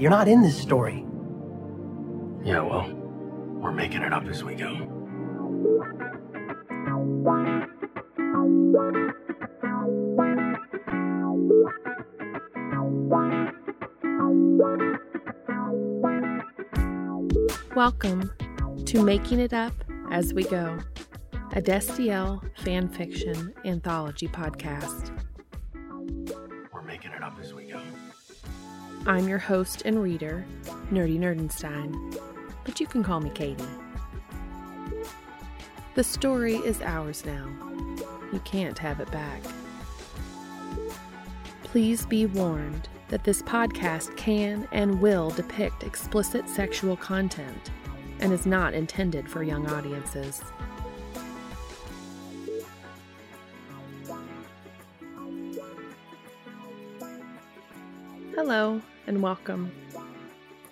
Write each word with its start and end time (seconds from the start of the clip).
You're 0.00 0.10
not 0.12 0.28
in 0.28 0.42
this 0.42 0.56
story. 0.56 1.04
Yeah, 2.44 2.60
well, 2.60 2.88
we're 3.60 3.72
making 3.72 4.02
it 4.02 4.12
up 4.12 4.26
as 4.26 4.44
we 4.44 4.54
go. 4.54 4.86
Welcome 17.74 18.30
to 18.86 19.02
Making 19.02 19.40
It 19.40 19.52
Up 19.52 19.72
as 20.12 20.32
We 20.32 20.44
Go, 20.44 20.78
a 21.54 21.60
Destiel 21.60 22.40
fan 22.60 22.88
fiction 22.88 23.52
anthology 23.64 24.28
podcast. 24.28 25.17
I'm 29.08 29.26
your 29.26 29.38
host 29.38 29.84
and 29.86 30.02
reader, 30.02 30.44
Nerdy 30.92 31.18
Nerdenstein, 31.18 32.20
but 32.62 32.78
you 32.78 32.86
can 32.86 33.02
call 33.02 33.20
me 33.20 33.30
Katie. 33.30 33.64
The 35.94 36.04
story 36.04 36.56
is 36.56 36.82
ours 36.82 37.24
now. 37.24 37.48
You 38.34 38.38
can't 38.44 38.78
have 38.78 39.00
it 39.00 39.10
back. 39.10 39.40
Please 41.62 42.04
be 42.04 42.26
warned 42.26 42.90
that 43.08 43.24
this 43.24 43.40
podcast 43.40 44.14
can 44.18 44.68
and 44.72 45.00
will 45.00 45.30
depict 45.30 45.84
explicit 45.84 46.46
sexual 46.46 46.94
content 46.94 47.70
and 48.20 48.30
is 48.30 48.44
not 48.44 48.74
intended 48.74 49.26
for 49.26 49.42
young 49.42 49.66
audiences. 49.70 50.42
And 59.08 59.22
welcome. 59.22 59.72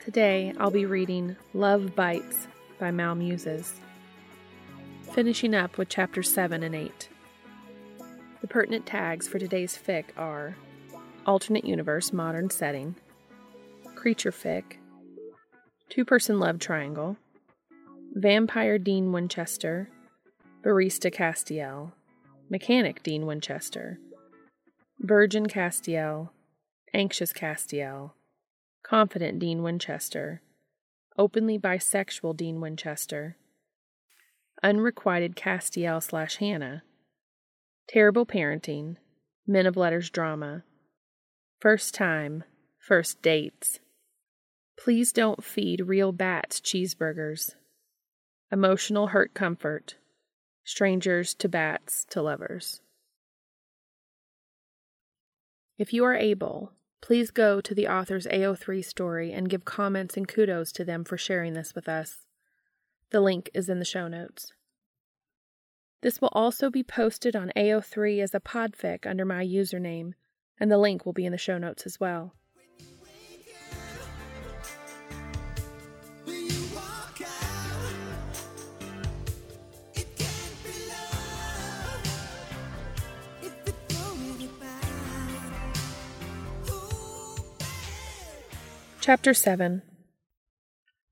Today 0.05 0.53
I'll 0.59 0.71
be 0.71 0.85
reading 0.85 1.37
Love 1.55 1.97
Bites 1.97 2.49
by 2.79 2.91
Mal 2.91 3.15
Muses, 3.15 3.73
finishing 5.15 5.55
up 5.55 5.79
with 5.79 5.89
chapters 5.89 6.35
7 6.35 6.63
and 6.63 6.75
8. 6.75 7.09
The 8.43 8.47
pertinent 8.47 8.85
tags 8.85 9.27
for 9.27 9.39
today's 9.39 9.75
fic 9.75 10.05
are 10.19 10.55
alternate 11.25 11.65
universe 11.65 12.13
modern 12.13 12.51
setting, 12.51 12.97
creature 13.95 14.33
fic, 14.33 14.65
two 15.89 16.05
person 16.05 16.39
love 16.39 16.59
triangle, 16.59 17.17
vampire 18.13 18.77
Dean 18.77 19.13
Winchester, 19.13 19.89
barista 20.63 21.11
Castiel, 21.11 21.93
mechanic 22.51 23.03
Dean 23.03 23.25
Winchester, 23.25 23.99
virgin 25.01 25.47
Castiel, 25.47 26.29
anxious 26.93 27.33
Castiel, 27.33 28.13
confident 28.87 29.41
Dean 29.41 29.65
Winchester, 29.65 30.41
openly 31.19 31.59
bisexual 31.59 32.37
Dean 32.37 32.61
Winchester, 32.61 33.37
unrequited 34.63 35.35
Castiel 35.35 36.01
slash 36.01 36.37
Hannah, 36.37 36.85
terrible 37.89 38.25
parenting, 38.25 38.97
men 39.45 39.67
of 39.67 39.77
letters 39.77 40.09
drama, 40.09 40.63
first 41.59 41.95
time, 41.95 42.45
first 42.79 43.21
dates. 43.23 43.81
Please 44.79 45.11
don't 45.11 45.43
feed 45.43 45.89
real 45.89 46.13
bats 46.13 46.61
cheeseburgers. 46.61 47.55
Emotional 48.53 49.09
hurt 49.09 49.35
comfort. 49.35 49.97
Strangers 50.65 51.35
to 51.35 51.49
bats 51.49 52.05
to 52.11 52.23
lovers. 52.23 52.81
If 55.77 55.93
you 55.93 56.05
are 56.05 56.15
able, 56.15 56.73
please 57.01 57.31
go 57.31 57.61
to 57.61 57.75
the 57.75 57.87
author's 57.89 58.27
AO3 58.27 58.85
story 58.85 59.33
and 59.33 59.49
give 59.49 59.65
comments 59.65 60.17
and 60.17 60.27
kudos 60.27 60.73
to 60.73 60.85
them 60.85 61.05
for 61.05 61.17
sharing 61.17 61.55
this 61.55 61.75
with 61.75 61.89
us. 61.89 62.27
The 63.11 63.21
link 63.21 63.51
is 63.55 63.69
in 63.69 63.79
the 63.79 63.85
show 63.85 64.09
notes. 64.09 64.53
This 66.03 66.21
will 66.21 66.31
also 66.33 66.71
be 66.71 66.83
posted 66.83 67.35
on 67.35 67.53
AO3 67.57 68.23
as 68.23 68.35
a 68.35 68.41
podfic 68.41 69.07
under 69.07 69.25
my 69.25 69.45
username, 69.45 70.13
and 70.59 70.71
the 70.71 70.79
link 70.79 71.07
will 71.07 71.13
be 71.13 71.27
in 71.27 71.33
the 71.33 71.39
show 71.39 71.59
notes 71.59 71.87
as 71.87 71.99
well. 71.99 72.35
Chapter 89.07 89.35
7 89.35 89.83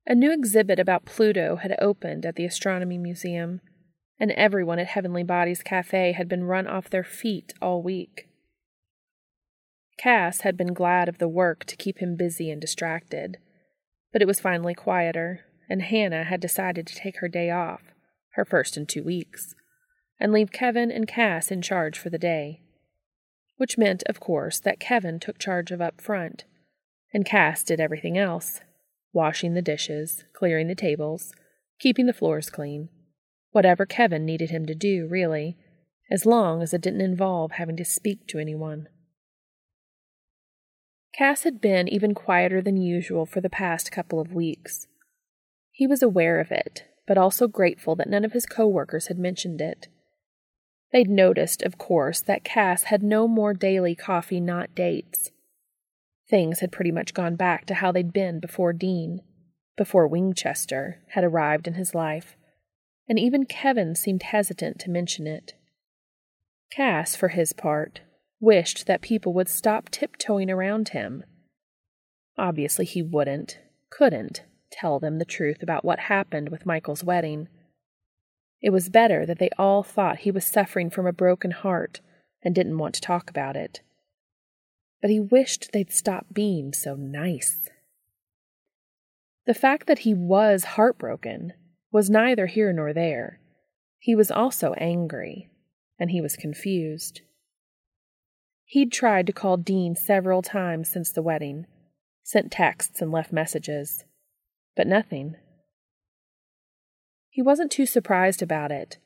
A 0.04 0.16
new 0.16 0.32
exhibit 0.32 0.80
about 0.80 1.04
Pluto 1.04 1.54
had 1.62 1.76
opened 1.80 2.26
at 2.26 2.34
the 2.34 2.44
Astronomy 2.44 2.98
Museum, 2.98 3.60
and 4.18 4.32
everyone 4.32 4.80
at 4.80 4.88
Heavenly 4.88 5.22
Bodies 5.22 5.62
Cafe 5.62 6.10
had 6.10 6.28
been 6.28 6.42
run 6.42 6.66
off 6.66 6.90
their 6.90 7.04
feet 7.04 7.54
all 7.62 7.84
week. 7.84 8.26
Cass 9.96 10.40
had 10.40 10.56
been 10.56 10.74
glad 10.74 11.08
of 11.08 11.18
the 11.18 11.28
work 11.28 11.64
to 11.66 11.76
keep 11.76 11.98
him 11.98 12.16
busy 12.16 12.50
and 12.50 12.60
distracted, 12.60 13.36
but 14.12 14.20
it 14.20 14.26
was 14.26 14.40
finally 14.40 14.74
quieter, 14.74 15.44
and 15.70 15.80
Hannah 15.80 16.24
had 16.24 16.40
decided 16.40 16.88
to 16.88 16.96
take 16.96 17.18
her 17.18 17.28
day 17.28 17.50
off, 17.52 17.82
her 18.30 18.44
first 18.44 18.76
in 18.76 18.86
two 18.86 19.04
weeks, 19.04 19.54
and 20.18 20.32
leave 20.32 20.50
Kevin 20.50 20.90
and 20.90 21.06
Cass 21.06 21.52
in 21.52 21.62
charge 21.62 21.96
for 21.96 22.10
the 22.10 22.18
day. 22.18 22.60
Which 23.56 23.78
meant, 23.78 24.02
of 24.06 24.18
course, 24.18 24.58
that 24.58 24.80
Kevin 24.80 25.20
took 25.20 25.38
charge 25.38 25.70
of 25.70 25.80
up 25.80 26.00
front, 26.00 26.42
and 27.14 27.24
Cass 27.24 27.62
did 27.62 27.80
everything 27.80 28.18
else 28.18 28.60
washing 29.14 29.54
the 29.54 29.62
dishes, 29.62 30.24
clearing 30.34 30.66
the 30.66 30.74
tables, 30.74 31.32
keeping 31.78 32.06
the 32.06 32.12
floors 32.12 32.50
clean. 32.50 32.88
Whatever 33.52 33.86
Kevin 33.86 34.26
needed 34.26 34.50
him 34.50 34.66
to 34.66 34.74
do, 34.74 35.06
really, 35.06 35.56
as 36.10 36.26
long 36.26 36.60
as 36.60 36.74
it 36.74 36.80
didn't 36.80 37.00
involve 37.00 37.52
having 37.52 37.76
to 37.76 37.84
speak 37.84 38.26
to 38.26 38.38
anyone. 38.38 38.88
Cass 41.16 41.44
had 41.44 41.60
been 41.60 41.86
even 41.86 42.12
quieter 42.12 42.60
than 42.60 42.76
usual 42.76 43.24
for 43.24 43.40
the 43.40 43.48
past 43.48 43.92
couple 43.92 44.18
of 44.18 44.34
weeks. 44.34 44.88
He 45.70 45.86
was 45.86 46.02
aware 46.02 46.40
of 46.40 46.50
it, 46.50 46.84
but 47.06 47.16
also 47.16 47.46
grateful 47.46 47.94
that 47.94 48.10
none 48.10 48.24
of 48.24 48.32
his 48.32 48.46
coworkers 48.46 49.06
had 49.06 49.18
mentioned 49.18 49.60
it. 49.60 49.86
They'd 50.92 51.08
noticed, 51.08 51.62
of 51.62 51.78
course, 51.78 52.20
that 52.22 52.42
Cass 52.42 52.84
had 52.84 53.02
no 53.02 53.28
more 53.28 53.54
daily 53.54 53.94
coffee 53.94 54.40
not 54.40 54.74
dates. 54.74 55.30
Things 56.34 56.58
had 56.58 56.72
pretty 56.72 56.90
much 56.90 57.14
gone 57.14 57.36
back 57.36 57.64
to 57.66 57.74
how 57.74 57.92
they'd 57.92 58.12
been 58.12 58.40
before 58.40 58.72
Dean, 58.72 59.22
before 59.76 60.08
Winchester 60.08 61.00
had 61.10 61.22
arrived 61.22 61.68
in 61.68 61.74
his 61.74 61.94
life, 61.94 62.36
and 63.08 63.20
even 63.20 63.46
Kevin 63.46 63.94
seemed 63.94 64.24
hesitant 64.24 64.80
to 64.80 64.90
mention 64.90 65.28
it. 65.28 65.54
Cass, 66.72 67.14
for 67.14 67.28
his 67.28 67.52
part, 67.52 68.00
wished 68.40 68.88
that 68.88 69.00
people 69.00 69.32
would 69.32 69.48
stop 69.48 69.90
tiptoeing 69.90 70.50
around 70.50 70.88
him. 70.88 71.22
Obviously, 72.36 72.84
he 72.84 73.00
wouldn't, 73.00 73.60
couldn't, 73.88 74.42
tell 74.72 74.98
them 74.98 75.20
the 75.20 75.24
truth 75.24 75.62
about 75.62 75.84
what 75.84 76.00
happened 76.00 76.48
with 76.48 76.66
Michael's 76.66 77.04
wedding. 77.04 77.46
It 78.60 78.70
was 78.70 78.88
better 78.88 79.24
that 79.24 79.38
they 79.38 79.50
all 79.56 79.84
thought 79.84 80.18
he 80.18 80.32
was 80.32 80.44
suffering 80.44 80.90
from 80.90 81.06
a 81.06 81.12
broken 81.12 81.52
heart 81.52 82.00
and 82.42 82.56
didn't 82.56 82.78
want 82.78 82.96
to 82.96 83.00
talk 83.00 83.30
about 83.30 83.54
it. 83.54 83.82
But 85.04 85.10
he 85.10 85.20
wished 85.20 85.72
they'd 85.72 85.92
stop 85.92 86.28
being 86.32 86.72
so 86.72 86.94
nice. 86.94 87.68
The 89.44 89.52
fact 89.52 89.86
that 89.86 89.98
he 89.98 90.14
was 90.14 90.64
heartbroken 90.64 91.52
was 91.92 92.08
neither 92.08 92.46
here 92.46 92.72
nor 92.72 92.94
there. 92.94 93.38
He 93.98 94.14
was 94.14 94.30
also 94.30 94.72
angry, 94.78 95.50
and 95.98 96.10
he 96.10 96.22
was 96.22 96.36
confused. 96.36 97.20
He'd 98.64 98.92
tried 98.92 99.26
to 99.26 99.34
call 99.34 99.58
Dean 99.58 99.94
several 99.94 100.40
times 100.40 100.88
since 100.88 101.12
the 101.12 101.20
wedding, 101.20 101.66
sent 102.22 102.50
texts 102.50 103.02
and 103.02 103.12
left 103.12 103.30
messages, 103.30 104.04
but 104.74 104.86
nothing. 104.86 105.36
He 107.28 107.42
wasn't 107.42 107.70
too 107.70 107.84
surprised 107.84 108.40
about 108.40 108.72
it, 108.72 108.96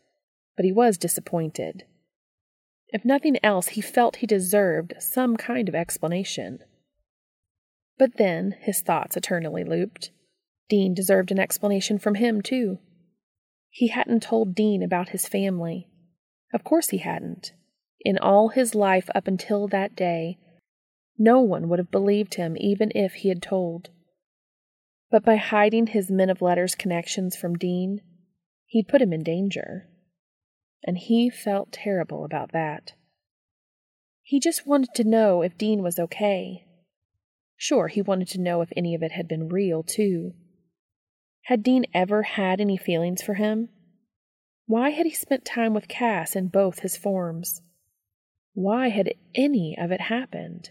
but 0.54 0.64
he 0.64 0.70
was 0.70 0.96
disappointed. 0.96 1.86
If 2.90 3.04
nothing 3.04 3.36
else, 3.42 3.68
he 3.68 3.80
felt 3.80 4.16
he 4.16 4.26
deserved 4.26 4.94
some 4.98 5.36
kind 5.36 5.68
of 5.68 5.74
explanation. 5.74 6.60
But 7.98 8.16
then 8.16 8.54
his 8.60 8.80
thoughts 8.80 9.16
eternally 9.16 9.64
looped. 9.64 10.10
Dean 10.68 10.94
deserved 10.94 11.30
an 11.30 11.38
explanation 11.38 11.98
from 11.98 12.14
him, 12.14 12.40
too. 12.40 12.78
He 13.70 13.88
hadn't 13.88 14.22
told 14.22 14.54
Dean 14.54 14.82
about 14.82 15.10
his 15.10 15.28
family. 15.28 15.88
Of 16.54 16.64
course 16.64 16.88
he 16.88 16.98
hadn't. 16.98 17.52
In 18.00 18.16
all 18.18 18.48
his 18.48 18.74
life 18.74 19.10
up 19.14 19.26
until 19.26 19.68
that 19.68 19.94
day, 19.94 20.38
no 21.18 21.40
one 21.40 21.68
would 21.68 21.78
have 21.78 21.90
believed 21.90 22.34
him 22.34 22.56
even 22.58 22.92
if 22.94 23.14
he 23.14 23.28
had 23.28 23.42
told. 23.42 23.90
But 25.10 25.24
by 25.24 25.36
hiding 25.36 25.88
his 25.88 26.10
men 26.10 26.30
of 26.30 26.40
letters 26.40 26.74
connections 26.74 27.34
from 27.34 27.56
Dean, 27.56 28.00
he'd 28.66 28.88
put 28.88 29.02
him 29.02 29.12
in 29.12 29.22
danger. 29.22 29.88
And 30.84 30.98
he 30.98 31.28
felt 31.28 31.72
terrible 31.72 32.24
about 32.24 32.52
that. 32.52 32.92
He 34.22 34.38
just 34.38 34.66
wanted 34.66 34.90
to 34.94 35.04
know 35.04 35.42
if 35.42 35.56
Dean 35.58 35.82
was 35.82 35.98
okay. 35.98 36.66
Sure, 37.56 37.88
he 37.88 38.02
wanted 38.02 38.28
to 38.28 38.40
know 38.40 38.60
if 38.60 38.72
any 38.76 38.94
of 38.94 39.02
it 39.02 39.12
had 39.12 39.26
been 39.26 39.48
real, 39.48 39.82
too. 39.82 40.34
Had 41.42 41.62
Dean 41.62 41.86
ever 41.94 42.22
had 42.22 42.60
any 42.60 42.76
feelings 42.76 43.22
for 43.22 43.34
him? 43.34 43.70
Why 44.66 44.90
had 44.90 45.06
he 45.06 45.12
spent 45.12 45.46
time 45.46 45.72
with 45.72 45.88
Cass 45.88 46.36
in 46.36 46.48
both 46.48 46.80
his 46.80 46.96
forms? 46.96 47.62
Why 48.52 48.88
had 48.90 49.14
any 49.34 49.76
of 49.78 49.90
it 49.90 50.02
happened? 50.02 50.70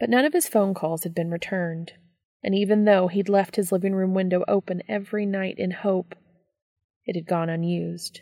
But 0.00 0.10
none 0.10 0.24
of 0.24 0.32
his 0.32 0.48
phone 0.48 0.74
calls 0.74 1.04
had 1.04 1.14
been 1.14 1.30
returned, 1.30 1.92
and 2.42 2.54
even 2.54 2.84
though 2.84 3.06
he'd 3.06 3.28
left 3.28 3.56
his 3.56 3.70
living 3.70 3.94
room 3.94 4.12
window 4.12 4.44
open 4.48 4.82
every 4.88 5.24
night 5.24 5.58
in 5.58 5.70
hope, 5.70 6.16
it 7.06 7.16
had 7.16 7.26
gone 7.26 7.48
unused. 7.48 8.20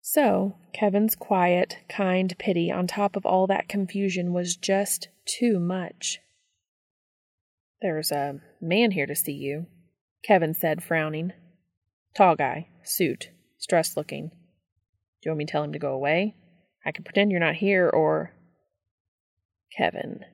So, 0.00 0.56
Kevin's 0.72 1.14
quiet, 1.14 1.78
kind 1.88 2.34
pity 2.38 2.70
on 2.70 2.86
top 2.86 3.16
of 3.16 3.26
all 3.26 3.46
that 3.46 3.68
confusion 3.68 4.32
was 4.32 4.56
just 4.56 5.08
too 5.26 5.60
much. 5.60 6.20
There's 7.82 8.10
a 8.10 8.40
man 8.60 8.92
here 8.92 9.06
to 9.06 9.14
see 9.14 9.32
you, 9.32 9.66
Kevin 10.24 10.54
said, 10.54 10.82
frowning. 10.82 11.32
Tall 12.16 12.36
guy, 12.36 12.68
suit, 12.82 13.30
stressed 13.58 13.96
looking. 13.96 14.28
Do 14.28 15.26
you 15.26 15.30
want 15.32 15.38
me 15.38 15.44
to 15.46 15.52
tell 15.52 15.64
him 15.64 15.72
to 15.72 15.78
go 15.78 15.92
away? 15.92 16.34
I 16.86 16.92
can 16.92 17.04
pretend 17.04 17.30
you're 17.30 17.40
not 17.40 17.56
here, 17.56 17.88
or. 17.88 18.32
Kevin. 19.76 20.24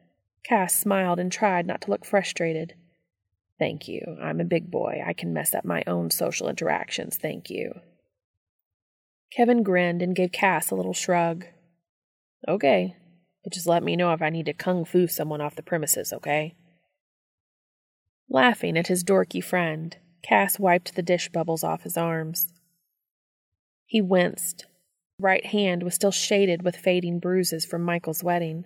Cass 0.45 0.79
smiled 0.79 1.19
and 1.19 1.33
tried 1.33 1.67
not 1.67 1.81
to 1.83 1.91
look 1.91 2.05
frustrated. 2.05 2.75
Thank 3.59 3.87
you. 3.89 4.17
I'm 4.21 4.41
a 4.41 4.45
big 4.45 4.71
boy. 4.71 5.03
I 5.07 5.13
can 5.13 5.33
mess 5.33 5.55
up 5.55 5.65
my 5.65 5.83
own 5.87 6.11
social 6.11 6.49
interactions, 6.49 7.17
thank 7.17 7.51
you. 7.51 7.73
Kevin 9.33 9.63
grinned 9.63 10.03
and 10.03 10.15
gave 10.15 10.33
Cass 10.33 10.71
a 10.71 10.75
little 10.75 10.93
shrug. 10.93 11.47
Okay, 12.47 12.97
but 13.43 13.53
just 13.53 13.67
let 13.67 13.83
me 13.83 13.97
know 13.97 14.13
if 14.13 14.23
I 14.23 14.31
need 14.31 14.47
to 14.47 14.53
kung 14.53 14.85
fu 14.85 15.07
someone 15.07 15.41
off 15.41 15.57
the 15.57 15.63
premises, 15.63 16.13
okay? 16.13 16.55
Laughing 18.29 18.77
at 18.77 18.89
his 18.89 19.05
dorky 19.05 19.43
friend, 19.43 19.97
Cass 20.23 20.59
wiped 20.59 20.95
the 20.95 21.03
dish 21.03 21.29
bubbles 21.29 21.63
off 21.63 21.83
his 21.83 21.97
arms. 21.97 22.53
He 23.87 24.01
winced. 24.01 24.67
Right 25.19 25.47
hand 25.47 25.83
was 25.83 25.95
still 25.95 26.11
shaded 26.11 26.63
with 26.63 26.77
fading 26.77 27.21
bruises 27.21 27.65
from 27.65 27.83
Michael's 27.83 28.25
wedding. 28.25 28.65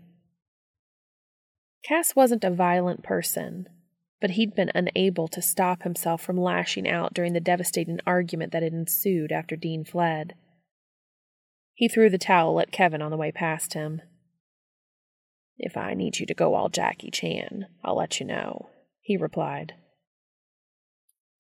Cass 1.84 2.14
wasn't 2.14 2.44
a 2.44 2.50
violent 2.50 3.02
person, 3.02 3.68
but 4.20 4.30
he'd 4.30 4.54
been 4.54 4.70
unable 4.74 5.28
to 5.28 5.42
stop 5.42 5.82
himself 5.82 6.20
from 6.20 6.36
lashing 6.36 6.88
out 6.88 7.14
during 7.14 7.32
the 7.32 7.40
devastating 7.40 8.00
argument 8.06 8.52
that 8.52 8.62
had 8.62 8.72
ensued 8.72 9.30
after 9.30 9.56
Dean 9.56 9.84
fled. 9.84 10.34
He 11.74 11.88
threw 11.88 12.10
the 12.10 12.18
towel 12.18 12.58
at 12.60 12.72
Kevin 12.72 13.02
on 13.02 13.10
the 13.10 13.16
way 13.16 13.30
past 13.30 13.74
him. 13.74 14.02
If 15.56 15.76
I 15.76 15.94
need 15.94 16.18
you 16.18 16.26
to 16.26 16.34
go 16.34 16.54
all 16.54 16.68
Jackie 16.68 17.10
Chan, 17.10 17.66
I'll 17.84 17.96
let 17.96 18.20
you 18.20 18.26
know, 18.26 18.70
he 19.00 19.16
replied. 19.16 19.74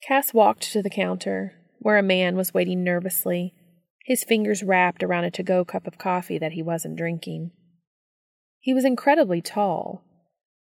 Cass 0.06 0.32
walked 0.32 0.72
to 0.72 0.82
the 0.82 0.90
counter, 0.90 1.54
where 1.80 1.98
a 1.98 2.02
man 2.02 2.36
was 2.36 2.54
waiting 2.54 2.84
nervously, 2.84 3.54
his 4.04 4.24
fingers 4.24 4.62
wrapped 4.62 5.02
around 5.02 5.24
a 5.24 5.30
to 5.32 5.42
go 5.42 5.64
cup 5.64 5.86
of 5.86 5.98
coffee 5.98 6.38
that 6.38 6.52
he 6.52 6.62
wasn't 6.62 6.96
drinking. 6.96 7.50
He 8.60 8.72
was 8.72 8.84
incredibly 8.84 9.42
tall. 9.42 10.02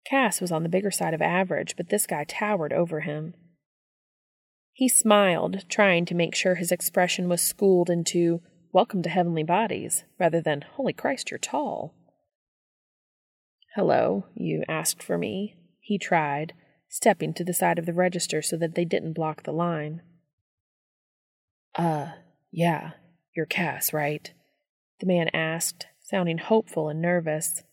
Cass 0.06 0.42
was 0.42 0.52
on 0.52 0.64
the 0.64 0.70
bigger 0.70 0.92
side 0.92 1.14
of 1.14 1.22
average, 1.22 1.76
but 1.78 1.90
this 1.90 2.06
guy 2.06 2.26
towered 2.26 2.74
over 2.74 3.02
him. 3.02 3.34
He 4.74 4.90
smiled, 4.90 5.66
trying 5.70 6.06
to 6.06 6.16
make 6.16 6.36
sure 6.36 6.56
his 6.56 6.72
expression 6.72 7.30
was 7.30 7.42
schooled 7.42 7.90
into 7.90 8.42
welcome 8.72 9.04
to 9.04 9.10
heavenly 9.10 9.44
bodies, 9.44 10.04
rather 10.20 10.42
than, 10.42 10.66
holy 10.74 10.94
Christ, 10.94 11.30
you're 11.30 11.38
tall. 11.38 11.94
Hello, 13.76 14.26
you 14.36 14.64
asked 14.68 15.02
for 15.02 15.18
me, 15.18 15.56
he 15.80 15.98
tried, 15.98 16.54
stepping 16.90 17.34
to 17.34 17.44
the 17.44 17.54
side 17.54 17.80
of 17.80 17.86
the 17.86 17.94
register 17.94 18.42
so 18.42 18.58
that 18.58 18.76
they 18.76 18.86
didn't 18.86 19.14
block 19.14 19.44
the 19.44 19.52
line. 19.52 20.02
Uh, 21.76 22.14
yeah, 22.52 22.92
you're 23.36 23.46
Cass, 23.46 23.94
right? 23.94 24.32
The 25.00 25.08
man 25.08 25.30
asked, 25.34 25.88
sounding 26.02 26.38
hopeful 26.38 26.90
and 26.90 27.02
nervous. 27.02 27.64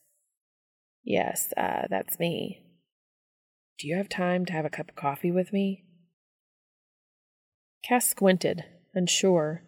Yes, 1.10 1.52
uh, 1.56 1.88
that's 1.90 2.20
me. 2.20 2.62
Do 3.80 3.88
you 3.88 3.96
have 3.96 4.08
time 4.08 4.46
to 4.46 4.52
have 4.52 4.64
a 4.64 4.70
cup 4.70 4.90
of 4.90 4.94
coffee 4.94 5.32
with 5.32 5.52
me? 5.52 5.82
Cass 7.82 8.08
squinted, 8.08 8.64
unsure. 8.94 9.64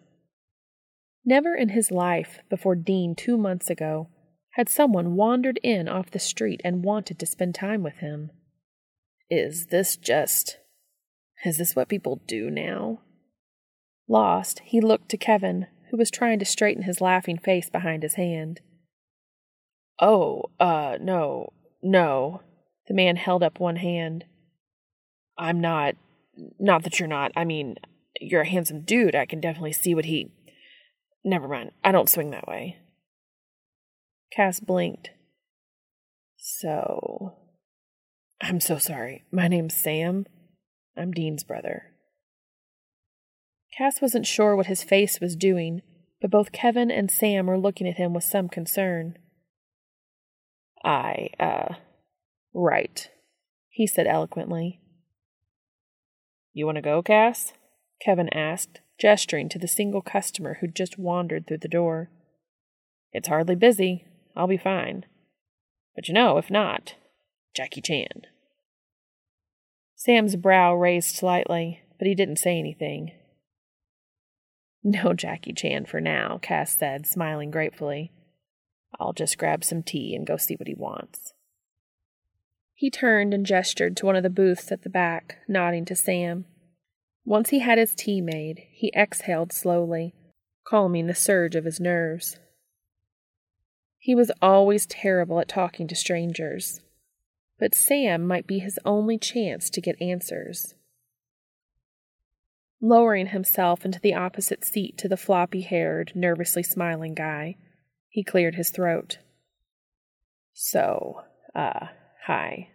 Never 1.25 1.53
in 1.53 1.69
his 1.69 1.91
life 1.91 2.39
before 2.49 2.75
Dean 2.75 3.13
two 3.13 3.37
months 3.37 3.69
ago 3.69 4.07
had 4.51 4.69
someone 4.69 5.17
wandered 5.17 5.59
in 5.61 5.89
off 5.89 6.11
the 6.11 6.17
street 6.17 6.61
and 6.63 6.85
wanted 6.85 7.19
to 7.19 7.25
spend 7.25 7.55
time 7.55 7.83
with 7.83 7.97
him. 7.97 8.31
Is 9.29 9.65
this 9.65 9.97
just. 9.97 10.59
Is 11.43 11.57
this 11.57 11.75
what 11.75 11.89
people 11.89 12.21
do 12.25 12.49
now? 12.49 13.01
Lost, 14.07 14.61
he 14.63 14.79
looked 14.79 15.09
to 15.09 15.17
Kevin, 15.17 15.67
who 15.91 15.97
was 15.97 16.09
trying 16.09 16.39
to 16.39 16.45
straighten 16.45 16.83
his 16.83 17.01
laughing 17.01 17.37
face 17.37 17.69
behind 17.69 18.01
his 18.03 18.13
hand. 18.13 18.61
Oh, 20.03 20.49
uh, 20.59 20.97
no, 20.99 21.53
no. 21.81 22.41
The 22.89 22.93
man 22.93 23.15
held 23.15 23.41
up 23.41 23.57
one 23.57 23.77
hand. 23.77 24.25
I'm 25.37 25.61
not. 25.61 25.95
Not 26.59 26.83
that 26.83 26.99
you're 26.99 27.07
not. 27.07 27.31
I 27.37 27.45
mean, 27.45 27.77
you're 28.19 28.41
a 28.41 28.49
handsome 28.49 28.81
dude. 28.81 29.15
I 29.15 29.25
can 29.25 29.39
definitely 29.39 29.71
see 29.71 29.95
what 29.95 30.03
he. 30.03 30.29
Never 31.23 31.47
mind. 31.47 31.71
I 31.85 31.93
don't 31.93 32.09
swing 32.09 32.31
that 32.31 32.49
way. 32.49 32.79
Cass 34.33 34.59
blinked. 34.59 35.11
So. 36.35 37.35
I'm 38.41 38.59
so 38.59 38.77
sorry. 38.77 39.23
My 39.31 39.47
name's 39.47 39.81
Sam. 39.81 40.25
I'm 40.97 41.11
Dean's 41.11 41.45
brother. 41.45 41.93
Cass 43.77 44.01
wasn't 44.01 44.27
sure 44.27 44.53
what 44.53 44.67
his 44.67 44.83
face 44.83 45.21
was 45.21 45.37
doing, 45.37 45.81
but 46.19 46.29
both 46.29 46.51
Kevin 46.51 46.91
and 46.91 47.09
Sam 47.09 47.45
were 47.45 47.57
looking 47.57 47.87
at 47.87 47.95
him 47.95 48.13
with 48.13 48.25
some 48.25 48.49
concern. 48.49 49.17
I, 50.83 51.29
uh, 51.39 51.75
right, 52.53 53.09
he 53.69 53.87
said 53.87 54.07
eloquently. 54.07 54.81
You 56.53 56.65
want 56.65 56.75
to 56.75 56.81
go, 56.81 57.01
Cass? 57.01 57.53
Kevin 58.01 58.29
asked, 58.33 58.81
gesturing 58.99 59.49
to 59.49 59.59
the 59.59 59.67
single 59.67 60.01
customer 60.01 60.57
who'd 60.59 60.75
just 60.75 60.99
wandered 60.99 61.47
through 61.47 61.59
the 61.59 61.67
door. 61.67 62.09
It's 63.11 63.27
hardly 63.27 63.55
busy. 63.55 64.05
I'll 64.35 64.47
be 64.47 64.57
fine. 64.57 65.05
But 65.95 66.07
you 66.07 66.13
know, 66.13 66.37
if 66.37 66.49
not, 66.49 66.95
Jackie 67.53 67.81
Chan. 67.81 68.23
Sam's 69.95 70.35
brow 70.35 70.73
raised 70.75 71.15
slightly, 71.15 71.81
but 71.97 72.07
he 72.07 72.15
didn't 72.15 72.39
say 72.39 72.57
anything. 72.59 73.11
No 74.83 75.13
Jackie 75.13 75.53
Chan 75.53 75.85
for 75.85 76.01
now, 76.01 76.39
Cass 76.41 76.75
said, 76.77 77.07
smiling 77.07 77.51
gratefully. 77.51 78.11
I'll 78.99 79.13
just 79.13 79.37
grab 79.37 79.63
some 79.63 79.83
tea 79.83 80.15
and 80.15 80.27
go 80.27 80.37
see 80.37 80.55
what 80.55 80.67
he 80.67 80.75
wants. 80.75 81.33
He 82.73 82.89
turned 82.89 83.33
and 83.33 83.45
gestured 83.45 83.95
to 83.97 84.05
one 84.05 84.15
of 84.15 84.23
the 84.23 84.29
booths 84.29 84.71
at 84.71 84.81
the 84.81 84.89
back, 84.89 85.37
nodding 85.47 85.85
to 85.85 85.95
Sam. 85.95 86.45
Once 87.25 87.49
he 87.49 87.59
had 87.59 87.77
his 87.77 87.95
tea 87.95 88.19
made, 88.19 88.63
he 88.71 88.91
exhaled 88.95 89.53
slowly, 89.53 90.13
calming 90.65 91.07
the 91.07 91.15
surge 91.15 91.55
of 91.55 91.65
his 91.65 91.79
nerves. 91.79 92.37
He 93.97 94.13
was 94.13 94.31
always 94.41 94.85
terrible 94.85 95.39
at 95.39 95.47
talking 95.47 95.87
to 95.87 95.95
strangers, 95.95 96.81
but 97.57 97.73
Sam 97.73 98.27
might 98.27 98.45
be 98.45 98.59
his 98.59 98.77
only 98.83 99.17
chance 99.17 99.69
to 99.69 99.79
get 99.79 100.01
answers. 100.01 100.75
Lowering 102.81 103.27
himself 103.27 103.85
into 103.85 104.01
the 104.01 104.13
opposite 104.13 104.65
seat 104.65 104.97
to 104.97 105.07
the 105.07 105.15
floppy 105.15 105.61
haired, 105.61 106.11
nervously 106.13 106.63
smiling 106.63 107.13
guy, 107.13 107.55
he 108.13 108.23
cleared 108.23 108.53
his 108.53 108.69
throat. 108.69 109.17
So, 110.53 111.23
uh, 111.55 111.87
hi. 112.27 112.69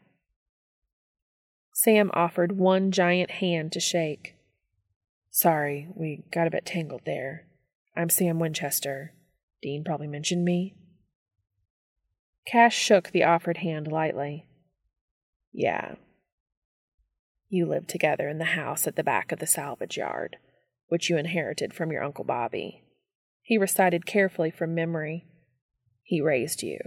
Sam 1.73 2.11
offered 2.13 2.59
one 2.59 2.91
giant 2.91 3.31
hand 3.31 3.71
to 3.71 3.79
shake. 3.79 4.35
Sorry, 5.31 5.87
we 5.95 6.25
got 6.33 6.49
a 6.49 6.51
bit 6.51 6.67
tangled 6.67 7.03
there. 7.07 7.47
I'm 7.97 8.11
Sam 8.11 8.41
Winchester. 8.41 9.13
Dean 9.63 9.85
probably 9.85 10.09
mentioned 10.09 10.45
me. 10.45 10.75
Cass 12.45 12.73
shook 12.73 13.13
the 13.13 13.23
offered 13.23 13.59
hand 13.59 13.87
lightly. 13.87 14.49
Yeah. 15.53 15.95
You 17.49 17.65
lived 17.67 17.89
together 17.89 18.29
in 18.29 18.39
the 18.39 18.45
house 18.45 18.89
at 18.89 18.97
the 18.97 19.05
back 19.05 19.31
of 19.31 19.39
the 19.39 19.47
salvage 19.47 19.97
yard, 19.97 20.39
which 20.89 21.09
you 21.09 21.17
inherited 21.17 21.73
from 21.73 21.93
your 21.93 22.03
Uncle 22.03 22.25
Bobby. 22.25 22.83
He 23.49 23.57
recited 23.57 24.05
carefully 24.05 24.51
from 24.51 24.75
memory. 24.75 25.25
He 26.03 26.21
raised 26.21 26.63
you. 26.63 26.79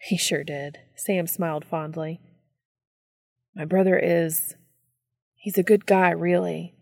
He 0.00 0.16
sure 0.16 0.42
did. 0.42 0.78
Sam 0.96 1.26
smiled 1.26 1.66
fondly. 1.66 2.22
My 3.54 3.66
brother 3.66 3.98
is. 3.98 4.54
He's 5.34 5.58
a 5.58 5.62
good 5.62 5.84
guy, 5.84 6.12
really. 6.12 6.76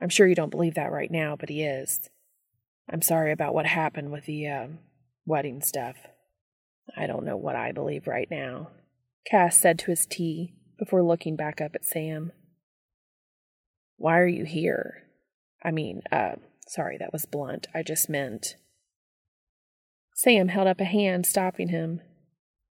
I'm 0.00 0.08
sure 0.08 0.26
you 0.26 0.34
don't 0.34 0.48
believe 0.48 0.72
that 0.76 0.90
right 0.90 1.10
now, 1.10 1.36
but 1.38 1.50
he 1.50 1.64
is. 1.64 2.08
I'm 2.90 3.02
sorry 3.02 3.30
about 3.30 3.52
what 3.52 3.66
happened 3.66 4.10
with 4.10 4.24
the, 4.24 4.48
uh, 4.48 4.68
wedding 5.26 5.60
stuff. 5.60 5.96
I 6.96 7.06
don't 7.06 7.26
know 7.26 7.36
what 7.36 7.56
I 7.56 7.72
believe 7.72 8.06
right 8.06 8.30
now. 8.30 8.70
Cass 9.26 9.58
said 9.58 9.78
to 9.80 9.90
his 9.90 10.06
tea 10.06 10.54
before 10.78 11.02
looking 11.02 11.36
back 11.36 11.60
up 11.60 11.74
at 11.74 11.84
Sam. 11.84 12.32
Why 13.98 14.18
are 14.18 14.26
you 14.26 14.46
here? 14.46 15.02
I 15.62 15.72
mean, 15.72 16.00
uh, 16.10 16.36
sorry, 16.66 16.96
that 16.98 17.12
was 17.12 17.26
blunt. 17.26 17.68
I 17.74 17.82
just 17.82 18.08
meant. 18.08 18.56
Sam 20.14 20.48
held 20.48 20.68
up 20.68 20.80
a 20.80 20.84
hand, 20.84 21.26
stopping 21.26 21.68
him. 21.68 22.00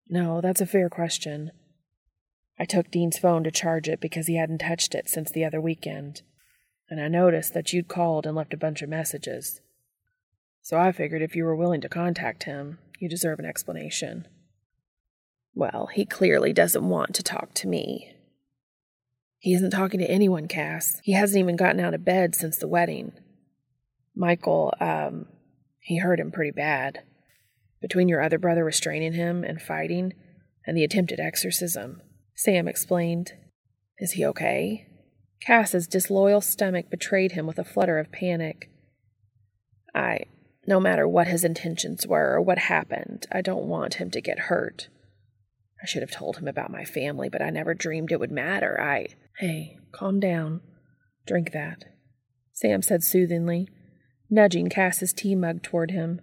No, 0.09 0.41
that's 0.41 0.61
a 0.61 0.67
fair 0.67 0.89
question. 0.89 1.53
I 2.59 2.65
took 2.65 2.91
Dean's 2.91 3.19
phone 3.19 3.43
to 3.45 3.51
charge 3.51 3.89
it 3.89 4.01
because 4.01 4.27
he 4.27 4.37
hadn't 4.37 4.59
touched 4.59 4.95
it 4.95 5.09
since 5.09 5.31
the 5.31 5.45
other 5.45 5.61
weekend, 5.61 6.23
and 6.91 7.01
I 7.01 7.09
noticed 7.09 7.55
that 7.55 7.73
you'd 7.73 7.89
called 7.89 8.27
and 8.27 8.37
left 8.37 8.53
a 8.53 8.59
bunch 8.59 8.83
of 8.83 8.89
messages. 8.91 9.61
So 10.63 10.79
I 10.79 10.93
figured 10.93 11.23
if 11.23 11.35
you 11.35 11.45
were 11.45 11.57
willing 11.57 11.81
to 11.81 11.89
contact 11.89 12.43
him, 12.43 12.79
you 12.99 13.09
deserve 13.09 13.39
an 13.39 13.47
explanation. 13.47 14.29
Well, 15.55 15.89
he 15.93 16.05
clearly 16.05 16.53
doesn't 16.53 16.87
want 16.87 17.15
to 17.15 17.23
talk 17.23 17.55
to 17.55 17.69
me. 17.69 18.15
He 19.39 19.55
isn't 19.55 19.71
talking 19.71 20.01
to 20.01 20.11
anyone, 20.11 20.47
Cass. 20.47 21.01
He 21.03 21.13
hasn't 21.13 21.41
even 21.41 21.57
gotten 21.57 21.81
out 21.81 21.95
of 21.95 22.05
bed 22.05 22.35
since 22.35 22.59
the 22.59 22.69
wedding. 22.69 23.13
Michael, 24.21 24.75
um, 24.81 25.27
he 25.81 25.97
hurt 25.97 26.21
him 26.21 26.31
pretty 26.31 26.51
bad. 26.51 27.03
Between 27.81 28.07
your 28.07 28.23
other 28.23 28.39
brother 28.39 28.63
restraining 28.63 29.15
him 29.15 29.43
and 29.43 29.63
fighting, 29.63 30.13
and 30.67 30.77
the 30.77 30.85
attempted 30.85 31.19
exorcism, 31.19 32.03
Sam 32.35 32.69
explained. 32.69 33.33
Is 33.99 34.13
he 34.13 34.27
okay? 34.27 34.87
Cass's 35.41 35.87
disloyal 35.87 36.43
stomach 36.43 36.91
betrayed 36.91 37.33
him 37.33 37.47
with 37.47 37.59
a 37.59 37.65
flutter 37.65 37.99
of 37.99 38.13
panic. 38.13 38.71
I, 39.95 40.27
no 40.67 40.79
matter 40.79 41.09
what 41.09 41.27
his 41.27 41.43
intentions 41.43 42.07
were 42.07 42.35
or 42.35 42.43
what 42.43 42.59
happened, 42.59 43.27
I 43.33 43.41
don't 43.41 43.65
want 43.65 43.95
him 43.95 44.11
to 44.11 44.21
get 44.21 44.39
hurt. 44.39 44.91
I 45.83 45.87
should 45.87 46.03
have 46.03 46.11
told 46.11 46.37
him 46.37 46.47
about 46.47 46.71
my 46.71 46.85
family, 46.85 47.31
but 47.31 47.41
I 47.41 47.49
never 47.49 47.73
dreamed 47.73 48.13
it 48.13 48.21
would 48.21 48.31
matter. 48.31 48.79
I. 48.79 49.07
Hey, 49.39 49.79
calm 49.93 50.21
down. 50.21 50.61
Drink 51.27 51.53
that, 51.53 51.85
Sam 52.53 52.83
said 52.83 53.03
soothingly, 53.03 53.67
nudging 54.31 54.69
Cass's 54.69 55.13
tea 55.13 55.35
mug 55.35 55.63
toward 55.63 55.91
him. 55.91 56.21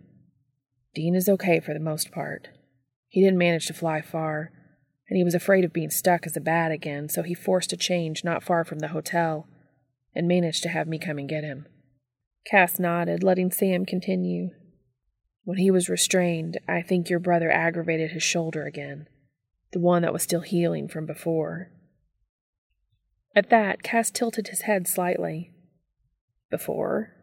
Dean 0.96 1.16
is 1.16 1.30
okay 1.30 1.60
for 1.60 1.74
the 1.74 1.80
most 1.80 2.12
part. 2.12 2.50
He 3.10 3.22
didn't 3.22 3.38
manage 3.38 3.68
to 3.68 3.74
fly 3.74 4.02
far, 4.02 4.52
and 5.10 5.18
he 5.18 5.24
was 5.24 5.36
afraid 5.36 5.64
of 5.64 5.74
being 5.74 5.90
stuck 5.90 6.26
as 6.26 6.36
a 6.36 6.42
bat 6.42 6.72
again, 6.72 7.10
so 7.10 7.24
he 7.24 7.34
forced 7.34 7.74
a 7.74 7.78
change 7.78 8.24
not 8.24 8.44
far 8.44 8.64
from 8.64 8.80
the 8.80 8.90
hotel 8.90 9.48
and 10.16 10.28
managed 10.28 10.64
to 10.64 10.70
have 10.70 10.88
me 10.88 10.98
come 10.98 11.18
and 11.18 11.30
get 11.30 11.44
him. 11.44 11.68
Cass 12.46 12.80
nodded, 12.80 13.24
letting 13.24 13.52
Sam 13.52 13.86
continue. 13.86 14.50
When 15.44 15.58
he 15.58 15.70
was 15.70 15.90
restrained, 15.90 16.60
I 16.68 16.82
think 16.82 17.10
your 17.10 17.20
brother 17.20 17.52
aggravated 17.52 18.12
his 18.12 18.24
shoulder 18.24 18.66
again 18.66 19.08
the 19.72 19.80
one 19.80 20.02
that 20.02 20.14
was 20.14 20.24
still 20.24 20.42
healing 20.42 20.88
from 20.88 21.06
before. 21.06 21.70
At 23.36 23.50
that, 23.50 23.84
Cass 23.84 24.10
tilted 24.10 24.48
his 24.48 24.62
head 24.62 24.88
slightly. 24.88 25.52
Before? 26.50 27.14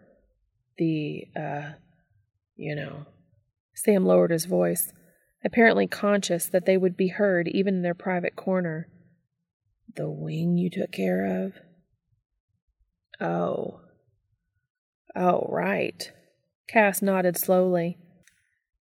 The, 0.78 1.26
uh, 1.36 1.70
you 2.56 2.74
know. 2.74 3.06
Sam 3.74 4.04
lowered 4.04 4.30
his 4.30 4.44
voice, 4.44 4.92
apparently 5.44 5.86
conscious 5.86 6.46
that 6.46 6.64
they 6.64 6.76
would 6.76 6.96
be 6.96 7.08
heard 7.08 7.48
even 7.48 7.76
in 7.76 7.82
their 7.82 7.94
private 7.94 8.36
corner. 8.36 8.88
The 9.96 10.08
wing 10.08 10.56
you 10.56 10.70
took 10.70 10.92
care 10.92 11.44
of? 11.44 11.54
Oh. 13.20 13.80
Oh, 15.14 15.46
right. 15.50 16.10
Cass 16.68 17.02
nodded 17.02 17.36
slowly. 17.36 17.98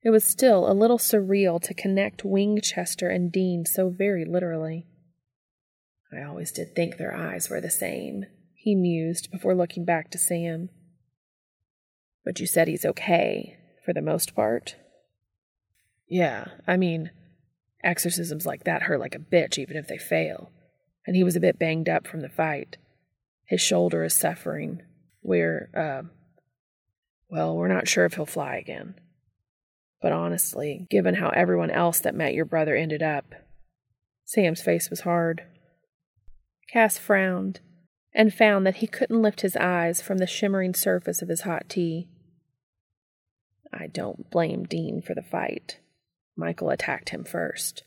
It 0.04 0.10
was 0.10 0.24
still 0.24 0.70
a 0.70 0.74
little 0.74 0.98
surreal 0.98 1.62
to 1.62 1.74
connect 1.74 2.24
Wingchester 2.24 3.14
and 3.14 3.32
Dean 3.32 3.66
so 3.66 3.90
very 3.90 4.26
literally. 4.26 4.88
I 6.12 6.24
always 6.24 6.52
did 6.52 6.76
think 6.76 6.98
their 6.98 7.16
eyes 7.16 7.50
were 7.50 7.62
the 7.62 7.72
same, 7.72 8.26
he 8.54 8.76
mused 8.76 9.32
before 9.32 9.56
looking 9.56 9.86
back 9.86 10.12
to 10.12 10.18
Sam. 10.18 10.70
But 12.26 12.40
you 12.40 12.48
said 12.48 12.68
he's 12.68 12.86
okay, 12.86 13.58
for 13.86 13.94
the 13.94 14.02
most 14.02 14.36
part? 14.36 14.76
Yeah, 16.08 16.46
I 16.68 16.78
mean, 16.78 17.12
exorcisms 17.84 18.46
like 18.46 18.64
that 18.64 18.84
hurt 18.84 19.00
like 19.00 19.16
a 19.16 19.20
bitch 19.20 19.58
even 19.58 19.78
if 19.78 19.88
they 19.88 19.98
fail. 19.98 20.52
And 21.06 21.16
he 21.16 21.24
was 21.24 21.36
a 21.36 21.42
bit 21.42 21.60
banged 21.60 21.90
up 21.90 22.08
from 22.08 22.22
the 22.22 22.30
fight. 22.30 22.78
His 23.46 23.62
shoulder 23.62 24.04
is 24.04 24.14
suffering. 24.14 24.82
We're, 25.22 25.70
uh, 25.76 26.08
well, 27.30 27.56
we're 27.56 27.68
not 27.68 27.88
sure 27.88 28.06
if 28.06 28.14
he'll 28.14 28.26
fly 28.26 28.56
again. 28.56 28.96
But 30.02 30.12
honestly, 30.12 30.88
given 30.90 31.16
how 31.16 31.30
everyone 31.30 31.72
else 31.72 32.00
that 32.02 32.16
met 32.16 32.34
your 32.34 32.46
brother 32.46 32.76
ended 32.76 33.02
up, 33.02 33.34
Sam's 34.26 34.62
face 34.62 34.90
was 34.90 35.02
hard. 35.02 35.44
Cass 36.72 36.98
frowned 36.98 37.60
and 38.14 38.34
found 38.34 38.66
that 38.66 38.78
he 38.78 38.88
couldn't 38.88 39.22
lift 39.22 39.42
his 39.42 39.56
eyes 39.56 40.02
from 40.02 40.18
the 40.18 40.28
shimmering 40.28 40.74
surface 40.74 41.22
of 41.22 41.30
his 41.30 41.42
hot 41.42 41.68
tea. 41.70 42.08
I 43.74 43.88
don't 43.88 44.30
blame 44.30 44.64
Dean 44.64 45.02
for 45.02 45.14
the 45.14 45.22
fight. 45.22 45.80
Michael 46.36 46.70
attacked 46.70 47.10
him 47.10 47.24
first. 47.24 47.84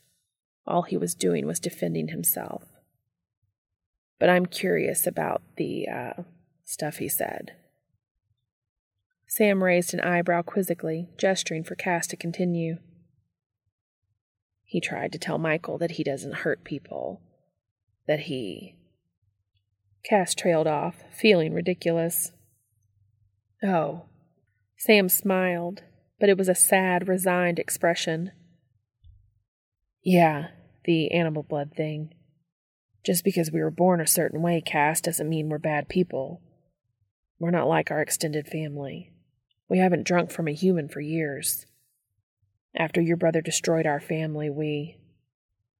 All 0.65 0.83
he 0.83 0.97
was 0.97 1.15
doing 1.15 1.45
was 1.45 1.59
defending 1.59 2.09
himself. 2.09 2.63
But 4.19 4.29
I'm 4.29 4.45
curious 4.45 5.05
about 5.07 5.41
the 5.55 5.87
uh, 5.87 6.23
stuff 6.65 6.97
he 6.97 7.07
said. 7.07 7.53
Sam 9.27 9.63
raised 9.63 9.93
an 9.93 9.99
eyebrow 9.99 10.41
quizzically, 10.41 11.09
gesturing 11.17 11.63
for 11.63 11.75
Cass 11.75 12.07
to 12.07 12.15
continue. 12.15 12.77
He 14.63 14.81
tried 14.81 15.11
to 15.13 15.19
tell 15.19 15.37
Michael 15.37 15.77
that 15.77 15.91
he 15.91 16.03
doesn't 16.03 16.35
hurt 16.35 16.63
people, 16.63 17.21
that 18.07 18.21
he. 18.21 18.75
Cass 20.03 20.33
trailed 20.33 20.67
off, 20.67 21.03
feeling 21.11 21.53
ridiculous. 21.53 22.31
Oh. 23.63 24.03
Sam 24.77 25.09
smiled, 25.09 25.83
but 26.19 26.29
it 26.29 26.37
was 26.37 26.47
a 26.47 26.55
sad, 26.55 27.07
resigned 27.07 27.59
expression. 27.59 28.31
Yeah, 30.03 30.49
the 30.85 31.11
animal 31.11 31.43
blood 31.43 31.73
thing. 31.75 32.13
Just 33.03 33.23
because 33.23 33.51
we 33.51 33.61
were 33.61 33.71
born 33.71 33.99
a 33.99 34.07
certain 34.07 34.41
way, 34.41 34.61
Cass, 34.61 35.01
doesn't 35.01 35.29
mean 35.29 35.49
we're 35.49 35.57
bad 35.57 35.89
people. 35.89 36.41
We're 37.39 37.51
not 37.51 37.67
like 37.67 37.89
our 37.89 38.01
extended 38.01 38.47
family. 38.47 39.13
We 39.69 39.79
haven't 39.79 40.05
drunk 40.05 40.31
from 40.31 40.47
a 40.47 40.53
human 40.53 40.89
for 40.89 41.01
years. 41.01 41.65
After 42.75 43.01
your 43.01 43.17
brother 43.17 43.41
destroyed 43.41 43.85
our 43.85 43.99
family, 43.99 44.49
we. 44.49 44.97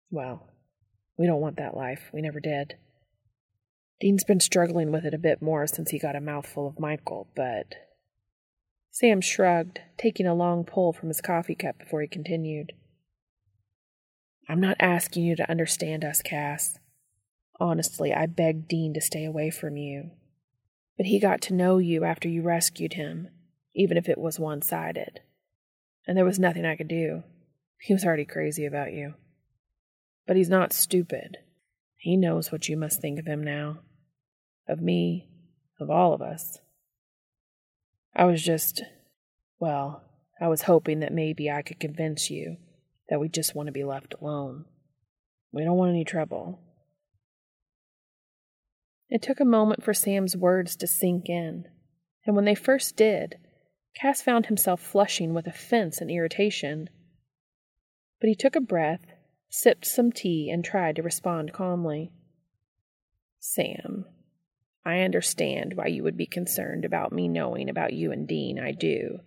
Well, 0.09 0.49
we 1.17 1.27
don't 1.27 1.41
want 1.41 1.57
that 1.57 1.77
life. 1.77 2.09
We 2.13 2.21
never 2.21 2.39
did. 2.39 2.75
Dean's 3.99 4.23
been 4.23 4.39
struggling 4.39 4.91
with 4.91 5.05
it 5.05 5.13
a 5.13 5.19
bit 5.19 5.41
more 5.41 5.67
since 5.67 5.91
he 5.91 5.99
got 5.99 6.15
a 6.15 6.21
mouthful 6.21 6.67
of 6.67 6.79
Michael, 6.79 7.29
but. 7.35 7.75
Sam 8.99 9.21
shrugged, 9.21 9.81
taking 9.95 10.25
a 10.25 10.33
long 10.33 10.63
pull 10.63 10.91
from 10.91 11.09
his 11.09 11.21
coffee 11.21 11.53
cup 11.53 11.77
before 11.77 12.01
he 12.01 12.07
continued. 12.07 12.73
I'm 14.49 14.59
not 14.59 14.75
asking 14.79 15.23
you 15.23 15.35
to 15.35 15.51
understand 15.51 16.03
us, 16.03 16.23
Cass. 16.23 16.79
Honestly, 17.59 18.11
I 18.11 18.25
begged 18.25 18.67
Dean 18.67 18.95
to 18.95 19.01
stay 19.01 19.23
away 19.23 19.51
from 19.51 19.77
you. 19.77 20.13
But 20.97 21.05
he 21.05 21.19
got 21.19 21.41
to 21.43 21.53
know 21.53 21.77
you 21.77 22.05
after 22.05 22.27
you 22.27 22.41
rescued 22.41 22.93
him, 22.93 23.27
even 23.75 23.97
if 23.97 24.09
it 24.09 24.17
was 24.17 24.39
one 24.39 24.63
sided. 24.63 25.19
And 26.07 26.17
there 26.17 26.25
was 26.25 26.39
nothing 26.39 26.65
I 26.65 26.75
could 26.75 26.87
do. 26.87 27.21
He 27.79 27.93
was 27.93 28.03
already 28.03 28.25
crazy 28.25 28.65
about 28.65 28.93
you. 28.93 29.13
But 30.25 30.37
he's 30.37 30.49
not 30.49 30.73
stupid. 30.73 31.37
He 31.97 32.17
knows 32.17 32.51
what 32.51 32.67
you 32.67 32.75
must 32.75 32.99
think 32.99 33.19
of 33.19 33.27
him 33.27 33.43
now. 33.43 33.77
Of 34.67 34.81
me, 34.81 35.29
of 35.79 35.91
all 35.91 36.15
of 36.15 36.21
us. 36.23 36.61
I 38.15 38.25
was 38.25 38.43
just, 38.43 38.83
well, 39.59 40.03
I 40.39 40.47
was 40.47 40.63
hoping 40.63 40.99
that 40.99 41.13
maybe 41.13 41.49
I 41.49 41.61
could 41.61 41.79
convince 41.79 42.29
you 42.29 42.57
that 43.09 43.19
we 43.19 43.29
just 43.29 43.55
want 43.55 43.67
to 43.67 43.73
be 43.73 43.83
left 43.83 44.15
alone. 44.19 44.65
We 45.51 45.63
don't 45.63 45.77
want 45.77 45.91
any 45.91 46.03
trouble. 46.03 46.59
It 49.09 49.21
took 49.21 49.39
a 49.39 49.45
moment 49.45 49.83
for 49.83 49.93
Sam's 49.93 50.35
words 50.35 50.75
to 50.77 50.87
sink 50.87 51.29
in, 51.29 51.65
and 52.25 52.35
when 52.35 52.45
they 52.45 52.55
first 52.55 52.97
did, 52.97 53.37
Cass 53.95 54.21
found 54.21 54.47
himself 54.47 54.81
flushing 54.81 55.33
with 55.33 55.47
offense 55.47 56.01
and 56.01 56.11
irritation. 56.11 56.89
But 58.19 58.27
he 58.27 58.35
took 58.35 58.55
a 58.55 58.61
breath, 58.61 59.05
sipped 59.49 59.85
some 59.85 60.11
tea, 60.11 60.49
and 60.51 60.63
tried 60.63 60.97
to 60.97 61.03
respond 61.03 61.53
calmly. 61.53 62.11
Sam, 63.39 64.05
I 64.87 65.01
understand 65.01 65.73
why 65.73 65.87
you 65.87 66.01
would 66.03 66.15
be 66.15 66.25
concerned 66.25 66.85
about 66.85 67.11
me 67.11 67.27
knowing 67.27 67.69
about 67.69 67.91
you 67.91 68.13
and 68.13 68.25
Dean, 68.25 68.57
I 68.57 68.71
do. 68.71 69.19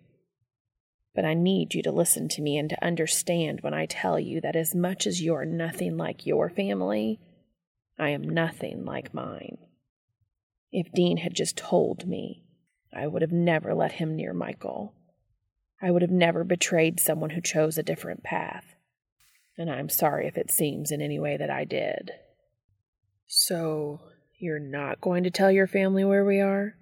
But 1.14 1.26
I 1.26 1.34
need 1.34 1.74
you 1.74 1.82
to 1.82 1.92
listen 1.92 2.30
to 2.30 2.40
me 2.40 2.56
and 2.56 2.70
to 2.70 2.82
understand 2.82 3.60
when 3.60 3.74
I 3.74 3.84
tell 3.84 4.18
you 4.18 4.40
that 4.40 4.56
as 4.56 4.74
much 4.74 5.06
as 5.06 5.20
you're 5.20 5.44
nothing 5.44 5.98
like 5.98 6.24
your 6.24 6.48
family, 6.48 7.20
I 7.98 8.08
am 8.08 8.22
nothing 8.26 8.86
like 8.86 9.12
mine. 9.12 9.58
If 10.72 10.90
Dean 10.94 11.18
had 11.18 11.34
just 11.34 11.58
told 11.58 12.06
me, 12.06 12.42
I 12.90 13.06
would 13.06 13.20
have 13.20 13.30
never 13.30 13.74
let 13.74 13.92
him 13.92 14.16
near 14.16 14.32
Michael. 14.32 14.94
I 15.82 15.90
would 15.90 16.00
have 16.00 16.10
never 16.10 16.42
betrayed 16.42 16.98
someone 16.98 17.30
who 17.30 17.42
chose 17.42 17.76
a 17.76 17.82
different 17.82 18.22
path. 18.22 18.64
and 19.58 19.70
I'm 19.70 19.90
sorry 19.90 20.26
if 20.26 20.38
it 20.38 20.50
seems 20.50 20.90
in 20.90 21.02
any 21.02 21.18
way 21.18 21.36
that 21.36 21.50
I 21.50 21.64
did. 21.64 22.12
So, 23.26 24.00
you're 24.40 24.58
not 24.58 25.00
going 25.00 25.24
to 25.24 25.30
tell 25.30 25.50
your 25.50 25.66
family 25.66 26.04
where 26.04 26.24
we 26.24 26.40
are? 26.40 26.74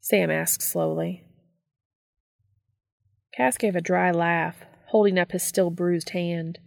Sam 0.00 0.30
asked 0.30 0.62
slowly. 0.62 1.24
Cass 3.34 3.56
gave 3.56 3.74
a 3.74 3.80
dry 3.80 4.10
laugh, 4.10 4.64
holding 4.86 5.18
up 5.18 5.32
his 5.32 5.42
still 5.42 5.70
bruised 5.70 6.10
hand. 6.10 6.58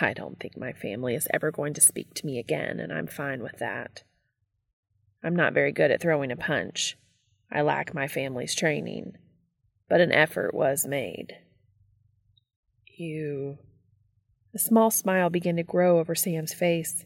I 0.00 0.14
don't 0.14 0.40
think 0.40 0.56
my 0.56 0.72
family 0.72 1.14
is 1.14 1.28
ever 1.32 1.52
going 1.52 1.74
to 1.74 1.80
speak 1.80 2.14
to 2.14 2.26
me 2.26 2.38
again, 2.38 2.80
and 2.80 2.92
I'm 2.92 3.06
fine 3.06 3.42
with 3.42 3.58
that. 3.58 4.02
I'm 5.22 5.36
not 5.36 5.52
very 5.52 5.70
good 5.70 5.90
at 5.90 6.00
throwing 6.00 6.32
a 6.32 6.36
punch. 6.36 6.96
I 7.52 7.62
lack 7.62 7.94
my 7.94 8.08
family's 8.08 8.54
training, 8.54 9.12
but 9.88 10.00
an 10.00 10.12
effort 10.12 10.54
was 10.54 10.86
made. 10.86 11.34
You. 12.96 13.58
A 14.54 14.58
small 14.58 14.90
smile 14.90 15.30
began 15.30 15.56
to 15.56 15.62
grow 15.62 15.98
over 15.98 16.14
Sam's 16.14 16.54
face. 16.54 17.04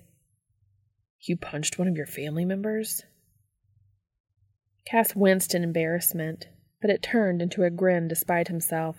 You 1.20 1.36
punched 1.36 1.78
one 1.78 1.88
of 1.88 1.96
your 1.96 2.06
family 2.06 2.44
members? 2.44 3.02
Cass 4.86 5.14
winced 5.14 5.54
in 5.54 5.64
embarrassment, 5.64 6.48
but 6.80 6.90
it 6.90 7.02
turned 7.02 7.42
into 7.42 7.64
a 7.64 7.70
grin 7.70 8.08
despite 8.08 8.48
himself. 8.48 8.98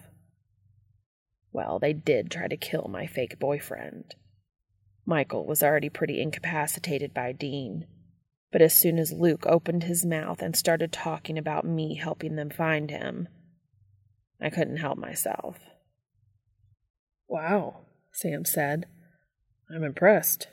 Well, 1.52 1.80
they 1.80 1.94
did 1.94 2.30
try 2.30 2.48
to 2.48 2.58
kill 2.58 2.88
my 2.90 3.08
fake 3.08 3.40
boyfriend. 3.40 4.16
Michael 5.06 5.46
was 5.48 5.64
already 5.64 5.90
pretty 5.90 6.22
incapacitated 6.22 7.14
by 7.14 7.32
Dean, 7.32 7.88
but 8.52 8.62
as 8.62 8.74
soon 8.74 9.00
as 9.00 9.12
Luke 9.12 9.46
opened 9.48 9.84
his 9.84 10.06
mouth 10.06 10.42
and 10.42 10.56
started 10.56 10.92
talking 10.92 11.38
about 11.38 11.66
me 11.66 11.96
helping 11.96 12.36
them 12.36 12.52
find 12.52 12.92
him, 12.92 13.28
I 14.40 14.50
couldn't 14.50 14.78
help 14.78 14.98
myself. 15.00 15.58
Wow, 17.28 17.82
Sam 18.12 18.46
said. 18.46 18.86
I'm 19.74 19.84
impressed. 19.84 20.48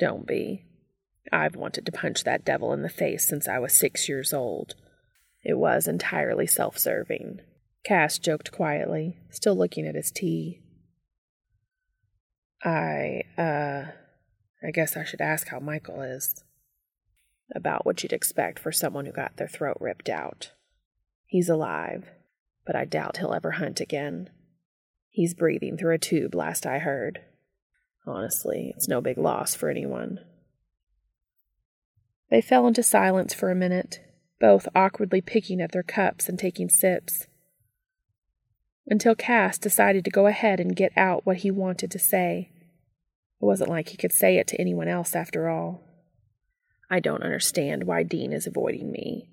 Don't 0.00 0.26
be. 0.26 0.64
I've 1.30 1.54
wanted 1.54 1.84
to 1.86 1.92
punch 1.92 2.24
that 2.24 2.44
devil 2.44 2.72
in 2.72 2.80
the 2.80 2.88
face 2.88 3.28
since 3.28 3.46
I 3.46 3.58
was 3.58 3.74
six 3.74 4.08
years 4.08 4.32
old. 4.32 4.74
It 5.44 5.58
was 5.58 5.86
entirely 5.86 6.46
self 6.46 6.78
serving. 6.78 7.40
Cass 7.84 8.18
joked 8.18 8.50
quietly, 8.50 9.18
still 9.30 9.54
looking 9.54 9.86
at 9.86 9.94
his 9.94 10.10
tea. 10.10 10.62
I, 12.64 13.22
uh, 13.38 13.92
I 14.66 14.70
guess 14.72 14.96
I 14.96 15.04
should 15.04 15.20
ask 15.20 15.48
how 15.48 15.60
Michael 15.60 16.00
is. 16.00 16.44
About 17.54 17.84
what 17.84 18.02
you'd 18.02 18.12
expect 18.12 18.58
for 18.58 18.72
someone 18.72 19.06
who 19.06 19.12
got 19.12 19.36
their 19.36 19.48
throat 19.48 19.76
ripped 19.80 20.08
out. 20.08 20.52
He's 21.26 21.48
alive, 21.48 22.08
but 22.66 22.76
I 22.76 22.84
doubt 22.86 23.18
he'll 23.18 23.34
ever 23.34 23.52
hunt 23.52 23.80
again. 23.80 24.30
He's 25.10 25.34
breathing 25.34 25.76
through 25.76 25.94
a 25.94 25.98
tube, 25.98 26.34
last 26.34 26.66
I 26.66 26.78
heard. 26.78 27.20
Honestly, 28.06 28.72
it's 28.76 28.88
no 28.88 29.00
big 29.00 29.18
loss 29.18 29.54
for 29.54 29.68
anyone. 29.68 30.20
They 32.30 32.40
fell 32.40 32.66
into 32.66 32.82
silence 32.82 33.34
for 33.34 33.50
a 33.50 33.56
minute, 33.56 34.00
both 34.40 34.68
awkwardly 34.74 35.20
picking 35.20 35.60
at 35.60 35.72
their 35.72 35.82
cups 35.82 36.28
and 36.28 36.38
taking 36.38 36.68
sips 36.68 37.26
until 38.90 39.14
Cass 39.14 39.56
decided 39.56 40.04
to 40.04 40.10
go 40.10 40.26
ahead 40.26 40.58
and 40.58 40.74
get 40.74 40.92
out 40.96 41.24
what 41.24 41.38
he 41.38 41.50
wanted 41.50 41.90
to 41.92 41.98
say. 41.98 42.50
It 43.40 43.44
wasn't 43.44 43.70
like 43.70 43.90
he 43.90 43.96
could 43.96 44.12
say 44.12 44.36
it 44.36 44.48
to 44.48 44.60
anyone 44.60 44.88
else 44.88 45.14
after 45.14 45.48
all. 45.48 45.82
I 46.90 46.98
don't 46.98 47.22
understand 47.22 47.84
why 47.84 48.02
Dean 48.02 48.32
is 48.32 48.48
avoiding 48.48 48.90
me. 48.90 49.28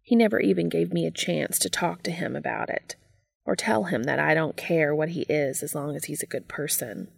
He 0.00 0.16
never 0.16 0.40
even 0.40 0.70
gave 0.70 0.90
me 0.90 1.04
a 1.06 1.10
chance 1.10 1.58
to 1.58 1.68
talk 1.68 2.02
to 2.04 2.10
him 2.10 2.34
about 2.34 2.70
it, 2.70 2.96
or 3.44 3.54
tell 3.54 3.84
him 3.84 4.04
that 4.04 4.18
I 4.18 4.32
don't 4.32 4.56
care 4.56 4.94
what 4.94 5.10
he 5.10 5.22
is 5.28 5.62
as 5.62 5.74
long 5.74 5.94
as 5.94 6.06
he's 6.06 6.22
a 6.22 6.26
good 6.26 6.48
person. 6.48 7.08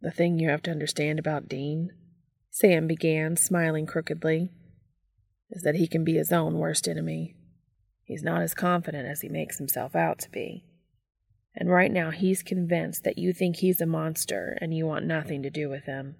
The 0.00 0.10
thing 0.10 0.38
you 0.38 0.48
have 0.50 0.62
to 0.62 0.70
understand 0.70 1.18
about 1.18 1.48
Dean, 1.48 1.92
Sam 2.50 2.86
began, 2.86 3.36
smiling 3.36 3.86
crookedly, 3.86 4.50
is 5.50 5.62
that 5.62 5.76
he 5.76 5.86
can 5.86 6.04
be 6.04 6.14
his 6.14 6.32
own 6.32 6.58
worst 6.58 6.88
enemy. 6.88 7.36
He's 8.02 8.22
not 8.22 8.42
as 8.42 8.54
confident 8.54 9.08
as 9.08 9.22
he 9.22 9.28
makes 9.28 9.58
himself 9.58 9.96
out 9.96 10.18
to 10.20 10.30
be. 10.30 10.64
And 11.54 11.70
right 11.70 11.90
now 11.90 12.10
he's 12.10 12.42
convinced 12.42 13.04
that 13.04 13.18
you 13.18 13.32
think 13.32 13.56
he's 13.56 13.80
a 13.80 13.86
monster 13.86 14.58
and 14.60 14.74
you 14.74 14.86
want 14.86 15.06
nothing 15.06 15.42
to 15.42 15.50
do 15.50 15.68
with 15.68 15.84
him. 15.84 16.16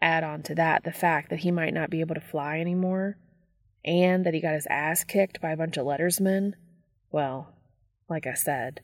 Add 0.00 0.24
on 0.24 0.42
to 0.44 0.54
that 0.54 0.84
the 0.84 0.92
fact 0.92 1.30
that 1.30 1.40
he 1.40 1.50
might 1.50 1.74
not 1.74 1.90
be 1.90 2.00
able 2.00 2.14
to 2.14 2.20
fly 2.20 2.60
anymore, 2.60 3.18
and 3.84 4.24
that 4.24 4.34
he 4.34 4.40
got 4.40 4.54
his 4.54 4.66
ass 4.68 5.04
kicked 5.04 5.40
by 5.40 5.50
a 5.50 5.56
bunch 5.56 5.76
of 5.76 5.86
lettersmen. 5.86 6.54
Well, 7.10 7.54
like 8.08 8.26
I 8.26 8.34
said, 8.34 8.80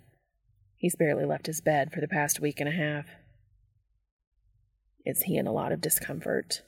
he's 0.77 0.97
barely 0.97 1.25
left 1.25 1.47
his 1.47 1.61
bed 1.61 1.93
for 1.93 2.01
the 2.01 2.09
past 2.09 2.41
week 2.41 2.61
and 2.61 2.69
a 2.69 2.73
half. 2.73 3.07
Is 5.05 5.23
he 5.23 5.37
in 5.37 5.47
a 5.47 5.53
lot 5.53 5.73
of 5.73 5.81
discomfort? 5.81 6.63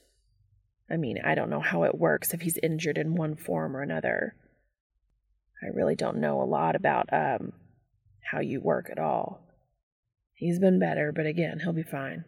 I 0.91 0.97
mean, 0.97 1.19
I 1.25 1.35
don't 1.35 1.51
know 1.51 1.61
how 1.61 1.85
it 1.85 1.99
works 1.99 2.35
if 2.35 2.43
he's 2.43 2.59
injured 2.59 2.99
in 2.99 3.15
one 3.15 3.37
form 3.37 3.77
or 3.77 3.83
another. 3.83 4.35
I 5.63 5.69
really 5.69 5.95
don't 5.95 6.19
know 6.19 6.43
a 6.43 6.45
lot 6.45 6.77
about 6.77 7.09
um, 7.13 7.53
how 8.31 8.41
you 8.41 8.61
work 8.61 8.89
at 8.91 8.99
all. 8.99 9.41
He's 10.35 10.59
been 10.59 10.79
better, 10.79 11.13
but 11.13 11.27
again, 11.27 11.61
he'll 11.61 11.73
be 11.73 11.83
fine. 11.85 12.25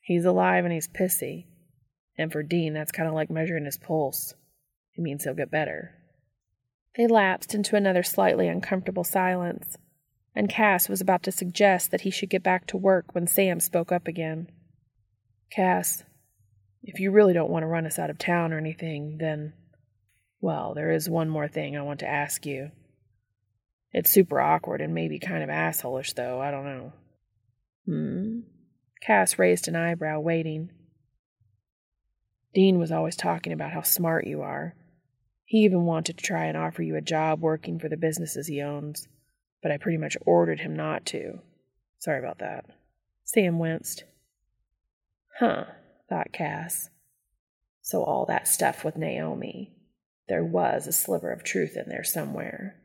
He's 0.00 0.24
alive 0.24 0.64
and 0.64 0.72
he's 0.72 0.88
pissy. 0.88 1.46
And 2.18 2.32
for 2.32 2.42
Dean, 2.42 2.74
that's 2.74 2.92
kind 2.92 3.08
of 3.08 3.14
like 3.14 3.30
measuring 3.30 3.64
his 3.64 3.78
pulse. 3.78 4.34
It 4.96 5.02
means 5.02 5.24
he'll 5.24 5.34
get 5.34 5.50
better. 5.50 5.94
They 6.96 7.06
lapsed 7.06 7.54
into 7.54 7.76
another 7.76 8.02
slightly 8.02 8.46
uncomfortable 8.48 9.04
silence, 9.04 9.76
and 10.34 10.48
Cass 10.48 10.88
was 10.88 11.00
about 11.00 11.24
to 11.24 11.32
suggest 11.32 11.90
that 11.90 12.02
he 12.02 12.10
should 12.10 12.30
get 12.30 12.42
back 12.42 12.66
to 12.68 12.76
work 12.76 13.14
when 13.14 13.26
Sam 13.26 13.58
spoke 13.58 13.90
up 13.90 14.06
again. 14.06 14.48
Cass, 15.50 16.02
if 16.82 17.00
you 17.00 17.10
really 17.10 17.32
don't 17.32 17.50
want 17.50 17.62
to 17.62 17.68
run 17.68 17.86
us 17.86 17.98
out 17.98 18.10
of 18.10 18.18
town 18.18 18.52
or 18.52 18.58
anything, 18.58 19.18
then 19.18 19.52
well, 20.44 20.74
there 20.74 20.90
is 20.90 21.08
one 21.08 21.30
more 21.30 21.48
thing 21.48 21.74
I 21.74 21.80
want 21.80 22.00
to 22.00 22.06
ask 22.06 22.44
you. 22.44 22.70
It's 23.92 24.10
super 24.10 24.42
awkward 24.42 24.82
and 24.82 24.92
maybe 24.92 25.18
kind 25.18 25.42
of 25.42 25.48
assholeish, 25.48 26.12
though. 26.14 26.38
I 26.38 26.50
don't 26.50 26.64
know. 26.66 26.92
Hmm? 27.86 28.40
Cass 29.00 29.38
raised 29.38 29.68
an 29.68 29.76
eyebrow, 29.76 30.20
waiting. 30.20 30.70
Dean 32.52 32.78
was 32.78 32.92
always 32.92 33.16
talking 33.16 33.54
about 33.54 33.72
how 33.72 33.80
smart 33.80 34.26
you 34.26 34.42
are. 34.42 34.74
He 35.46 35.60
even 35.60 35.86
wanted 35.86 36.18
to 36.18 36.24
try 36.24 36.44
and 36.44 36.58
offer 36.58 36.82
you 36.82 36.94
a 36.96 37.00
job 37.00 37.40
working 37.40 37.78
for 37.78 37.88
the 37.88 37.96
businesses 37.96 38.46
he 38.46 38.60
owns, 38.60 39.08
but 39.62 39.72
I 39.72 39.78
pretty 39.78 39.96
much 39.96 40.18
ordered 40.26 40.60
him 40.60 40.76
not 40.76 41.06
to. 41.06 41.38
Sorry 42.00 42.18
about 42.18 42.40
that. 42.40 42.66
Sam 43.24 43.58
winced. 43.58 44.04
Huh, 45.38 45.64
thought 46.08 46.32
Cass. 46.32 46.90
So 47.82 48.02
all 48.02 48.24
that 48.26 48.48
stuff 48.48 48.84
with 48.84 48.96
Naomi. 48.96 49.72
There 50.28 50.44
was 50.44 50.86
a 50.86 50.92
sliver 50.92 51.30
of 51.32 51.44
truth 51.44 51.76
in 51.76 51.88
there 51.88 52.04
somewhere. 52.04 52.76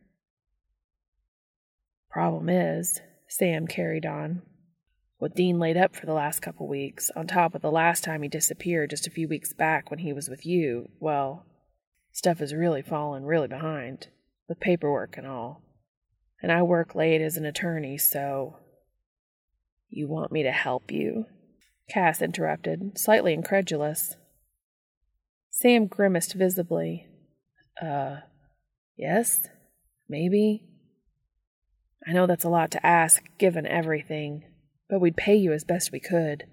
Problem 2.10 2.50
is, 2.50 3.00
Sam 3.28 3.68
carried 3.68 4.06
on. 4.06 4.42
what 5.20 5.36
Dean 5.36 5.60
laid 5.60 5.78
up 5.78 5.96
for 5.96 6.06
the 6.06 6.14
last 6.14 6.40
couple 6.42 6.68
weeks, 6.68 7.12
on 7.16 7.28
top 7.28 7.54
of 7.54 7.62
the 7.62 7.72
last 7.72 8.04
time 8.04 8.24
he 8.24 8.30
disappeared 8.30 8.90
just 8.90 9.06
a 9.06 9.12
few 9.12 9.28
weeks 9.28 9.54
back 9.54 9.90
when 9.90 10.00
he 10.00 10.14
was 10.14 10.30
with 10.30 10.46
you, 10.46 10.90
well, 11.00 11.46
stuff 12.12 12.40
has 12.40 12.54
really 12.54 12.82
fallen 12.82 13.26
really 13.26 13.48
behind, 13.48 14.08
with 14.48 14.62
paperwork 14.62 15.18
and 15.18 15.28
all. 15.28 15.62
And 16.42 16.54
I 16.54 16.62
work 16.64 16.96
late 16.96 17.22
as 17.22 17.36
an 17.36 17.46
attorney, 17.46 17.98
so. 17.98 18.58
You 19.90 20.08
want 20.08 20.32
me 20.32 20.44
to 20.44 20.52
help 20.52 20.90
you? 20.90 21.26
Cass 21.90 22.22
interrupted, 22.22 22.98
slightly 22.98 23.34
incredulous. 23.34 24.16
Sam 25.50 25.88
grimaced 25.88 26.36
visibly, 26.36 27.08
uh, 27.82 28.18
yes, 28.96 29.48
maybe. 30.08 30.66
I 32.08 32.14
know 32.14 32.28
that's 32.28 32.44
a 32.44 32.50
lot 32.50 32.72
to 32.72 32.86
ask, 32.86 33.24
given 33.38 33.66
everything, 33.66 34.46
but 34.90 35.00
we'd 35.00 35.18
pay 35.18 35.36
you 35.36 35.52
as 35.52 35.64
best 35.64 35.92
we 35.92 36.00
could. 36.00 36.46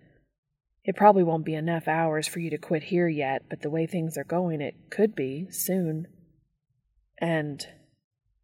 It 0.85 0.97
probably 0.97 1.23
won't 1.23 1.45
be 1.45 1.55
enough 1.55 1.89
hours 1.89 2.29
for 2.29 2.41
you 2.41 2.51
to 2.51 2.59
quit 2.59 2.85
here 2.85 3.09
yet, 3.09 3.43
but 3.51 3.61
the 3.61 3.71
way 3.71 3.87
things 3.87 4.17
are 4.17 4.25
going, 4.25 4.61
it 4.61 4.75
could 4.91 5.15
be 5.15 5.49
soon. 5.51 6.07
And, 7.19 7.67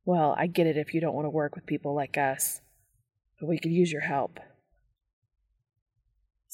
well, 0.05 0.35
I 0.37 0.46
get 0.46 0.66
it 0.66 0.76
if 0.76 0.92
you 0.92 1.00
don't 1.00 1.14
want 1.14 1.26
to 1.26 1.31
work 1.31 1.55
with 1.55 1.66
people 1.66 1.94
like 1.94 2.18
us, 2.18 2.61
but 3.40 3.48
we 3.48 3.59
could 3.59 3.72
use 3.72 3.92
your 3.92 4.02
help. 4.02 4.40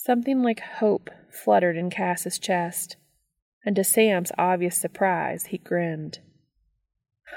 Something 0.01 0.45
like 0.45 0.61
hope 0.61 1.11
fluttered 1.29 1.77
in 1.77 1.91
Cass's 1.91 2.39
chest 2.39 2.97
and 3.67 3.75
to 3.75 3.83
Sam's 3.83 4.31
obvious 4.39 4.77
surprise, 4.77 5.47
he 5.47 5.59
grinned. 5.59 6.21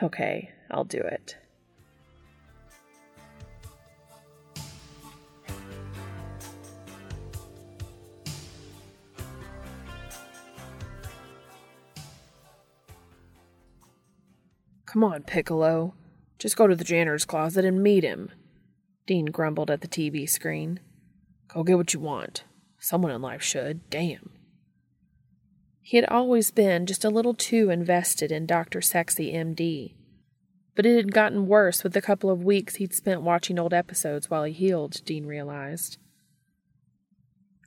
Okay, 0.01 0.51
I'll 0.69 0.83
do 0.83 0.99
it. 0.99 1.37
Come 14.85 15.03
on, 15.03 15.23
Piccolo. 15.23 15.95
Just 16.37 16.55
go 16.55 16.67
to 16.67 16.75
the 16.75 16.83
janitor's 16.83 17.25
closet 17.25 17.65
and 17.65 17.81
meet 17.81 18.03
him. 18.03 18.29
Dean 19.07 19.25
grumbled 19.25 19.71
at 19.71 19.81
the 19.81 19.87
TV 19.87 20.29
screen. 20.29 20.79
Go 21.47 21.63
get 21.63 21.75
what 21.75 21.93
you 21.95 21.99
want. 21.99 22.43
Someone 22.81 23.11
in 23.11 23.21
life 23.21 23.43
should. 23.43 23.87
Damn. 23.91 24.31
He 25.81 25.97
had 25.97 26.05
always 26.09 26.49
been 26.49 26.87
just 26.87 27.05
a 27.05 27.11
little 27.11 27.35
too 27.35 27.69
invested 27.69 28.31
in 28.31 28.47
Dr. 28.47 28.81
Sexy 28.81 29.31
MD. 29.31 29.93
But 30.75 30.87
it 30.87 30.95
had 30.95 31.13
gotten 31.13 31.47
worse 31.47 31.83
with 31.83 31.93
the 31.93 32.01
couple 32.01 32.31
of 32.31 32.43
weeks 32.43 32.75
he'd 32.75 32.95
spent 32.95 33.21
watching 33.21 33.59
old 33.59 33.73
episodes 33.73 34.31
while 34.31 34.45
he 34.45 34.51
healed, 34.51 35.01
Dean 35.05 35.27
realized. 35.27 35.99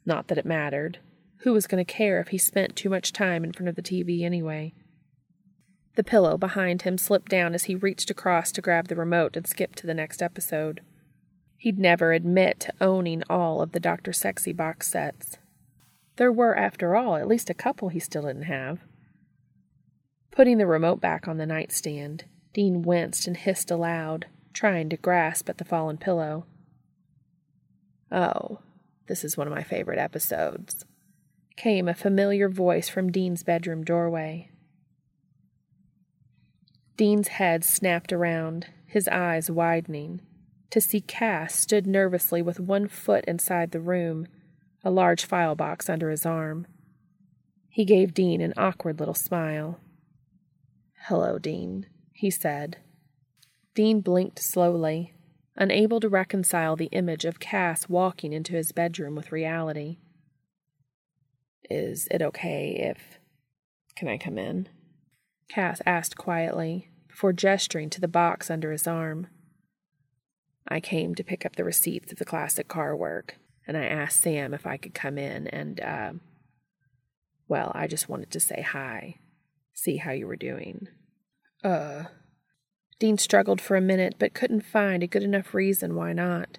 Not 0.05 0.27
that 0.29 0.39
it 0.39 0.45
mattered. 0.45 0.99
Who 1.39 1.53
was 1.53 1.69
going 1.69 1.85
to 1.85 1.93
care 1.93 2.21
if 2.21 2.29
he 2.29 2.39
spent 2.39 2.75
too 2.75 2.89
much 2.91 3.13
time 3.13 3.45
in 3.45 3.53
front 3.53 3.69
of 3.69 3.77
the 3.77 3.83
TV 3.83 4.23
anyway? 4.23 4.75
The 5.95 6.03
pillow 6.03 6.37
behind 6.37 6.83
him 6.83 6.99
slipped 6.99 7.31
down 7.31 7.55
as 7.55 7.65
he 7.65 7.77
reached 7.77 8.11
across 8.11 8.51
to 8.53 8.61
grab 8.61 8.89
the 8.89 8.97
remote 8.97 9.37
and 9.37 9.47
skip 9.47 9.77
to 9.77 9.87
the 9.87 9.95
next 9.95 10.21
episode. 10.21 10.81
He'd 11.65 11.79
never 11.79 12.13
admit 12.13 12.61
to 12.61 12.75
owning 12.79 13.23
all 13.31 13.63
of 13.63 13.73
the 13.73 13.81
Dr. 13.81 14.13
Sexy 14.13 14.53
box 14.53 14.87
sets. 14.87 15.39
There 16.17 16.31
were, 16.31 16.55
after 16.55 16.95
all, 16.95 17.17
at 17.17 17.27
least 17.27 17.49
a 17.49 17.55
couple 17.55 17.89
he 17.89 17.99
still 17.99 18.25
didn't 18.25 18.43
have. 18.43 18.81
Putting 20.31 20.59
the 20.59 20.67
remote 20.67 21.01
back 21.01 21.27
on 21.27 21.39
the 21.39 21.47
nightstand, 21.47 22.27
Dean 22.53 22.83
winced 22.83 23.27
and 23.27 23.35
hissed 23.35 23.71
aloud, 23.71 24.27
trying 24.53 24.91
to 24.91 24.99
grasp 24.99 25.49
at 25.49 25.57
the 25.57 25.65
fallen 25.65 25.97
pillow. 25.97 26.45
Oh, 28.13 28.59
this 29.07 29.25
is 29.25 29.39
one 29.39 29.47
of 29.47 29.55
my 29.55 29.63
favorite 29.63 29.99
episodes, 29.99 30.85
came 31.57 31.89
a 31.89 31.95
familiar 31.95 32.51
voice 32.51 32.91
from 32.91 33.11
Dean's 33.11 33.43
bedroom 33.43 33.85
doorway. 33.85 34.51
Dean's 36.99 37.29
head 37.29 37.65
snapped 37.65 38.13
around, 38.13 38.67
his 38.85 39.09
eyes 39.09 39.51
widening, 39.51 40.21
to 40.71 40.81
see 40.81 41.01
Cass 41.01 41.55
stood 41.55 41.87
nervously 41.87 42.43
with 42.43 42.61
one 42.61 42.89
foot 42.89 43.25
inside 43.27 43.71
the 43.71 43.81
room, 43.81 44.27
a 44.83 44.91
large 44.91 45.25
file 45.25 45.55
box 45.55 45.89
under 45.89 46.11
his 46.11 46.27
arm. 46.27 46.67
He 47.69 47.85
gave 47.85 48.15
Dean 48.15 48.41
an 48.41 48.55
awkward 48.57 48.99
little 48.99 49.15
smile. 49.15 49.81
Hello, 51.07 51.39
Dean, 51.39 51.87
he 52.13 52.31
said. 52.31 52.79
Dean 53.75 54.01
blinked 54.01 54.39
slowly, 54.39 55.15
unable 55.57 56.01
to 56.01 56.09
reconcile 56.09 56.77
the 56.77 56.87
image 56.87 57.25
of 57.25 57.41
Cass 57.41 57.89
walking 57.89 58.33
into 58.33 58.53
his 58.53 58.73
bedroom 58.73 59.15
with 59.15 59.33
reality. 59.33 59.99
Is 61.69 62.07
it 62.11 62.23
okay 62.23 62.77
if. 62.91 63.19
Can 63.97 64.09
I 64.09 64.19
come 64.19 64.39
in? 64.39 64.69
Cass 65.49 65.81
asked 65.87 66.17
quietly, 66.17 66.91
before 67.09 67.33
gesturing 67.33 67.91
to 67.91 68.01
the 68.01 68.09
box 68.09 68.51
under 68.51 68.73
his 68.73 68.87
arm. 68.87 69.29
I 70.67 70.81
came 70.81 71.15
to 71.15 71.25
pick 71.25 71.45
up 71.45 71.57
the 71.57 71.65
receipts 71.65 72.13
of 72.13 72.19
the 72.19 72.25
classic 72.25 72.69
car 72.69 72.97
work, 72.97 73.37
and 73.67 73.77
I 73.77 73.85
asked 73.85 74.21
Sam 74.21 74.55
if 74.55 74.67
I 74.67 74.77
could 74.77 74.95
come 74.95 75.19
in, 75.19 75.47
and, 75.49 75.81
uh, 75.81 76.13
well, 77.49 77.71
I 77.75 77.87
just 77.87 78.09
wanted 78.09 78.31
to 78.31 78.41
say 78.41 78.63
hi, 78.63 79.17
see 79.73 79.99
how 79.99 80.13
you 80.13 80.27
were 80.27 80.37
doing. 80.37 80.89
Uh, 81.63 82.05
Dean 82.99 83.19
struggled 83.19 83.61
for 83.61 83.77
a 83.77 83.83
minute, 83.83 84.15
but 84.19 84.35
couldn't 84.35 84.63
find 84.63 85.03
a 85.03 85.09
good 85.09 85.23
enough 85.23 85.55
reason 85.55 85.95
why 85.95 86.13
not. 86.13 86.59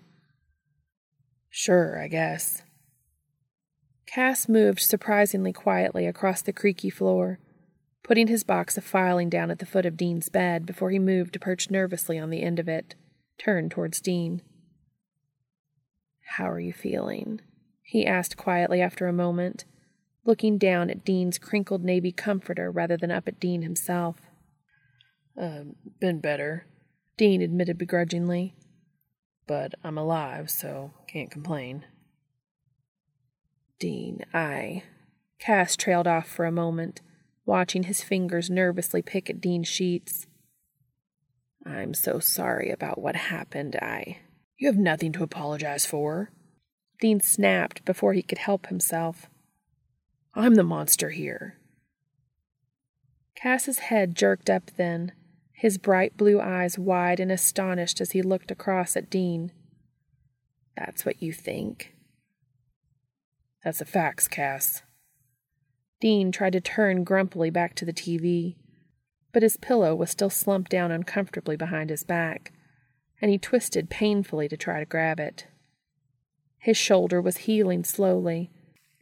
Sure, 1.50 2.00
I 2.02 2.08
guess. 2.08 2.64
Cass 4.06 4.48
moved 4.48 4.82
surprisingly 4.82 5.52
quietly 5.52 6.06
across 6.06 6.42
the 6.42 6.54
creaky 6.54 6.90
floor, 6.90 7.40
putting 8.04 8.28
his 8.28 8.44
box 8.44 8.78
of 8.78 8.84
filing 8.84 9.30
down 9.30 9.50
at 9.50 9.60
the 9.60 9.66
foot 9.66 9.86
of 9.86 9.98
Dean's 9.98 10.30
bed 10.30 10.66
before 10.66 10.92
he 10.92 11.00
moved 11.00 11.34
to 11.34 11.40
perch 11.40 11.72
nervously 11.72 12.20
on 12.20 12.30
the 12.30 12.44
end 12.44 12.60
of 12.60 12.68
it, 12.68 12.96
turned 13.38 13.72
towards 13.72 14.02
Dean. 14.02 14.42
How 16.38 16.50
are 16.50 16.60
you 16.60 16.74
feeling? 16.74 17.42
he 17.82 18.06
asked 18.06 18.36
quietly 18.36 18.82
after 18.82 19.08
a 19.08 19.14
moment, 19.14 19.64
looking 20.26 20.58
down 20.58 20.90
at 20.90 21.06
Dean's 21.06 21.38
crinkled 21.38 21.84
navy 21.84 22.12
comforter 22.12 22.72
rather 22.72 22.98
than 22.98 23.12
up 23.12 23.28
at 23.28 23.40
Dean 23.40 23.62
himself. 23.62 24.18
Uh, 25.40 25.66
been 26.00 26.20
better, 26.20 26.66
Dean 27.18 27.42
admitted 27.42 27.78
begrudgingly. 27.78 28.56
But 29.48 29.76
I'm 29.84 29.98
alive, 29.98 30.50
so 30.50 30.92
can't 31.08 31.30
complain. 31.30 31.86
Dean, 33.80 34.26
I. 34.34 34.84
Cass 35.38 35.76
trailed 35.76 36.08
off 36.08 36.28
for 36.28 36.46
a 36.46 36.52
moment, 36.52 37.02
watching 37.46 37.84
his 37.84 38.02
fingers 38.04 38.50
nervously 38.50 39.02
pick 39.02 39.30
at 39.30 39.40
Dean's 39.40 39.68
sheets. 39.68 40.26
I'm 41.66 41.94
so 41.94 42.20
sorry 42.20 42.70
about 42.70 43.02
what 43.02 43.16
happened. 43.16 43.76
I. 43.82 44.20
You 44.58 44.68
have 44.68 44.78
nothing 44.78 45.12
to 45.14 45.24
apologize 45.24 45.86
for. 45.86 46.32
Dean 47.02 47.20
snapped 47.20 47.84
before 47.84 48.14
he 48.14 48.22
could 48.22 48.38
help 48.38 48.68
himself. 48.68 49.28
I'm 50.34 50.56
the 50.56 50.64
monster 50.64 51.10
here. 51.10 51.58
Cass's 53.36 53.80
head 53.80 54.16
jerked 54.16 54.50
up 54.50 54.72
then, 54.78 55.12
his 55.54 55.78
bright 55.78 56.16
blue 56.16 56.40
eyes 56.40 56.78
wide 56.78 57.20
and 57.20 57.32
astonished 57.32 58.00
as 58.00 58.12
he 58.12 58.22
looked 58.22 58.52
across 58.52 58.96
at 58.96 59.10
Dean. 59.10 59.52
That's 60.78 61.06
what 61.06 61.22
you 61.22 61.34
think? 61.34 61.94
That's 63.64 63.80
the 63.80 63.86
facts, 63.86 64.28
Cass. 64.28 64.84
Dean 66.00 66.32
tried 66.32 66.54
to 66.54 66.62
turn 66.62 67.04
grumpily 67.04 67.50
back 67.50 67.74
to 67.76 67.86
the 67.86 67.94
TV, 67.94 68.56
but 69.36 69.44
his 69.44 69.58
pillow 69.58 69.94
was 69.94 70.10
still 70.10 70.30
slumped 70.30 70.72
down 70.72 70.92
uncomfortably 70.92 71.58
behind 71.58 71.90
his 71.90 72.06
back, 72.06 72.54
and 73.22 73.30
he 73.30 73.38
twisted 73.38 73.90
painfully 73.90 74.48
to 74.48 74.56
try 74.56 74.80
to 74.80 74.86
grab 74.86 75.20
it. 75.20 75.46
His 76.58 76.78
shoulder 76.78 77.22
was 77.22 77.40
healing 77.40 77.84
slowly, 77.84 78.50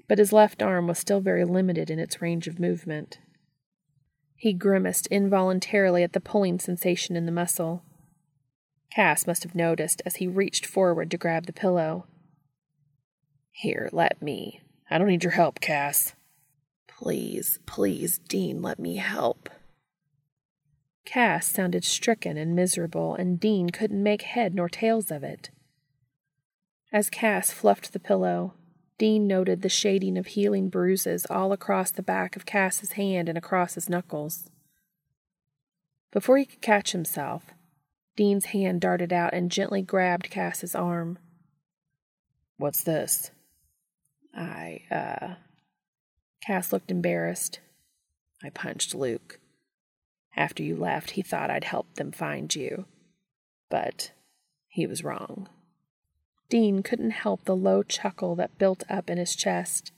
but 0.08 0.17
his 0.17 0.34
left 0.34 0.63
arm 0.63 0.88
was 0.88 0.98
still 0.98 1.22
very 1.22 1.46
limited 1.46 1.91
in 1.91 2.00
its 2.00 2.19
range 2.19 2.48
of 2.48 2.60
movement. 2.60 3.19
He 4.36 4.54
grimaced 4.54 5.06
involuntarily 5.12 6.02
at 6.02 6.13
the 6.13 6.19
pulling 6.19 6.58
sensation 6.58 7.15
in 7.15 7.28
the 7.28 7.32
muscle. 7.32 7.84
Cass 8.91 9.28
must 9.28 9.43
have 9.43 9.54
noticed 9.54 10.02
as 10.04 10.15
he 10.15 10.26
reached 10.26 10.65
forward 10.65 11.12
to 11.12 11.17
grab 11.17 11.46
the 11.46 11.54
pillow. 11.54 12.08
Here, 13.52 13.88
let 13.91 14.19
me. 14.19 14.62
I 14.89 14.98
don't 14.98 15.10
need 15.10 15.24
your 15.24 15.34
help, 15.34 15.60
Cass. 15.60 16.15
Please, 16.88 17.60
please, 17.67 18.17
Dean, 18.28 18.63
let 18.63 18.80
me 18.80 18.96
help. 18.96 19.48
Cass 21.06 21.48
sounded 21.48 21.84
stricken 21.84 22.38
and 22.38 22.56
miserable, 22.56 23.16
and 23.16 23.39
Dean 23.39 23.70
couldn't 23.70 24.02
make 24.02 24.22
head 24.22 24.56
nor 24.56 24.70
tails 24.70 25.12
of 25.12 25.24
it. 25.24 25.50
As 26.92 27.10
Cass 27.10 27.52
fluffed 27.52 27.92
the 27.92 28.00
pillow, 28.00 28.54
Dean 28.98 29.28
noted 29.28 29.62
the 29.62 29.70
shading 29.70 30.18
of 30.18 30.28
healing 30.28 30.70
bruises 30.70 31.26
all 31.30 31.52
across 31.52 31.92
the 31.92 32.04
back 32.04 32.36
of 32.36 32.46
Cass's 32.46 32.94
hand 32.94 33.28
and 33.28 33.38
across 33.38 33.74
his 33.76 33.89
knuckles. 33.89 34.50
Before 36.12 36.38
he 36.38 36.46
could 36.46 36.62
catch 36.62 36.92
himself, 36.92 37.46
Dean's 38.16 38.46
hand 38.46 38.82
darted 38.82 39.12
out 39.12 39.34
and 39.34 39.52
gently 39.52 39.82
grabbed 39.82 40.30
Cass's 40.30 40.76
arm. 40.76 41.18
What's 42.58 42.84
this? 42.84 43.32
I, 44.36 44.82
uh. 44.92 45.36
Cass 46.46 46.72
looked 46.72 46.92
embarrassed. 46.92 47.60
I 48.44 48.50
punched 48.50 48.94
Luke. 48.94 49.39
After 50.36 50.63
you 50.63 50.76
left, 50.76 51.12
he 51.12 51.22
thought 51.22 51.52
I'd 51.52 51.65
help 51.65 51.93
them 51.96 52.12
find 52.12 52.54
you. 52.54 52.86
But 53.69 54.12
he 54.67 54.88
was 54.88 55.04
wrong. 55.04 55.50
Dean 56.50 56.84
couldn't 56.84 57.12
help 57.12 57.46
the 57.46 57.56
low 57.56 57.84
chuckle 57.84 58.36
that 58.36 58.58
built 58.58 58.84
up 58.89 59.10
in 59.10 59.17
his 59.17 59.36
chest. 59.36 59.91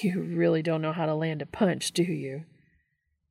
You 0.00 0.22
really 0.22 0.62
don't 0.62 0.80
know 0.80 0.92
how 0.92 1.06
to 1.06 1.14
land 1.14 1.42
a 1.42 1.46
punch, 1.46 1.92
do 1.92 2.02
you? 2.02 2.44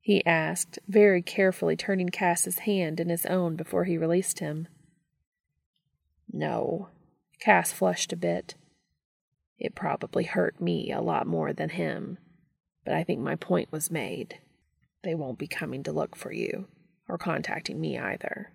he 0.06 0.24
asked, 0.24 0.78
very 0.86 1.20
carefully 1.20 1.74
turning 1.74 2.10
Cass's 2.10 2.60
hand 2.60 3.00
in 3.00 3.08
his 3.08 3.26
own 3.26 3.56
before 3.56 3.82
he 3.82 3.98
released 3.98 4.38
him. 4.38 4.68
No. 6.32 6.90
Cass 7.40 7.72
flushed 7.72 8.12
a 8.12 8.16
bit. 8.16 8.54
It 9.58 9.74
probably 9.74 10.22
hurt 10.22 10.60
me 10.60 10.92
a 10.92 11.00
lot 11.00 11.26
more 11.26 11.52
than 11.52 11.70
him, 11.70 12.18
but 12.84 12.94
I 12.94 13.02
think 13.02 13.18
my 13.18 13.34
point 13.34 13.72
was 13.72 13.90
made. 13.90 14.38
They 15.06 15.14
won't 15.14 15.38
be 15.38 15.46
coming 15.46 15.84
to 15.84 15.92
look 15.92 16.16
for 16.16 16.32
you, 16.32 16.66
or 17.08 17.16
contacting 17.16 17.80
me 17.80 17.96
either. 17.96 18.50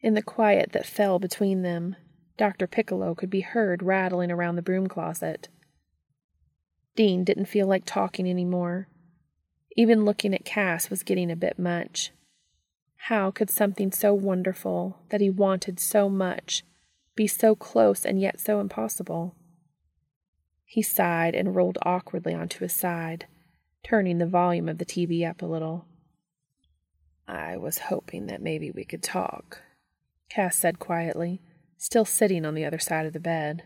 In 0.00 0.14
the 0.14 0.22
quiet 0.22 0.70
that 0.70 0.86
fell 0.86 1.18
between 1.18 1.62
them, 1.62 1.96
Dr. 2.36 2.68
Piccolo 2.68 3.16
could 3.16 3.28
be 3.28 3.40
heard 3.40 3.82
rattling 3.82 4.30
around 4.30 4.54
the 4.54 4.62
broom 4.62 4.86
closet. 4.86 5.48
Dean 6.94 7.24
didn't 7.24 7.46
feel 7.46 7.66
like 7.66 7.84
talking 7.84 8.28
any 8.28 8.44
more. 8.44 8.86
Even 9.76 10.04
looking 10.04 10.32
at 10.32 10.44
Cass 10.44 10.90
was 10.90 11.02
getting 11.02 11.28
a 11.28 11.34
bit 11.34 11.58
much. 11.58 12.12
How 13.08 13.32
could 13.32 13.50
something 13.50 13.90
so 13.90 14.14
wonderful, 14.14 15.00
that 15.08 15.20
he 15.20 15.28
wanted 15.28 15.80
so 15.80 16.08
much, 16.08 16.62
be 17.16 17.26
so 17.26 17.56
close 17.56 18.04
and 18.04 18.20
yet 18.20 18.38
so 18.38 18.60
impossible? 18.60 19.34
He 20.64 20.82
sighed 20.82 21.34
and 21.34 21.56
rolled 21.56 21.78
awkwardly 21.82 22.32
onto 22.32 22.60
his 22.60 22.72
side, 22.72 23.26
turning 23.84 24.18
the 24.18 24.26
volume 24.26 24.68
of 24.68 24.78
the 24.78 24.84
TV 24.84 25.28
up 25.28 25.42
a 25.42 25.46
little. 25.46 25.86
I 27.28 27.56
was 27.56 27.78
hoping 27.78 28.26
that 28.26 28.42
maybe 28.42 28.70
we 28.70 28.84
could 28.84 29.02
talk, 29.02 29.60
Cass 30.28 30.56
said 30.56 30.78
quietly, 30.78 31.40
still 31.78 32.04
sitting 32.04 32.44
on 32.44 32.54
the 32.54 32.64
other 32.64 32.78
side 32.78 33.06
of 33.06 33.12
the 33.12 33.20
bed. 33.20 33.62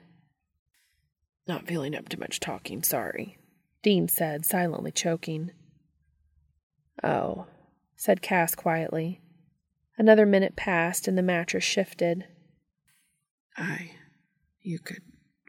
Not 1.46 1.66
feeling 1.66 1.94
up 1.94 2.08
to 2.10 2.20
much 2.20 2.40
talking, 2.40 2.82
sorry, 2.82 3.38
Dean 3.82 4.08
said, 4.08 4.44
silently 4.44 4.90
choking. 4.90 5.52
Oh, 7.02 7.46
said 7.96 8.22
Cass 8.22 8.54
quietly. 8.54 9.20
Another 9.96 10.26
minute 10.26 10.56
passed 10.56 11.08
and 11.08 11.16
the 11.16 11.22
mattress 11.22 11.64
shifted. 11.64 12.26
I. 13.56 13.92
You 14.60 14.78
could 14.78 15.02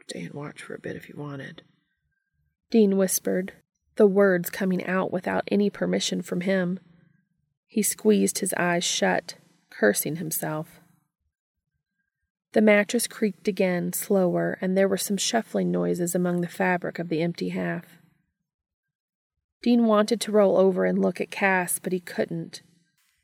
stay 0.08 0.22
and 0.22 0.34
watch 0.34 0.62
for 0.62 0.74
a 0.74 0.80
bit 0.80 0.96
if 0.96 1.08
you 1.08 1.14
wanted. 1.16 1.62
Dean 2.70 2.96
whispered, 2.96 3.52
the 4.00 4.06
words 4.06 4.48
coming 4.48 4.82
out 4.86 5.12
without 5.12 5.46
any 5.48 5.68
permission 5.68 6.22
from 6.22 6.40
him. 6.40 6.80
He 7.66 7.82
squeezed 7.82 8.38
his 8.38 8.54
eyes 8.54 8.82
shut, 8.82 9.34
cursing 9.68 10.16
himself. 10.16 10.80
The 12.52 12.62
mattress 12.62 13.06
creaked 13.06 13.46
again, 13.46 13.92
slower, 13.92 14.56
and 14.62 14.74
there 14.74 14.88
were 14.88 14.96
some 14.96 15.18
shuffling 15.18 15.70
noises 15.70 16.14
among 16.14 16.40
the 16.40 16.48
fabric 16.48 16.98
of 16.98 17.10
the 17.10 17.20
empty 17.20 17.50
half. 17.50 17.98
Dean 19.62 19.84
wanted 19.84 20.18
to 20.22 20.32
roll 20.32 20.56
over 20.56 20.86
and 20.86 20.98
look 20.98 21.20
at 21.20 21.30
Cass, 21.30 21.78
but 21.78 21.92
he 21.92 22.00
couldn't. 22.00 22.62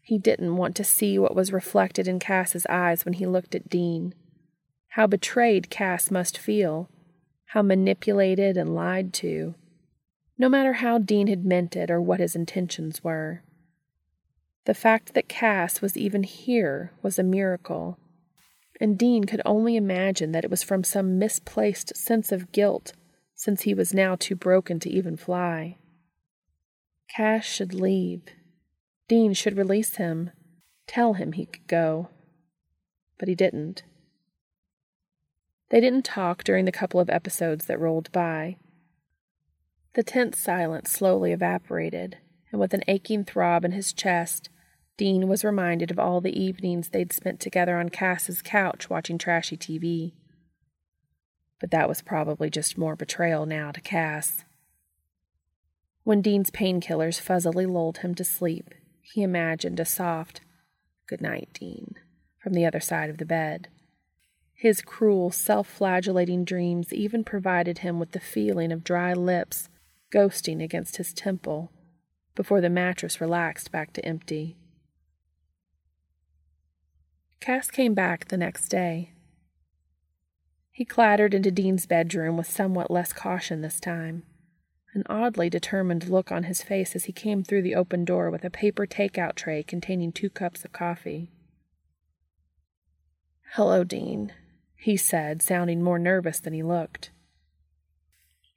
He 0.02 0.18
didn't 0.18 0.56
want 0.56 0.76
to 0.76 0.84
see 0.84 1.18
what 1.18 1.34
was 1.34 1.54
reflected 1.54 2.06
in 2.06 2.18
Cass's 2.18 2.66
eyes 2.68 3.06
when 3.06 3.14
he 3.14 3.24
looked 3.24 3.54
at 3.54 3.70
Dean. 3.70 4.14
How 4.88 5.06
betrayed 5.06 5.70
Cass 5.70 6.10
must 6.10 6.36
feel, 6.36 6.90
how 7.46 7.62
manipulated 7.62 8.58
and 8.58 8.74
lied 8.74 9.14
to, 9.14 9.54
no 10.38 10.48
matter 10.48 10.74
how 10.74 10.98
Dean 10.98 11.26
had 11.26 11.44
meant 11.44 11.76
it 11.76 11.90
or 11.90 12.00
what 12.00 12.20
his 12.20 12.36
intentions 12.36 13.02
were. 13.02 13.42
The 14.64 14.74
fact 14.74 15.14
that 15.14 15.28
Cass 15.28 15.80
was 15.80 15.96
even 15.96 16.24
here 16.24 16.92
was 17.02 17.18
a 17.18 17.22
miracle 17.22 17.98
and 18.80 18.98
Dean 18.98 19.24
could 19.24 19.42
only 19.44 19.76
imagine 19.76 20.32
that 20.32 20.44
it 20.44 20.50
was 20.50 20.62
from 20.62 20.84
some 20.84 21.18
misplaced 21.18 21.96
sense 21.96 22.32
of 22.32 22.52
guilt, 22.52 22.92
since 23.34 23.62
he 23.62 23.74
was 23.74 23.94
now 23.94 24.16
too 24.16 24.34
broken 24.36 24.78
to 24.80 24.90
even 24.90 25.16
fly. 25.16 25.76
Cass 27.08 27.44
should 27.44 27.74
leave. 27.74 28.22
Dean 29.08 29.32
should 29.32 29.56
release 29.56 29.96
him, 29.96 30.30
tell 30.86 31.14
him 31.14 31.32
he 31.32 31.46
could 31.46 31.66
go. 31.66 32.08
But 33.18 33.28
he 33.28 33.34
didn't. 33.34 33.84
They 35.70 35.80
didn't 35.80 36.04
talk 36.04 36.44
during 36.44 36.64
the 36.64 36.72
couple 36.72 37.00
of 37.00 37.10
episodes 37.10 37.66
that 37.66 37.80
rolled 37.80 38.12
by. 38.12 38.56
The 39.96 40.02
tense 40.02 40.38
silence 40.38 40.90
slowly 40.90 41.32
evaporated, 41.32 42.18
and 42.52 42.60
with 42.60 42.74
an 42.74 42.84
aching 42.86 43.24
throb 43.24 43.64
in 43.64 43.72
his 43.72 43.94
chest, 43.94 44.50
Dean 44.98 45.26
was 45.26 45.42
reminded 45.42 45.90
of 45.90 45.98
all 45.98 46.20
the 46.20 46.38
evenings 46.38 46.90
they'd 46.90 47.14
spent 47.14 47.40
together 47.40 47.78
on 47.78 47.88
Cass's 47.88 48.42
couch 48.42 48.90
watching 48.90 49.16
trashy 49.16 49.56
TV. 49.56 50.12
But 51.58 51.70
that 51.70 51.88
was 51.88 52.02
probably 52.02 52.50
just 52.50 52.76
more 52.76 52.94
betrayal 52.94 53.46
now 53.46 53.72
to 53.72 53.80
Cass. 53.80 54.44
When 56.04 56.20
Dean's 56.20 56.50
painkillers 56.50 57.18
fuzzily 57.18 57.64
lulled 57.64 57.98
him 57.98 58.14
to 58.16 58.24
sleep, 58.24 58.74
he 59.00 59.22
imagined 59.22 59.80
a 59.80 59.86
soft, 59.86 60.42
Good 61.06 61.22
night, 61.22 61.48
Dean, 61.54 61.94
from 62.36 62.52
the 62.52 62.66
other 62.66 62.80
side 62.80 63.08
of 63.08 63.16
the 63.16 63.24
bed. 63.24 63.68
His 64.52 64.82
cruel, 64.82 65.30
self 65.30 65.66
flagellating 65.66 66.44
dreams 66.44 66.92
even 66.92 67.24
provided 67.24 67.78
him 67.78 67.98
with 67.98 68.10
the 68.10 68.20
feeling 68.20 68.72
of 68.72 68.84
dry 68.84 69.14
lips 69.14 69.70
ghosting 70.16 70.62
against 70.62 70.96
his 70.96 71.12
temple 71.12 71.70
before 72.34 72.62
the 72.62 72.70
mattress 72.70 73.20
relaxed 73.20 73.70
back 73.70 73.92
to 73.92 74.04
empty. 74.04 74.56
Cass 77.38 77.70
came 77.70 77.92
back 77.92 78.28
the 78.28 78.38
next 78.38 78.68
day. 78.68 79.12
He 80.72 80.86
clattered 80.86 81.34
into 81.34 81.50
Dean's 81.50 81.84
bedroom 81.84 82.38
with 82.38 82.46
somewhat 82.46 82.90
less 82.90 83.12
caution 83.12 83.60
this 83.60 83.78
time, 83.78 84.22
an 84.94 85.02
oddly 85.06 85.50
determined 85.50 86.08
look 86.08 86.32
on 86.32 86.44
his 86.44 86.62
face 86.62 86.96
as 86.96 87.04
he 87.04 87.12
came 87.12 87.44
through 87.44 87.62
the 87.62 87.74
open 87.74 88.06
door 88.06 88.30
with 88.30 88.44
a 88.44 88.50
paper 88.50 88.86
takeout 88.86 89.34
tray 89.34 89.62
containing 89.62 90.12
two 90.12 90.30
cups 90.30 90.64
of 90.64 90.72
coffee. 90.72 91.30
Hello, 93.52 93.84
Dean, 93.84 94.32
he 94.76 94.96
said, 94.96 95.42
sounding 95.42 95.82
more 95.82 95.98
nervous 95.98 96.40
than 96.40 96.54
he 96.54 96.62
looked. 96.62 97.10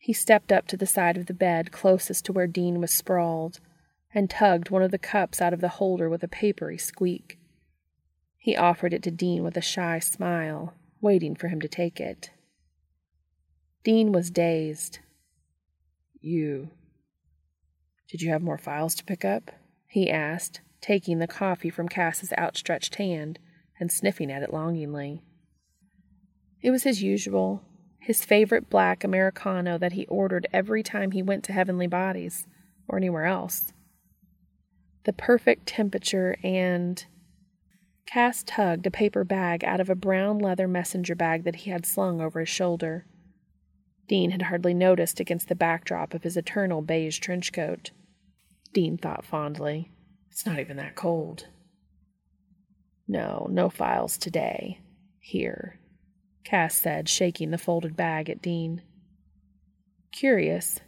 He 0.01 0.13
stepped 0.13 0.51
up 0.51 0.65
to 0.67 0.77
the 0.77 0.88
side 0.88 1.17
of 1.17 1.25
the 1.25 1.33
bed 1.33 1.71
closest 1.71 2.25
to 2.25 2.33
where 2.33 2.47
Dean 2.47 2.79
was 2.79 2.91
sprawled 2.91 3.59
and 4.13 4.29
tugged 4.29 4.69
one 4.69 4.81
of 4.81 4.91
the 4.91 4.97
cups 4.97 5.41
out 5.41 5.53
of 5.53 5.59
the 5.62 5.67
holder 5.67 6.09
with 6.09 6.23
a 6.23 6.27
papery 6.27 6.77
squeak. 6.77 7.38
He 8.38 8.55
offered 8.55 8.93
it 8.93 9.03
to 9.03 9.12
Dean 9.12 9.43
with 9.43 9.57
a 9.57 9.62
shy 9.62 9.99
smile, 9.99 10.73
waiting 11.01 11.35
for 11.35 11.49
him 11.49 11.59
to 11.62 11.67
take 11.67 11.99
it. 11.99 12.31
Dean 13.83 14.13
was 14.13 14.31
dazed. 14.31 14.99
You. 16.21 16.69
Did 18.09 18.21
you 18.21 18.31
have 18.31 18.41
more 18.41 18.57
files 18.57 18.95
to 18.95 19.03
pick 19.03 19.25
up? 19.25 19.51
he 19.85 20.09
asked, 20.09 20.62
taking 20.81 21.19
the 21.19 21.27
coffee 21.27 21.69
from 21.69 21.89
Cass's 21.89 22.31
outstretched 22.38 22.95
hand 22.95 23.38
and 23.79 23.91
sniffing 23.91 24.31
at 24.31 24.43
it 24.43 24.53
longingly. 24.53 25.23
It 26.62 26.71
was 26.71 26.83
his 26.83 27.03
usual, 27.03 27.63
his 27.99 28.23
favorite 28.23 28.69
black 28.69 29.03
Americano 29.03 29.77
that 29.77 29.93
he 29.93 30.05
ordered 30.07 30.47
every 30.51 30.83
time 30.83 31.12
he 31.12 31.21
went 31.21 31.43
to 31.45 31.53
Heavenly 31.53 31.88
Bodies 31.88 32.47
or 32.88 32.97
anywhere 32.97 33.25
else. 33.25 33.71
The 35.05 35.13
perfect 35.13 35.67
temperature 35.67 36.35
and 36.43 37.05
Cass 38.05 38.43
tugged 38.43 38.88
a 38.88 38.91
paper 38.91 39.23
bag 39.23 39.63
out 39.63 39.79
of 39.79 39.89
a 39.89 39.95
brown 39.95 40.39
leather 40.39 40.67
messenger 40.67 41.13
bag 41.13 41.43
that 41.43 41.57
he 41.57 41.69
had 41.71 41.85
slung 41.85 42.19
over 42.21 42.39
his 42.39 42.49
shoulder. 42.49 43.05
Dean 44.07 44.31
had 44.31 44.43
hardly 44.43 44.73
noticed 44.73 45.19
against 45.19 45.47
the 45.47 45.55
backdrop 45.55 46.15
of 46.15 46.23
his 46.23 46.35
eternal 46.35 46.81
beige 46.81 47.19
trench 47.19 47.53
coat. 47.53 47.91
Dean 48.73 48.97
thought 48.97 49.25
fondly, 49.25 49.91
It's 50.31 50.45
not 50.45 50.59
even 50.59 50.77
that 50.77 50.95
cold. 50.95 51.47
No, 53.07 53.47
no 53.49 53.69
files 53.69 54.17
today. 54.17 54.79
Here, 55.19 55.78
Cass 56.49 56.73
said, 56.73 57.07
shaking 57.07 57.51
the 57.51 57.59
folded 57.59 57.95
bag 57.95 58.27
at 58.27 58.41
Dean. 58.41 58.81
Curious, 60.12 60.79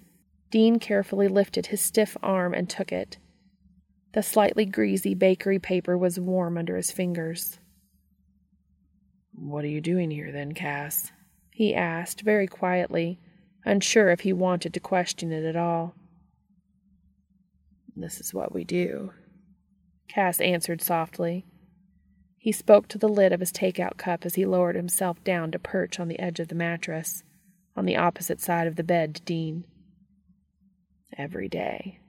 Dean 0.49 0.79
carefully 0.79 1.27
lifted 1.27 1.67
his 1.67 1.79
stiff 1.79 2.17
arm 2.23 2.55
and 2.55 2.67
took 2.67 2.91
it. 2.91 3.19
The 4.13 4.23
slightly 4.23 4.65
greasy 4.65 5.13
bakery 5.13 5.59
paper 5.59 5.95
was 5.95 6.19
warm 6.19 6.57
under 6.57 6.75
his 6.77 6.89
fingers. 6.89 7.59
What 9.35 9.63
are 9.63 9.67
you 9.67 9.81
doing 9.81 10.09
here, 10.09 10.31
then, 10.31 10.53
Cass? 10.53 11.11
he 11.51 11.75
asked 11.75 12.21
very 12.21 12.47
quietly, 12.47 13.19
unsure 13.63 14.09
if 14.09 14.21
he 14.21 14.33
wanted 14.33 14.73
to 14.73 14.79
question 14.79 15.31
it 15.31 15.45
at 15.45 15.55
all. 15.55 15.93
This 17.95 18.19
is 18.19 18.33
what 18.33 18.51
we 18.51 18.63
do, 18.63 19.13
Cass 20.07 20.41
answered 20.41 20.81
softly. 20.81 21.45
He 22.41 22.51
spoke 22.51 22.87
to 22.89 22.97
the 22.97 23.07
lid 23.07 23.31
of 23.31 23.39
his 23.39 23.51
takeout 23.51 23.97
cup 23.97 24.25
as 24.25 24.35
he 24.35 24.45
lowered 24.45 24.75
himself 24.75 25.23
down 25.23 25.51
to 25.51 25.59
perch 25.59 25.99
on 25.99 26.07
the 26.07 26.19
edge 26.19 26.39
of 26.39 26.47
the 26.47 26.55
mattress, 26.55 27.23
on 27.75 27.85
the 27.85 27.97
opposite 27.97 28.41
side 28.41 28.67
of 28.67 28.75
the 28.75 28.83
bed 28.83 29.15
to 29.15 29.21
Dean. 29.21 29.63
Every 31.17 31.47
day. 31.47 31.99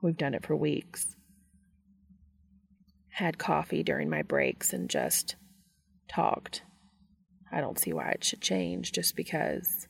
We've 0.00 0.16
done 0.16 0.34
it 0.34 0.46
for 0.46 0.56
weeks 0.56 1.16
had 3.20 3.38
coffee 3.38 3.82
during 3.82 4.08
my 4.08 4.22
breaks 4.22 4.72
and 4.72 4.88
just 4.88 5.36
talked. 6.08 6.62
I 7.52 7.60
don't 7.60 7.78
see 7.78 7.92
why 7.92 8.10
it 8.10 8.24
should 8.24 8.40
change 8.40 8.92
just 8.92 9.14
because. 9.14 9.86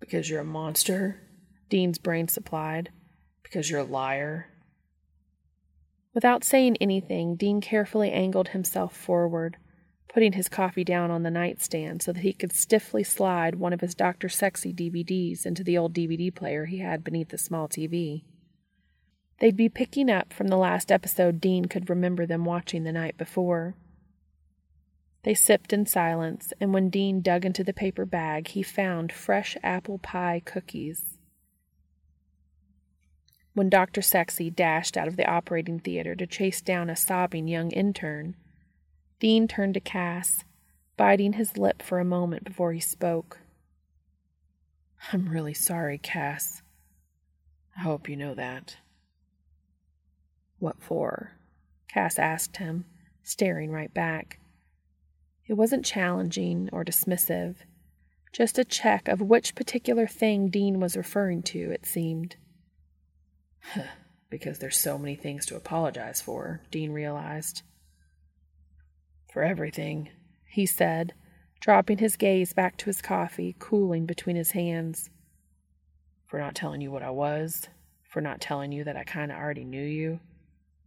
Because 0.00 0.30
you're 0.30 0.40
a 0.40 0.44
monster? 0.44 1.20
Dean's 1.68 1.98
brain 1.98 2.28
supplied. 2.28 2.90
Because 3.42 3.68
you're 3.68 3.80
a 3.80 3.84
liar? 3.84 4.46
Without 6.14 6.44
saying 6.44 6.76
anything, 6.80 7.36
Dean 7.36 7.60
carefully 7.60 8.12
angled 8.12 8.48
himself 8.48 8.94
forward, 8.94 9.56
putting 10.12 10.34
his 10.34 10.48
coffee 10.48 10.84
down 10.84 11.10
on 11.10 11.22
the 11.22 11.30
nightstand 11.30 12.02
so 12.02 12.12
that 12.12 12.20
he 12.20 12.34
could 12.34 12.52
stiffly 12.52 13.02
slide 13.02 13.54
one 13.54 13.72
of 13.72 13.80
his 13.80 13.94
Dr. 13.94 14.28
Sexy 14.28 14.74
DVDs 14.74 15.46
into 15.46 15.64
the 15.64 15.78
old 15.78 15.94
DVD 15.94 16.34
player 16.34 16.66
he 16.66 16.78
had 16.78 17.02
beneath 17.02 17.30
the 17.30 17.38
small 17.38 17.66
TV. 17.66 18.24
They'd 19.38 19.56
be 19.56 19.70
picking 19.70 20.10
up 20.10 20.32
from 20.32 20.48
the 20.48 20.56
last 20.56 20.92
episode 20.92 21.40
Dean 21.40 21.64
could 21.64 21.88
remember 21.88 22.26
them 22.26 22.44
watching 22.44 22.84
the 22.84 22.92
night 22.92 23.16
before. 23.16 23.74
They 25.24 25.34
sipped 25.34 25.72
in 25.72 25.86
silence, 25.86 26.52
and 26.60 26.74
when 26.74 26.90
Dean 26.90 27.22
dug 27.22 27.44
into 27.44 27.64
the 27.64 27.72
paper 27.72 28.04
bag, 28.04 28.48
he 28.48 28.62
found 28.62 29.12
fresh 29.12 29.56
apple 29.62 29.98
pie 29.98 30.42
cookies. 30.44 31.11
When 33.54 33.68
Dr. 33.68 34.00
Sexy 34.00 34.48
dashed 34.50 34.96
out 34.96 35.08
of 35.08 35.16
the 35.16 35.30
operating 35.30 35.78
theater 35.78 36.14
to 36.14 36.26
chase 36.26 36.62
down 36.62 36.88
a 36.88 36.96
sobbing 36.96 37.48
young 37.48 37.70
intern, 37.70 38.34
Dean 39.20 39.46
turned 39.46 39.74
to 39.74 39.80
Cass, 39.80 40.44
biting 40.96 41.34
his 41.34 41.58
lip 41.58 41.82
for 41.82 41.98
a 41.98 42.04
moment 42.04 42.44
before 42.44 42.72
he 42.72 42.80
spoke. 42.80 43.40
I'm 45.12 45.28
really 45.28 45.54
sorry, 45.54 45.98
Cass. 45.98 46.62
I 47.76 47.80
hope 47.80 48.08
you 48.08 48.16
know 48.16 48.34
that. 48.34 48.76
What 50.58 50.80
for? 50.80 51.32
Cass 51.88 52.18
asked 52.18 52.56
him, 52.56 52.86
staring 53.22 53.70
right 53.70 53.92
back. 53.92 54.38
It 55.46 55.54
wasn't 55.54 55.84
challenging 55.84 56.70
or 56.72 56.84
dismissive, 56.84 57.56
just 58.32 58.58
a 58.58 58.64
check 58.64 59.08
of 59.08 59.20
which 59.20 59.54
particular 59.54 60.06
thing 60.06 60.48
Dean 60.48 60.80
was 60.80 60.96
referring 60.96 61.42
to, 61.42 61.70
it 61.70 61.84
seemed. 61.84 62.36
because 64.30 64.58
there's 64.58 64.78
so 64.78 64.98
many 64.98 65.14
things 65.14 65.46
to 65.46 65.56
apologize 65.56 66.20
for, 66.20 66.60
Dean 66.70 66.92
realized. 66.92 67.62
For 69.32 69.42
everything, 69.42 70.10
he 70.46 70.66
said, 70.66 71.14
dropping 71.60 71.98
his 71.98 72.16
gaze 72.16 72.52
back 72.52 72.76
to 72.78 72.86
his 72.86 73.00
coffee, 73.00 73.56
cooling 73.58 74.04
between 74.04 74.36
his 74.36 74.50
hands. 74.50 75.10
For 76.26 76.38
not 76.38 76.54
telling 76.54 76.80
you 76.80 76.90
what 76.90 77.02
I 77.02 77.10
was, 77.10 77.68
for 78.10 78.20
not 78.20 78.40
telling 78.40 78.72
you 78.72 78.84
that 78.84 78.96
I 78.96 79.04
kind 79.04 79.30
of 79.30 79.38
already 79.38 79.64
knew 79.64 79.84
you, 79.84 80.20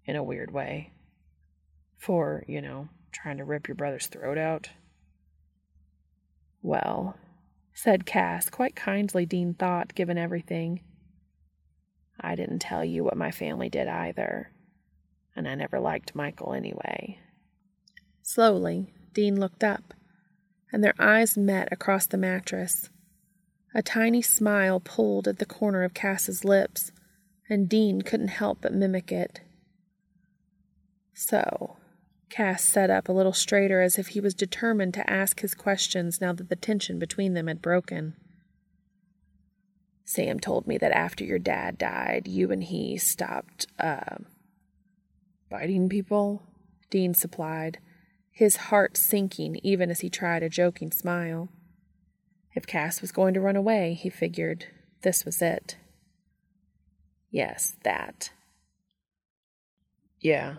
in 0.05 0.15
a 0.15 0.23
weird 0.23 0.51
way. 0.51 0.91
For, 1.97 2.43
you 2.47 2.61
know, 2.61 2.89
trying 3.11 3.37
to 3.37 3.45
rip 3.45 3.67
your 3.67 3.75
brother's 3.75 4.07
throat 4.07 4.37
out. 4.37 4.69
Well, 6.61 7.15
said 7.73 8.05
Cass, 8.05 8.49
quite 8.49 8.75
kindly, 8.75 9.25
Dean 9.25 9.53
thought, 9.53 9.95
given 9.95 10.17
everything. 10.17 10.81
I 12.19 12.35
didn't 12.35 12.59
tell 12.59 12.83
you 12.83 13.03
what 13.03 13.17
my 13.17 13.31
family 13.31 13.69
did 13.69 13.87
either, 13.87 14.51
and 15.35 15.47
I 15.47 15.55
never 15.55 15.79
liked 15.79 16.15
Michael 16.15 16.53
anyway. 16.53 17.19
Slowly, 18.21 18.93
Dean 19.13 19.39
looked 19.39 19.63
up 19.63 19.93
and 20.71 20.83
their 20.83 20.95
eyes 20.99 21.37
met 21.37 21.69
across 21.71 22.05
the 22.05 22.17
mattress. 22.17 22.89
A 23.73 23.81
tiny 23.81 24.21
smile 24.21 24.79
pulled 24.79 25.27
at 25.27 25.39
the 25.39 25.45
corner 25.45 25.83
of 25.83 25.93
Cass's 25.93 26.43
lips, 26.43 26.91
and 27.49 27.69
Dean 27.69 28.01
couldn't 28.01 28.29
help 28.29 28.59
but 28.61 28.73
mimic 28.73 29.11
it. 29.11 29.41
So, 31.13 31.77
Cass 32.29 32.63
sat 32.63 32.89
up 32.89 33.07
a 33.07 33.13
little 33.13 33.33
straighter 33.33 33.81
as 33.81 33.97
if 33.97 34.09
he 34.09 34.19
was 34.19 34.33
determined 34.33 34.93
to 34.95 35.09
ask 35.09 35.39
his 35.39 35.53
questions 35.53 36.19
now 36.19 36.33
that 36.33 36.49
the 36.49 36.55
tension 36.55 36.99
between 36.99 37.33
them 37.33 37.47
had 37.47 37.61
broken. 37.61 38.15
Sam 40.05 40.39
told 40.39 40.67
me 40.67 40.77
that 40.77 40.91
after 40.91 41.23
your 41.23 41.39
dad 41.39 41.77
died, 41.77 42.27
you 42.27 42.51
and 42.51 42.63
he 42.63 42.97
stopped, 42.97 43.65
uh, 43.79 44.17
biting 45.49 45.89
people, 45.89 46.43
Dean 46.89 47.13
supplied 47.13 47.79
his 48.31 48.57
heart 48.57 48.97
sinking 48.97 49.59
even 49.63 49.89
as 49.89 50.01
he 50.01 50.09
tried 50.09 50.43
a 50.43 50.49
joking 50.49 50.91
smile. 50.91 51.49
If 52.53 52.67
Cass 52.67 53.01
was 53.01 53.11
going 53.11 53.33
to 53.33 53.41
run 53.41 53.55
away, 53.55 53.93
he 53.93 54.09
figured 54.09 54.67
this 55.01 55.25
was 55.25 55.41
it. 55.41 55.77
Yes, 57.31 57.75
that. 57.83 58.31
Yeah, 60.19 60.55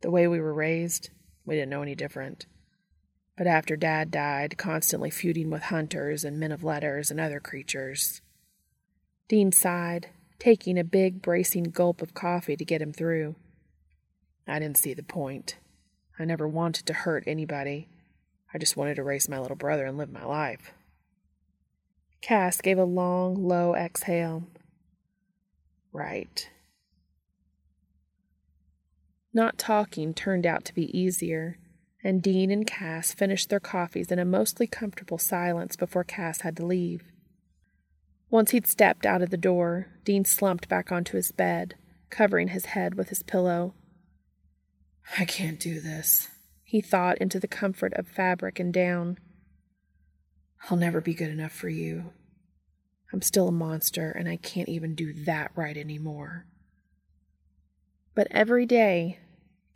the 0.00 0.10
way 0.10 0.28
we 0.28 0.40
were 0.40 0.54
raised, 0.54 1.10
we 1.46 1.54
didn't 1.54 1.70
know 1.70 1.82
any 1.82 1.94
different. 1.94 2.46
But 3.36 3.46
after 3.46 3.76
Dad 3.76 4.10
died, 4.10 4.58
constantly 4.58 5.10
feuding 5.10 5.50
with 5.50 5.64
hunters 5.64 6.24
and 6.24 6.38
men 6.38 6.52
of 6.52 6.62
letters 6.62 7.10
and 7.10 7.20
other 7.20 7.40
creatures. 7.40 8.20
Dean 9.28 9.52
sighed, 9.52 10.08
taking 10.38 10.78
a 10.78 10.84
big, 10.84 11.22
bracing 11.22 11.64
gulp 11.64 12.02
of 12.02 12.12
coffee 12.12 12.56
to 12.56 12.64
get 12.64 12.82
him 12.82 12.92
through. 12.92 13.36
I 14.46 14.58
didn't 14.58 14.78
see 14.78 14.92
the 14.92 15.02
point. 15.02 15.56
I 16.18 16.24
never 16.24 16.46
wanted 16.46 16.86
to 16.86 16.92
hurt 16.92 17.24
anybody. 17.26 17.88
I 18.52 18.58
just 18.58 18.76
wanted 18.76 18.96
to 18.96 19.02
raise 19.02 19.28
my 19.28 19.38
little 19.38 19.56
brother 19.56 19.86
and 19.86 19.96
live 19.96 20.12
my 20.12 20.24
life. 20.24 20.72
Cass 22.20 22.60
gave 22.60 22.78
a 22.78 22.84
long, 22.84 23.48
low 23.48 23.74
exhale. 23.74 24.44
Right. 25.92 26.48
Not 29.32 29.58
talking 29.58 30.12
turned 30.14 30.46
out 30.46 30.64
to 30.66 30.74
be 30.74 30.96
easier, 30.96 31.58
and 32.02 32.22
Dean 32.22 32.50
and 32.50 32.66
Cass 32.66 33.12
finished 33.14 33.48
their 33.48 33.60
coffees 33.60 34.12
in 34.12 34.18
a 34.18 34.24
mostly 34.24 34.66
comfortable 34.66 35.18
silence 35.18 35.76
before 35.76 36.04
Cass 36.04 36.42
had 36.42 36.56
to 36.58 36.66
leave. 36.66 37.02
Once 38.34 38.50
he'd 38.50 38.66
stepped 38.66 39.06
out 39.06 39.22
of 39.22 39.30
the 39.30 39.36
door, 39.36 39.86
Dean 40.02 40.24
slumped 40.24 40.68
back 40.68 40.90
onto 40.90 41.16
his 41.16 41.30
bed, 41.30 41.76
covering 42.10 42.48
his 42.48 42.64
head 42.64 42.96
with 42.96 43.08
his 43.08 43.22
pillow. 43.22 43.74
I 45.16 45.24
can't 45.24 45.60
do 45.60 45.80
this, 45.80 46.26
he 46.64 46.80
thought 46.80 47.16
into 47.18 47.38
the 47.38 47.46
comfort 47.46 47.94
of 47.94 48.08
fabric 48.08 48.58
and 48.58 48.74
down. 48.74 49.18
I'll 50.68 50.76
never 50.76 51.00
be 51.00 51.14
good 51.14 51.30
enough 51.30 51.52
for 51.52 51.68
you. 51.68 52.10
I'm 53.12 53.22
still 53.22 53.46
a 53.46 53.52
monster, 53.52 54.10
and 54.10 54.28
I 54.28 54.34
can't 54.34 54.68
even 54.68 54.96
do 54.96 55.12
that 55.12 55.52
right 55.54 55.76
anymore. 55.76 56.44
But 58.16 58.26
every 58.32 58.66
day, 58.66 59.20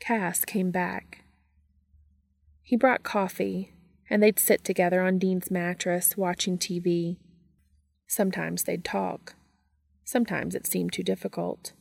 Cass 0.00 0.44
came 0.44 0.72
back. 0.72 1.22
He 2.64 2.74
brought 2.74 3.04
coffee, 3.04 3.72
and 4.10 4.20
they'd 4.20 4.40
sit 4.40 4.64
together 4.64 5.00
on 5.02 5.20
Dean's 5.20 5.48
mattress 5.48 6.16
watching 6.16 6.58
TV. 6.58 7.18
Sometimes 8.08 8.64
they'd 8.64 8.84
talk. 8.84 9.34
Sometimes 10.02 10.54
it 10.54 10.66
seemed 10.66 10.92
too 10.92 11.02
difficult. 11.02 11.72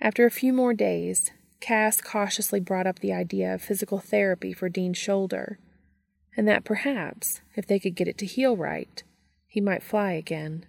After 0.00 0.26
a 0.26 0.30
few 0.30 0.52
more 0.52 0.74
days, 0.74 1.30
Cass 1.60 2.00
cautiously 2.00 2.60
brought 2.60 2.86
up 2.86 3.00
the 3.00 3.12
idea 3.12 3.54
of 3.54 3.62
physical 3.62 3.98
therapy 3.98 4.52
for 4.52 4.68
Dean's 4.68 4.98
shoulder, 4.98 5.58
and 6.36 6.46
that 6.46 6.64
perhaps, 6.64 7.40
if 7.56 7.66
they 7.66 7.78
could 7.78 7.94
get 7.94 8.08
it 8.08 8.18
to 8.18 8.26
heal 8.26 8.56
right, 8.56 9.02
he 9.48 9.60
might 9.60 9.82
fly 9.82 10.12
again. 10.12 10.66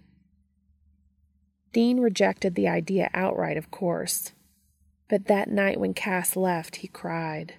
Dean 1.72 2.00
rejected 2.00 2.54
the 2.54 2.68
idea 2.68 3.10
outright, 3.14 3.56
of 3.56 3.70
course, 3.70 4.32
but 5.08 5.26
that 5.26 5.50
night 5.50 5.78
when 5.78 5.94
Cass 5.94 6.36
left, 6.36 6.76
he 6.76 6.88
cried. 6.88 7.54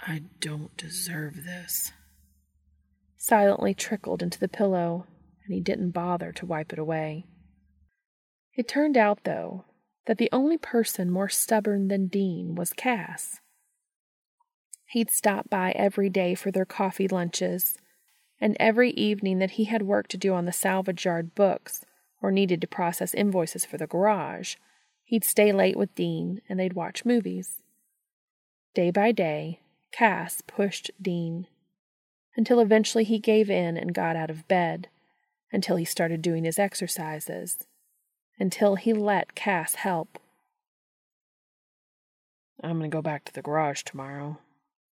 I 0.00 0.22
don't 0.40 0.76
deserve 0.76 1.44
this. 1.44 1.92
Silently 3.20 3.74
trickled 3.74 4.22
into 4.22 4.38
the 4.38 4.48
pillow, 4.48 5.04
and 5.44 5.52
he 5.52 5.60
didn't 5.60 5.90
bother 5.90 6.30
to 6.30 6.46
wipe 6.46 6.72
it 6.72 6.78
away. 6.78 7.26
It 8.54 8.68
turned 8.68 8.96
out, 8.96 9.24
though, 9.24 9.64
that 10.06 10.18
the 10.18 10.28
only 10.32 10.56
person 10.56 11.10
more 11.10 11.28
stubborn 11.28 11.88
than 11.88 12.06
Dean 12.06 12.54
was 12.54 12.72
Cass. 12.72 13.40
He'd 14.86 15.10
stop 15.10 15.50
by 15.50 15.72
every 15.72 16.08
day 16.08 16.36
for 16.36 16.52
their 16.52 16.64
coffee 16.64 17.08
lunches, 17.08 17.76
and 18.40 18.56
every 18.60 18.90
evening 18.92 19.40
that 19.40 19.52
he 19.52 19.64
had 19.64 19.82
work 19.82 20.06
to 20.08 20.16
do 20.16 20.32
on 20.32 20.44
the 20.44 20.52
salvage 20.52 21.04
yard 21.04 21.34
books 21.34 21.84
or 22.22 22.30
needed 22.30 22.60
to 22.60 22.68
process 22.68 23.14
invoices 23.14 23.64
for 23.64 23.78
the 23.78 23.88
garage, 23.88 24.54
he'd 25.02 25.24
stay 25.24 25.52
late 25.52 25.76
with 25.76 25.94
Dean 25.96 26.40
and 26.48 26.58
they'd 26.58 26.72
watch 26.72 27.04
movies. 27.04 27.62
Day 28.74 28.92
by 28.92 29.10
day, 29.10 29.60
Cass 29.90 30.40
pushed 30.46 30.92
Dean 31.02 31.48
until 32.38 32.60
eventually 32.60 33.04
he 33.04 33.18
gave 33.18 33.50
in 33.50 33.76
and 33.76 33.92
got 33.92 34.16
out 34.16 34.30
of 34.30 34.48
bed, 34.48 34.88
until 35.52 35.76
he 35.76 35.84
started 35.84 36.22
doing 36.22 36.44
his 36.44 36.58
exercises 36.58 37.66
until 38.38 38.76
he 38.76 38.92
let 38.92 39.34
Cass 39.34 39.74
help. 39.74 40.18
I'm 42.62 42.78
going 42.78 42.90
to 42.90 42.94
go 42.94 43.02
back 43.02 43.24
to 43.24 43.32
the 43.32 43.42
garage 43.42 43.82
tomorrow, 43.82 44.38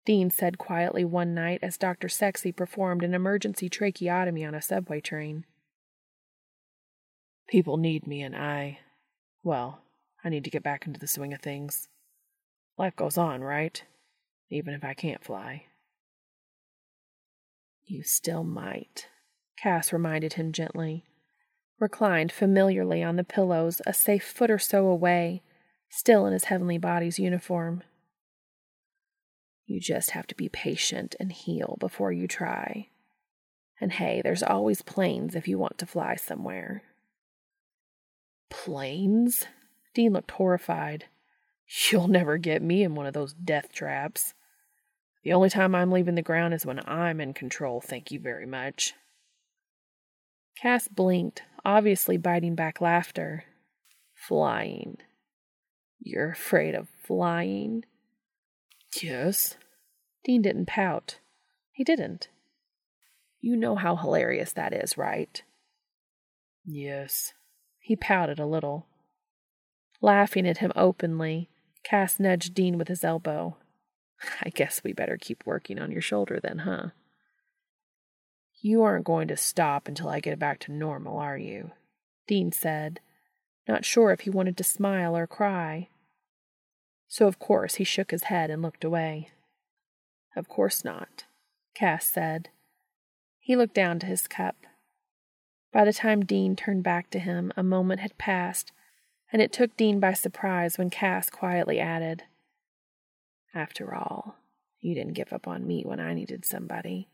Dean 0.06 0.30
said 0.30 0.58
quietly 0.58 1.06
one 1.06 1.34
night 1.34 1.60
as 1.62 1.78
Dr. 1.78 2.10
Sexy 2.10 2.52
performed 2.52 3.04
an 3.04 3.14
emergency 3.14 3.70
tracheotomy 3.70 4.44
on 4.44 4.54
a 4.54 4.62
subway 4.62 5.00
train. 5.00 5.46
People 7.48 7.78
need 7.78 8.06
me, 8.06 8.22
and 8.22 8.36
I, 8.36 8.80
well, 9.44 9.80
I 10.24 10.30
need 10.30 10.44
to 10.44 10.50
get 10.50 10.64
back 10.64 10.86
into 10.86 11.00
the 11.00 11.08
swing 11.08 11.34
of 11.34 11.42
things. 11.42 11.88
Life 12.78 12.96
goes 12.96 13.18
on, 13.18 13.42
right? 13.42 13.82
Even 14.50 14.74
if 14.74 14.84
I 14.84 14.94
can't 14.94 15.24
fly. 15.24 15.68
You 17.86 18.04
still 18.04 18.44
might, 18.44 19.08
Cass 19.58 19.92
reminded 19.94 20.34
him 20.34 20.52
gently 20.52 21.06
reclined 21.84 22.32
familiarly 22.32 23.04
on 23.04 23.18
the 23.18 23.24
pillows 23.24 23.82
a 23.86 23.94
safe 23.94 24.24
foot 24.24 24.50
or 24.50 24.58
so 24.58 24.88
away, 24.88 25.44
still 25.90 26.26
in 26.26 26.34
his 26.34 26.46
Heavenly 26.46 26.78
Bodies 26.78 27.20
uniform. 27.20 27.84
You 29.66 29.82
just 29.82 30.12
have 30.12 30.26
to 30.28 30.36
be 30.36 30.50
patient 30.50 31.16
and 31.20 31.32
heal 31.32 31.78
before 31.80 32.12
you 32.12 32.28
try. 32.28 32.88
And 33.82 33.92
hey, 33.92 34.22
there's 34.24 34.44
always 34.44 34.82
planes 34.82 35.36
if 35.36 35.48
you 35.48 35.58
want 35.58 35.78
to 35.80 35.86
fly 35.86 36.16
somewhere. 36.16 36.84
Planes? 38.50 39.46
Dean 39.94 40.14
looked 40.14 40.32
horrified. 40.32 41.06
You'll 41.92 42.08
never 42.08 42.38
get 42.38 42.62
me 42.62 42.84
in 42.84 42.96
one 42.96 43.08
of 43.08 43.14
those 43.14 43.34
death 43.34 43.74
traps. 43.74 44.34
The 45.24 45.34
only 45.34 45.50
time 45.50 45.74
I'm 45.74 45.92
leaving 45.92 46.16
the 46.16 46.22
ground 46.22 46.54
is 46.54 46.66
when 46.66 46.82
I'm 46.88 47.22
in 47.22 47.34
control, 47.34 47.80
thank 47.80 48.12
you 48.12 48.20
very 48.20 48.46
much. 48.46 48.94
Cass 50.62 50.88
blinked, 50.88 51.44
obviously 51.64 52.18
biting 52.18 52.56
back 52.56 52.82
laughter. 52.82 53.46
Flying. 54.14 54.98
You're 56.00 56.32
afraid 56.32 56.76
of 56.76 56.90
flying? 57.06 57.86
Yes. 59.02 59.56
Dean 60.26 60.42
didn't 60.42 60.68
pout. 60.68 61.20
He 61.72 61.84
didn't. 61.84 62.28
You 63.42 63.56
know 63.56 63.76
how 63.76 63.96
hilarious 63.96 64.54
that 64.54 64.74
is, 64.74 64.98
right? 64.98 65.42
Yes. 66.66 67.34
He 67.80 67.96
pouted 67.96 68.40
a 68.40 68.46
little. 68.46 68.88
Laughing 70.02 70.48
at 70.48 70.60
him 70.60 70.72
openly, 70.76 71.50
Cass 71.84 72.20
nudged 72.20 72.54
Dean 72.54 72.78
with 72.78 72.88
his 72.88 73.04
elbow. 73.04 73.58
I 74.42 74.50
guess 74.50 74.82
we 74.84 74.94
better 74.94 75.18
keep 75.20 75.46
working 75.46 75.80
on 75.80 75.92
your 75.92 76.02
shoulder 76.02 76.40
then, 76.42 76.60
huh? 76.60 76.88
You 78.62 78.84
aren't 78.84 79.06
going 79.06 79.28
to 79.28 79.38
stop 79.38 79.88
until 79.88 80.10
I 80.10 80.20
get 80.20 80.40
back 80.40 80.60
to 80.62 80.72
normal, 80.72 81.18
are 81.18 81.38
you? 81.38 81.72
Dean 82.28 82.52
said, 82.52 83.00
not 83.68 83.86
sure 83.86 84.12
if 84.12 84.22
he 84.22 84.30
wanted 84.30 84.58
to 84.58 84.64
smile 84.64 85.16
or 85.16 85.28
cry. 85.28 85.90
So, 87.08 87.28
of 87.28 87.40
course, 87.40 87.76
he 87.76 87.84
shook 87.84 88.12
his 88.12 88.24
head 88.24 88.50
and 88.50 88.62
looked 88.62 88.84
away. 88.84 89.30
Of 90.36 90.50
course 90.50 90.84
not, 90.84 91.26
Cass 91.76 92.06
said. 92.06 92.50
He 93.40 93.56
looked 93.56 93.76
down 93.76 94.00
to 94.00 94.06
his 94.06 94.28
cup. 94.28 94.56
By 95.72 95.86
the 95.86 95.94
time 95.94 96.26
Dean 96.26 96.56
turned 96.56 96.84
back 96.84 97.10
to 97.12 97.20
him, 97.20 97.52
a 97.56 97.64
moment 97.64 98.00
had 98.00 98.18
passed, 98.18 98.72
and 99.32 99.42
it 99.42 99.52
took 99.52 99.76
Dean 99.76 100.00
by 100.00 100.14
surprise 100.14 100.78
when 100.78 100.90
Cass 100.90 101.30
quietly 101.30 101.80
added, 101.80 102.24
After 103.54 103.94
all, 103.94 104.36
you 104.80 104.96
didn't 104.96 105.14
give 105.14 105.32
up 105.32 105.48
on 105.48 105.68
me 105.68 105.84
when 105.86 106.00
I 106.00 106.14
needed 106.14 106.44
somebody. 106.46 107.10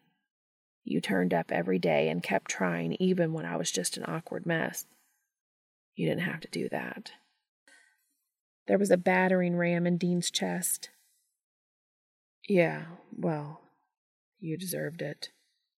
You 0.83 1.01
turned 1.01 1.33
up 1.33 1.51
every 1.51 1.79
day 1.79 2.09
and 2.09 2.23
kept 2.23 2.49
trying 2.49 2.95
even 2.99 3.33
when 3.33 3.45
I 3.45 3.57
was 3.57 3.71
just 3.71 3.97
an 3.97 4.05
awkward 4.07 4.45
mess. 4.45 4.85
You 5.95 6.07
didn't 6.07 6.21
have 6.21 6.39
to 6.41 6.47
do 6.47 6.69
that. 6.69 7.11
There 8.67 8.77
was 8.77 8.91
a 8.91 8.97
battering 8.97 9.55
ram 9.55 9.85
in 9.85 9.97
Dean's 9.97 10.31
chest. 10.31 10.89
Yeah, 12.47 12.85
well, 13.15 13.61
you 14.39 14.57
deserved 14.57 15.01
it. 15.01 15.29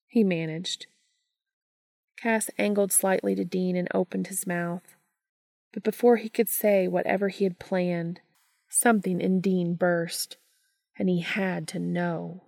He 0.07 0.23
managed. 0.23 0.87
Cass 2.17 2.49
angled 2.57 2.91
slightly 2.91 3.33
to 3.33 3.43
Dean 3.43 3.75
and 3.75 3.87
opened 3.93 4.27
his 4.27 4.45
mouth. 4.45 4.95
But 5.73 5.83
before 5.83 6.17
he 6.17 6.29
could 6.29 6.49
say 6.49 6.87
whatever 6.87 7.29
he 7.29 7.45
had 7.45 7.59
planned, 7.59 8.21
something 8.69 9.19
in 9.19 9.41
Dean 9.41 9.73
burst, 9.75 10.37
and 11.01 11.09
he 11.09 11.21
had 11.21 11.67
to 11.67 11.79
know. 11.79 12.43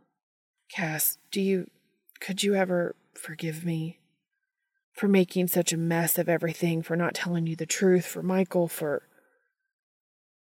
Cass, 0.70 1.18
do 1.32 1.42
you. 1.42 1.72
could 2.20 2.44
you 2.44 2.54
ever 2.54 2.96
forgive 3.16 3.66
me? 3.66 4.00
For 4.92 5.08
making 5.08 5.48
such 5.48 5.74
a 5.74 5.78
mess 5.78 6.20
of 6.20 6.30
everything, 6.30 6.84
for 6.84 6.96
not 6.96 7.16
telling 7.16 7.48
you 7.48 7.56
the 7.56 7.66
truth, 7.66 8.06
for 8.06 8.22
Michael, 8.22 8.68
for. 8.68 9.10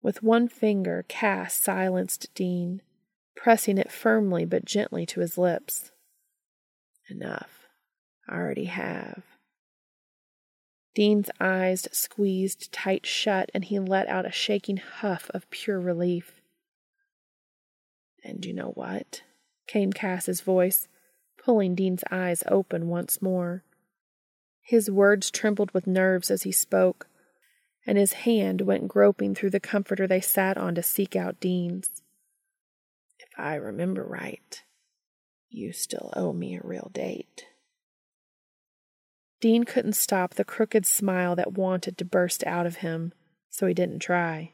With 0.01 0.23
one 0.23 0.49
finger, 0.49 1.05
Cass 1.09 1.53
silenced 1.53 2.35
Dean, 2.35 2.81
pressing 3.37 3.77
it 3.77 3.93
firmly 3.93 4.47
but 4.47 4.65
gently 4.65 5.05
to 5.05 5.21
his 5.21 5.37
lips. 5.37 5.91
Enough. 7.11 7.67
I 8.27 8.37
already 8.37 8.65
have. 8.65 9.25
Dean's 10.95 11.29
eyes 11.39 11.87
squeezed 11.93 12.73
tight 12.73 13.05
shut, 13.05 13.51
and 13.53 13.67
he 13.67 13.79
let 13.79 14.09
out 14.09 14.25
a 14.25 14.33
shaking 14.33 14.79
huff 14.79 15.31
of 15.35 15.51
pure 15.51 15.79
relief. 15.79 16.40
And 18.25 18.45
you 18.45 18.53
know 18.53 18.73
what? 18.75 19.23
came 19.67 19.93
Cass's 19.93 20.41
voice, 20.41 20.89
pulling 21.43 21.77
Dean's 21.77 22.03
eyes 22.11 22.43
open 22.49 22.89
once 22.89 23.23
more. 23.23 23.63
His 24.63 24.91
words 24.91 25.31
trembled 25.31 25.73
with 25.73 25.87
nerves 25.87 26.31
as 26.31 26.43
he 26.43 26.53
spoke, 26.53 27.07
and 27.87 27.97
his 27.97 28.13
hand 28.13 28.63
went 28.63 28.89
groping 28.89 29.35
through 29.35 29.51
the 29.51 29.61
comforter 29.61 30.07
they 30.07 30.21
sat 30.21 30.59
on 30.59 30.75
to 30.75 30.83
seek 30.83 31.15
out 31.15 31.41
Dean's. 31.41 32.03
If 33.21 33.29
I 33.39 33.55
remember 33.55 34.05
right, 34.05 34.63
you 35.49 35.73
still 35.73 36.13
owe 36.17 36.33
me 36.33 36.57
a 36.57 36.61
real 36.63 36.91
date. 36.93 37.47
Dean 39.41 39.65
couldn't 39.65 39.95
stop 39.95 40.35
the 40.35 40.45
crooked 40.45 40.85
smile 40.85 41.35
that 41.37 41.55
wanted 41.55 41.97
to 41.99 42.05
burst 42.05 42.45
out 42.45 42.67
of 42.67 42.77
him, 42.77 43.13
so 43.49 43.67
he 43.67 43.75
didn't 43.75 44.01
try. 44.01 44.53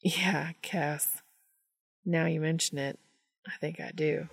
Yeah, 0.00 0.52
Cass. 0.60 1.22
Now 2.04 2.26
you 2.26 2.40
mention 2.40 2.78
it, 2.78 2.98
I 3.46 3.52
think 3.60 3.80
I 3.80 3.90
do. 3.94 4.28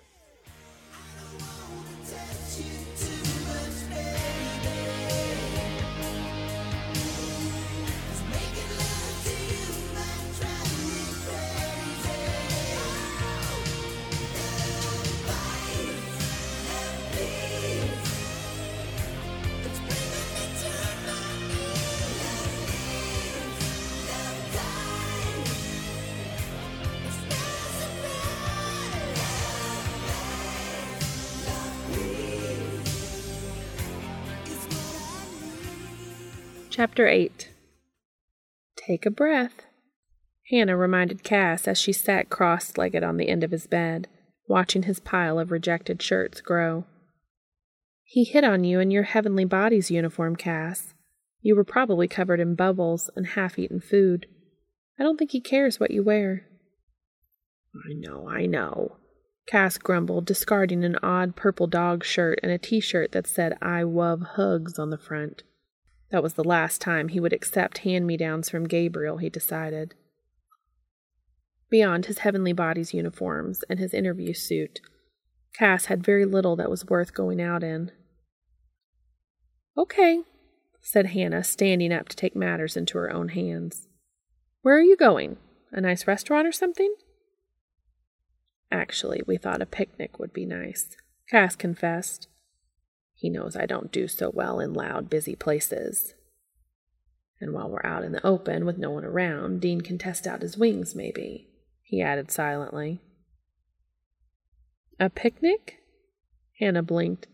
Chapter 36.74 37.06
8 37.06 37.50
Take 38.76 39.04
a 39.04 39.10
breath, 39.10 39.66
Hannah 40.48 40.74
reminded 40.74 41.22
Cass 41.22 41.68
as 41.68 41.76
she 41.76 41.92
sat 41.92 42.30
cross 42.30 42.78
legged 42.78 43.02
on 43.02 43.18
the 43.18 43.28
end 43.28 43.44
of 43.44 43.50
his 43.50 43.66
bed, 43.66 44.08
watching 44.48 44.84
his 44.84 44.98
pile 44.98 45.38
of 45.38 45.50
rejected 45.50 46.00
shirts 46.00 46.40
grow. 46.40 46.86
He 48.04 48.24
hit 48.24 48.42
on 48.42 48.64
you 48.64 48.80
in 48.80 48.90
your 48.90 49.02
Heavenly 49.02 49.44
Bodies 49.44 49.90
uniform, 49.90 50.34
Cass. 50.34 50.94
You 51.42 51.56
were 51.56 51.62
probably 51.62 52.08
covered 52.08 52.40
in 52.40 52.54
bubbles 52.54 53.10
and 53.14 53.26
half 53.26 53.58
eaten 53.58 53.78
food. 53.78 54.24
I 54.98 55.02
don't 55.02 55.18
think 55.18 55.32
he 55.32 55.42
cares 55.42 55.78
what 55.78 55.90
you 55.90 56.02
wear. 56.02 56.46
I 57.86 57.92
know, 57.92 58.26
I 58.30 58.46
know, 58.46 58.96
Cass 59.46 59.76
grumbled, 59.76 60.24
discarding 60.24 60.84
an 60.84 60.96
odd 61.02 61.36
purple 61.36 61.66
dog 61.66 62.02
shirt 62.02 62.40
and 62.42 62.50
a 62.50 62.56
t 62.56 62.80
shirt 62.80 63.12
that 63.12 63.26
said 63.26 63.58
I 63.60 63.82
love 63.82 64.22
hugs 64.36 64.78
on 64.78 64.88
the 64.88 64.96
front. 64.96 65.42
That 66.12 66.22
was 66.22 66.34
the 66.34 66.44
last 66.44 66.82
time 66.82 67.08
he 67.08 67.20
would 67.20 67.32
accept 67.32 67.78
hand 67.78 68.06
me 68.06 68.18
downs 68.18 68.50
from 68.50 68.68
Gabriel, 68.68 69.16
he 69.16 69.30
decided. 69.30 69.94
Beyond 71.70 72.04
his 72.04 72.18
Heavenly 72.18 72.52
Bodies 72.52 72.92
uniforms 72.92 73.64
and 73.70 73.78
his 73.78 73.94
interview 73.94 74.34
suit, 74.34 74.82
Cass 75.54 75.86
had 75.86 76.04
very 76.04 76.26
little 76.26 76.54
that 76.56 76.68
was 76.68 76.84
worth 76.84 77.14
going 77.14 77.40
out 77.40 77.64
in. 77.64 77.90
Okay, 79.76 80.20
said 80.82 81.06
Hannah, 81.06 81.42
standing 81.42 81.94
up 81.94 82.10
to 82.10 82.16
take 82.16 82.36
matters 82.36 82.76
into 82.76 82.98
her 82.98 83.10
own 83.10 83.28
hands. 83.28 83.88
Where 84.60 84.76
are 84.76 84.82
you 84.82 84.98
going? 84.98 85.38
A 85.72 85.80
nice 85.80 86.06
restaurant 86.06 86.46
or 86.46 86.52
something? 86.52 86.94
Actually, 88.70 89.22
we 89.26 89.38
thought 89.38 89.62
a 89.62 89.66
picnic 89.66 90.18
would 90.18 90.34
be 90.34 90.44
nice, 90.44 90.94
Cass 91.30 91.56
confessed. 91.56 92.28
He 93.22 93.30
knows 93.30 93.54
I 93.54 93.66
don't 93.66 93.92
do 93.92 94.08
so 94.08 94.32
well 94.34 94.58
in 94.58 94.74
loud, 94.74 95.08
busy 95.08 95.36
places. 95.36 96.14
And 97.40 97.52
while 97.52 97.70
we're 97.70 97.86
out 97.86 98.02
in 98.02 98.10
the 98.10 98.26
open 98.26 98.66
with 98.66 98.78
no 98.78 98.90
one 98.90 99.04
around, 99.04 99.60
Dean 99.60 99.80
can 99.80 99.96
test 99.96 100.26
out 100.26 100.42
his 100.42 100.58
wings, 100.58 100.96
maybe, 100.96 101.48
he 101.84 102.02
added 102.02 102.32
silently. 102.32 102.98
A 104.98 105.08
picnic? 105.08 105.76
Hannah 106.58 106.82
blinked, 106.82 107.28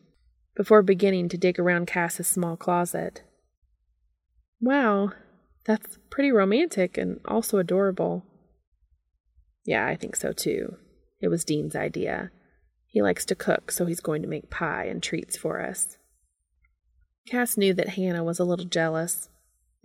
before 0.55 0.83
beginning 0.83 1.31
to 1.31 1.39
dig 1.39 1.59
around 1.59 1.87
Cass's 1.87 2.27
small 2.27 2.55
closet. 2.55 3.23
Wow, 4.61 5.13
that's 5.65 5.97
pretty 6.11 6.31
romantic 6.31 6.99
and 6.99 7.19
also 7.25 7.57
adorable. 7.57 8.27
Yeah, 9.65 9.87
I 9.87 9.97
think 9.97 10.17
so 10.17 10.35
too. 10.35 10.77
It 11.23 11.29
was 11.29 11.47
Dean's 11.47 11.75
idea. 11.75 12.31
He 12.99 13.03
likes 13.03 13.25
to 13.27 13.37
cook, 13.37 13.71
so 13.71 13.87
he's 13.87 14.01
going 14.01 14.23
to 14.23 14.29
make 14.29 14.51
pie 14.51 14.87
and 14.87 15.01
treats 15.01 15.37
for 15.37 15.61
us. 15.61 15.99
Cass 17.29 17.57
knew 17.57 17.73
that 17.75 17.91
Hannah 17.91 18.25
was 18.25 18.41
a 18.41 18.45
little 18.45 18.65
jealous. 18.65 19.29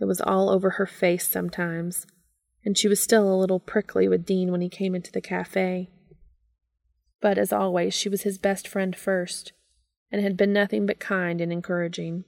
It 0.00 0.06
was 0.06 0.20
all 0.20 0.50
over 0.50 0.70
her 0.70 0.86
face 0.86 1.28
sometimes, 1.28 2.08
and 2.64 2.76
she 2.76 2.88
was 2.88 3.00
still 3.00 3.32
a 3.32 3.38
little 3.38 3.60
prickly 3.60 4.08
with 4.08 4.26
Dean 4.26 4.50
when 4.50 4.62
he 4.62 4.68
came 4.68 4.96
into 4.96 5.12
the 5.12 5.20
cafe. 5.20 5.90
But 7.20 7.38
as 7.38 7.52
always, 7.52 7.94
she 7.94 8.08
was 8.08 8.22
his 8.22 8.36
best 8.36 8.66
friend 8.66 8.96
first, 8.96 9.52
and 10.10 10.20
had 10.20 10.36
been 10.36 10.52
nothing 10.52 10.84
but 10.84 10.98
kind 10.98 11.40
and 11.40 11.52
encouraging. 11.52 12.24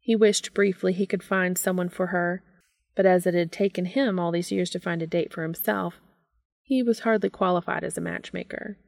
He 0.00 0.16
wished 0.16 0.54
briefly 0.54 0.94
he 0.94 1.04
could 1.04 1.22
find 1.22 1.58
someone 1.58 1.90
for 1.90 2.06
her, 2.06 2.42
but 2.94 3.04
as 3.04 3.26
it 3.26 3.34
had 3.34 3.52
taken 3.52 3.84
him 3.84 4.18
all 4.18 4.32
these 4.32 4.50
years 4.50 4.70
to 4.70 4.80
find 4.80 5.02
a 5.02 5.06
date 5.06 5.30
for 5.30 5.42
himself, 5.42 6.00
he 6.62 6.82
was 6.82 7.00
hardly 7.00 7.28
qualified 7.28 7.84
as 7.84 7.98
a 7.98 8.00
matchmaker. 8.00 8.78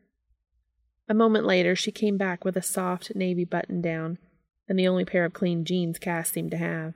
A 1.08 1.14
moment 1.14 1.44
later, 1.44 1.76
she 1.76 1.92
came 1.92 2.16
back 2.16 2.44
with 2.44 2.56
a 2.56 2.62
soft 2.62 3.14
navy 3.14 3.44
button 3.44 3.80
down 3.80 4.18
and 4.68 4.78
the 4.78 4.88
only 4.88 5.04
pair 5.04 5.24
of 5.24 5.32
clean 5.32 5.64
jeans 5.64 5.98
Cass 5.98 6.30
seemed 6.30 6.50
to 6.52 6.56
have. 6.56 6.94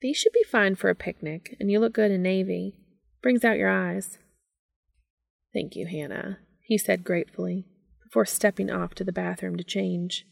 These 0.00 0.16
should 0.16 0.32
be 0.32 0.42
fine 0.42 0.74
for 0.74 0.90
a 0.90 0.94
picnic, 0.94 1.56
and 1.58 1.70
you 1.70 1.80
look 1.80 1.94
good 1.94 2.10
in 2.10 2.22
navy. 2.22 2.74
Brings 3.22 3.44
out 3.44 3.58
your 3.58 3.70
eyes. 3.70 4.18
Thank 5.52 5.74
you, 5.74 5.86
Hannah, 5.86 6.38
he 6.62 6.76
said 6.76 7.02
gratefully, 7.02 7.66
before 8.04 8.26
stepping 8.26 8.70
off 8.70 8.94
to 8.96 9.04
the 9.04 9.12
bathroom 9.12 9.56
to 9.56 9.64
change. 9.64 10.26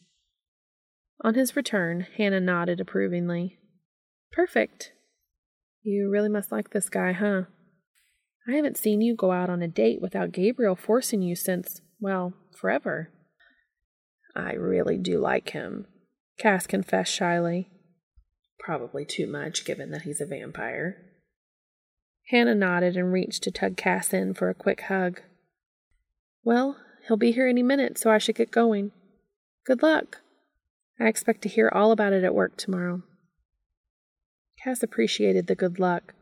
On 1.22 1.34
his 1.34 1.56
return, 1.56 2.06
Hannah 2.16 2.40
nodded 2.40 2.80
approvingly. 2.80 3.58
Perfect. 4.32 4.92
You 5.82 6.10
really 6.10 6.28
must 6.28 6.52
like 6.52 6.70
this 6.70 6.88
guy, 6.88 7.12
huh? 7.12 7.42
I 8.46 8.52
haven't 8.52 8.76
seen 8.76 9.00
you 9.00 9.14
go 9.14 9.32
out 9.32 9.48
on 9.48 9.62
a 9.62 9.68
date 9.68 10.02
without 10.02 10.32
Gabriel 10.32 10.76
forcing 10.76 11.22
you 11.22 11.34
since, 11.34 11.80
well, 12.00 12.34
forever. 12.54 13.10
I 14.36 14.52
really 14.52 14.98
do 14.98 15.18
like 15.18 15.50
him, 15.50 15.86
Cass 16.38 16.66
confessed 16.66 17.12
shyly. 17.12 17.70
Probably 18.58 19.04
too 19.04 19.26
much, 19.26 19.64
given 19.64 19.90
that 19.90 20.02
he's 20.02 20.20
a 20.20 20.26
vampire. 20.26 20.96
Hannah 22.30 22.54
nodded 22.54 22.96
and 22.96 23.12
reached 23.12 23.42
to 23.44 23.50
tug 23.50 23.76
Cass 23.76 24.12
in 24.12 24.34
for 24.34 24.48
a 24.48 24.54
quick 24.54 24.82
hug. 24.82 25.20
Well, 26.42 26.76
he'll 27.06 27.16
be 27.16 27.32
here 27.32 27.46
any 27.46 27.62
minute, 27.62 27.98
so 27.98 28.10
I 28.10 28.18
should 28.18 28.36
get 28.36 28.50
going. 28.50 28.92
Good 29.64 29.82
luck. 29.82 30.20
I 30.98 31.06
expect 31.06 31.42
to 31.42 31.48
hear 31.48 31.70
all 31.72 31.92
about 31.92 32.12
it 32.12 32.24
at 32.24 32.34
work 32.34 32.56
tomorrow. 32.56 33.02
Cass 34.62 34.82
appreciated 34.82 35.46
the 35.46 35.54
good 35.54 35.78
luck, 35.78 36.14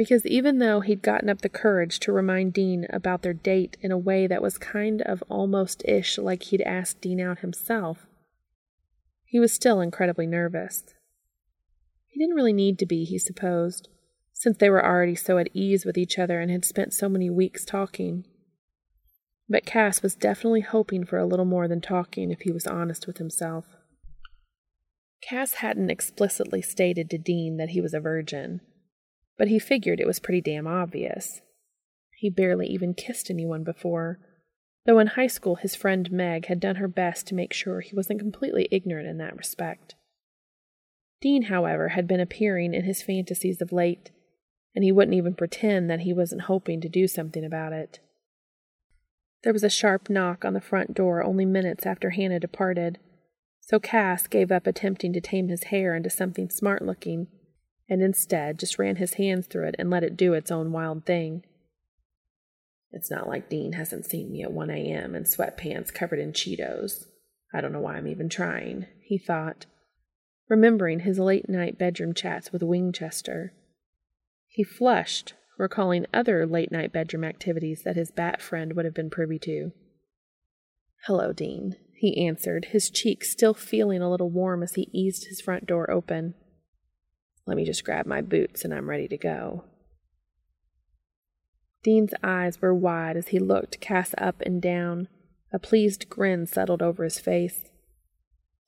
because 0.00 0.24
even 0.24 0.60
though 0.60 0.80
he'd 0.80 1.02
gotten 1.02 1.28
up 1.28 1.42
the 1.42 1.48
courage 1.50 2.00
to 2.00 2.10
remind 2.10 2.54
Dean 2.54 2.86
about 2.88 3.20
their 3.20 3.34
date 3.34 3.76
in 3.82 3.92
a 3.92 3.98
way 3.98 4.26
that 4.26 4.40
was 4.40 4.56
kind 4.56 5.02
of 5.02 5.22
almost 5.28 5.86
ish 5.86 6.16
like 6.16 6.44
he'd 6.44 6.62
asked 6.62 7.02
Dean 7.02 7.20
out 7.20 7.40
himself, 7.40 8.06
he 9.26 9.38
was 9.38 9.52
still 9.52 9.78
incredibly 9.78 10.26
nervous. 10.26 10.84
He 12.06 12.18
didn't 12.18 12.34
really 12.34 12.54
need 12.54 12.78
to 12.78 12.86
be, 12.86 13.04
he 13.04 13.18
supposed, 13.18 13.90
since 14.32 14.56
they 14.56 14.70
were 14.70 14.82
already 14.82 15.14
so 15.14 15.36
at 15.36 15.50
ease 15.52 15.84
with 15.84 15.98
each 15.98 16.18
other 16.18 16.40
and 16.40 16.50
had 16.50 16.64
spent 16.64 16.94
so 16.94 17.06
many 17.06 17.28
weeks 17.28 17.66
talking. 17.66 18.24
But 19.50 19.66
Cass 19.66 20.02
was 20.02 20.14
definitely 20.14 20.62
hoping 20.62 21.04
for 21.04 21.18
a 21.18 21.26
little 21.26 21.44
more 21.44 21.68
than 21.68 21.82
talking 21.82 22.30
if 22.30 22.40
he 22.40 22.50
was 22.50 22.66
honest 22.66 23.06
with 23.06 23.18
himself. 23.18 23.66
Cass 25.20 25.56
hadn't 25.56 25.90
explicitly 25.90 26.62
stated 26.62 27.10
to 27.10 27.18
Dean 27.18 27.58
that 27.58 27.68
he 27.68 27.82
was 27.82 27.92
a 27.92 28.00
virgin, 28.00 28.62
but 29.40 29.48
he 29.48 29.58
figured 29.58 30.00
it 30.00 30.06
was 30.06 30.18
pretty 30.18 30.42
damn 30.42 30.66
obvious. 30.66 31.40
He 32.10 32.28
barely 32.28 32.66
even 32.66 32.92
kissed 32.92 33.30
anyone 33.30 33.64
before, 33.64 34.18
though 34.84 34.98
in 34.98 35.06
high 35.06 35.28
school 35.28 35.56
his 35.56 35.74
friend 35.74 36.12
Meg 36.12 36.44
had 36.44 36.60
done 36.60 36.76
her 36.76 36.86
best 36.86 37.26
to 37.28 37.34
make 37.34 37.54
sure 37.54 37.80
he 37.80 37.96
wasn't 37.96 38.20
completely 38.20 38.68
ignorant 38.70 39.08
in 39.08 39.16
that 39.16 39.34
respect. 39.34 39.94
Dean, 41.22 41.44
however, 41.44 41.88
had 41.88 42.06
been 42.06 42.20
appearing 42.20 42.74
in 42.74 42.84
his 42.84 43.02
fantasies 43.02 43.62
of 43.62 43.72
late, 43.72 44.10
and 44.74 44.84
he 44.84 44.92
wouldn't 44.92 45.16
even 45.16 45.34
pretend 45.34 45.88
that 45.88 46.00
he 46.00 46.12
wasn't 46.12 46.42
hoping 46.42 46.82
to 46.82 46.90
do 46.90 47.08
something 47.08 47.42
about 47.42 47.72
it. 47.72 47.98
There 49.42 49.54
was 49.54 49.64
a 49.64 49.70
sharp 49.70 50.10
knock 50.10 50.44
on 50.44 50.52
the 50.52 50.60
front 50.60 50.92
door 50.92 51.24
only 51.24 51.46
minutes 51.46 51.86
after 51.86 52.10
Hannah 52.10 52.40
departed 52.40 52.98
so 53.70 53.78
Cass 53.78 54.26
gave 54.26 54.50
up 54.50 54.66
attempting 54.66 55.12
to 55.12 55.20
tame 55.20 55.46
his 55.46 55.64
hair 55.64 55.94
into 55.94 56.10
something 56.10 56.50
smart 56.50 56.82
looking, 56.82 57.28
and 57.90 58.00
instead 58.02 58.58
just 58.58 58.78
ran 58.78 58.96
his 58.96 59.14
hands 59.14 59.48
through 59.48 59.66
it 59.66 59.74
and 59.78 59.90
let 59.90 60.04
it 60.04 60.16
do 60.16 60.32
its 60.32 60.52
own 60.52 60.70
wild 60.70 61.04
thing. 61.04 61.42
It's 62.92 63.10
not 63.10 63.28
like 63.28 63.50
Dean 63.50 63.72
hasn't 63.72 64.06
seen 64.06 64.32
me 64.32 64.42
at 64.42 64.52
1 64.52 64.70
a.m. 64.70 65.14
in 65.14 65.24
sweatpants 65.24 65.92
covered 65.92 66.20
in 66.20 66.32
Cheetos. 66.32 67.06
I 67.52 67.60
don't 67.60 67.72
know 67.72 67.80
why 67.80 67.96
I'm 67.96 68.06
even 68.06 68.28
trying, 68.28 68.86
he 69.02 69.18
thought, 69.18 69.66
remembering 70.48 71.00
his 71.00 71.18
late 71.18 71.48
night 71.48 71.78
bedroom 71.78 72.14
chats 72.14 72.52
with 72.52 72.62
Winchester. 72.62 73.52
He 74.46 74.64
flushed, 74.64 75.34
recalling 75.58 76.06
other 76.14 76.46
late 76.46 76.72
night 76.72 76.92
bedroom 76.92 77.24
activities 77.24 77.82
that 77.82 77.96
his 77.96 78.10
bat 78.10 78.40
friend 78.40 78.74
would 78.74 78.84
have 78.84 78.94
been 78.94 79.10
privy 79.10 79.38
to. 79.40 79.72
Hello, 81.06 81.32
Dean, 81.32 81.76
he 81.94 82.26
answered, 82.26 82.66
his 82.66 82.90
cheeks 82.90 83.30
still 83.30 83.54
feeling 83.54 84.02
a 84.02 84.10
little 84.10 84.30
warm 84.30 84.62
as 84.62 84.74
he 84.74 84.88
eased 84.92 85.26
his 85.28 85.40
front 85.40 85.66
door 85.66 85.90
open. 85.90 86.34
Let 87.46 87.56
me 87.56 87.64
just 87.64 87.84
grab 87.84 88.06
my 88.06 88.20
boots 88.20 88.64
and 88.64 88.72
I'm 88.72 88.88
ready 88.88 89.08
to 89.08 89.16
go. 89.16 89.64
Dean's 91.82 92.12
eyes 92.22 92.60
were 92.60 92.74
wide 92.74 93.16
as 93.16 93.28
he 93.28 93.38
looked 93.38 93.80
Cass 93.80 94.14
up 94.18 94.40
and 94.42 94.60
down. 94.60 95.08
A 95.52 95.58
pleased 95.58 96.08
grin 96.08 96.46
settled 96.46 96.82
over 96.82 97.02
his 97.02 97.18
face. 97.18 97.64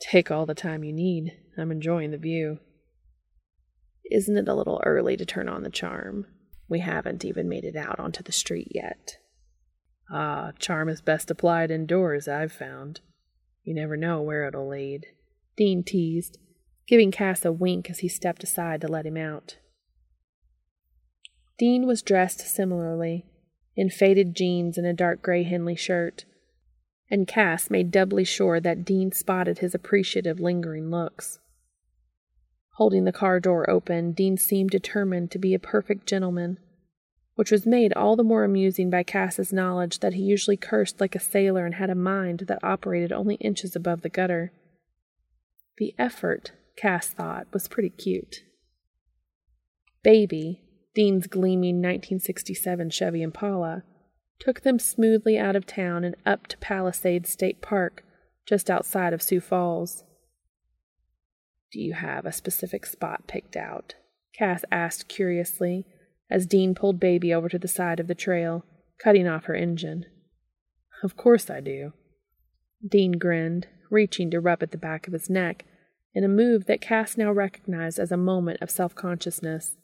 Take 0.01 0.31
all 0.31 0.47
the 0.47 0.55
time 0.55 0.83
you 0.83 0.93
need. 0.93 1.33
I'm 1.57 1.70
enjoying 1.70 2.11
the 2.11 2.18
view. 2.18 2.59
Isn't 4.11 4.37
it 4.37 4.49
a 4.49 4.55
little 4.55 4.83
early 4.85 5.16
to 5.16 5.25
turn 5.25 5.49
on 5.49 5.62
the 5.62 5.70
charm? 5.70 6.27
We 6.68 6.81
haven't 6.81 7.25
even 7.25 7.49
made 7.49 7.64
it 7.64 7.77
out 7.77 8.01
onto 8.01 8.23
the 8.23 8.33
street 8.33 8.68
yet. 8.75 9.18
Ah, 10.11 10.53
charm 10.59 10.89
is 10.89 11.01
best 11.01 11.31
applied 11.31 11.70
indoors, 11.70 12.27
I've 12.27 12.53
found. 12.53 13.01
You 13.62 13.75
never 13.75 13.97
know 13.97 14.20
where 14.20 14.47
it'll 14.49 14.68
lead. 14.68 15.07
Dean 15.57 15.85
teased, 15.85 16.39
giving 16.87 17.11
Cass 17.11 17.45
a 17.45 17.53
wink 17.53 17.89
as 17.91 18.01
he 18.01 18.09
stepped 18.09 18.43
aside 18.43 18.80
to 18.80 18.89
let 18.89 19.07
him 19.07 19.16
out. 19.16 19.57
Dean 21.59 21.87
was 21.87 22.03
dressed 22.03 22.41
similarly, 22.41 23.26
in 23.76 23.89
faded 23.89 24.35
jeans 24.35 24.76
and 24.76 24.87
a 24.87 24.93
dark 24.93 25.22
gray 25.22 25.43
Henley 25.43 25.76
shirt, 25.76 26.24
and 27.11 27.28
Cass 27.28 27.70
made 27.70 27.91
doubly 27.91 28.24
sure 28.24 28.61
that 28.61 28.85
Dean 28.85 29.12
spotted 29.12 29.59
his 29.59 29.74
appreciative, 29.74 30.41
lingering 30.41 30.91
looks. 30.91 31.39
Holding 32.76 33.05
the 33.05 33.12
car 33.12 33.39
door 33.39 33.68
open, 33.68 34.12
Dean 34.12 34.37
seemed 34.37 34.70
determined 34.70 35.30
to 35.30 35.39
be 35.39 35.55
a 35.55 35.59
perfect 35.59 36.07
gentleman 36.07 36.59
which 37.35 37.51
was 37.51 37.66
made 37.66 37.93
all 37.95 38.16
the 38.16 38.22
more 38.22 38.45
amusing 38.45 38.91
by 38.91 39.03
Cass's 39.03 39.53
knowledge 39.53 40.01
that 40.01 40.14
he 40.14 40.22
usually 40.22 40.57
cursed 40.57 41.01
like 41.01 41.14
a 41.14 41.20
sailor 41.20 41.64
and 41.64 41.76
had 41.76 41.91
a 41.91 41.95
mind 41.95 42.41
that 42.41 42.62
operated 42.62 43.12
only 43.12 43.37
inches 43.37 43.74
above 43.74 44.03
the 44.03 44.09
gutter. 44.09 44.53
The 45.78 45.95
effort, 45.99 46.53
Cass 46.77 47.09
thought, 47.09 47.47
was 47.53 47.68
pretty 47.68 47.91
cute. 47.91 48.45
Baby, 50.03 50.62
Dean's 50.95 51.27
gleaming 51.27 51.77
1967 51.77 52.91
Chevy 52.91 53.23
Impala, 53.23 53.83
took 54.39 54.62
them 54.62 54.79
smoothly 54.79 55.39
out 55.39 55.55
of 55.55 55.66
town 55.66 56.05
and 56.05 56.16
up 56.27 56.47
to 56.49 56.59
Palisades 56.59 57.31
State 57.31 57.62
Park, 57.62 58.05
just 58.47 58.68
outside 58.68 59.12
of 59.12 59.23
Sioux 59.23 59.41
Falls. 59.41 60.05
Do 61.73 61.81
you 61.81 61.95
have 61.95 62.27
a 62.27 62.33
specific 62.33 62.85
spot 62.85 63.27
picked 63.27 63.57
out? 63.57 63.95
Cass 64.37 64.64
asked 64.70 65.09
curiously 65.09 65.87
as 66.31 66.47
Dean 66.47 66.75
pulled 66.75 66.99
Baby 66.99 67.33
over 67.33 67.49
to 67.49 67.59
the 67.59 67.68
side 67.68 68.01
of 68.01 68.09
the 68.09 68.14
trail, 68.14 68.64
cutting 68.99 69.29
off 69.29 69.45
her 69.45 69.55
engine. 69.55 70.07
Of 71.03 71.16
course 71.16 71.49
I 71.49 71.61
do. 71.61 71.93
Dean 72.87 73.12
grinned, 73.12 73.68
reaching 73.91 74.31
to 74.31 74.41
rub 74.41 74.62
at 74.62 74.70
the 74.70 74.79
back 74.79 75.07
of 75.07 75.12
his 75.12 75.31
neck, 75.31 75.64
in 76.15 76.25
a 76.25 76.29
move 76.29 76.67
that 76.67 76.81
Cass 76.81 77.17
now 77.17 77.33
recognized 77.33 77.99
as 77.99 78.13
a 78.13 78.17
moment 78.17 78.61
of 78.61 78.71
self 78.71 78.95
consciousness. 78.95 79.77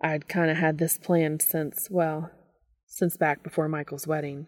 I'd 0.00 0.28
kind 0.28 0.50
of 0.50 0.58
had 0.58 0.78
this 0.78 0.98
planned 0.98 1.40
since, 1.40 1.88
well, 1.90 2.30
since 2.86 3.16
back 3.16 3.42
before 3.42 3.68
Michael's 3.68 4.06
wedding. 4.06 4.46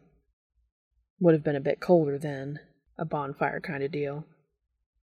Would 1.20 1.34
have 1.34 1.44
been 1.44 1.56
a 1.56 1.60
bit 1.60 1.80
colder 1.80 2.18
then, 2.18 2.60
a 2.98 3.04
bonfire 3.04 3.60
kind 3.60 3.82
of 3.82 3.90
deal. 3.90 4.26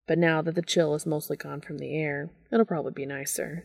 But 0.07 0.19
now 0.19 0.43
that 0.43 0.55
the 0.55 0.63
chill 0.63 0.95
is 0.95 1.07
mostly 1.07 1.37
gone 1.37 1.63
from 1.63 1.79
the 1.79 1.95
air, 1.97 2.31
it'll 2.53 2.67
probably 2.67 2.93
be 2.93 3.07
nicer. 3.07 3.65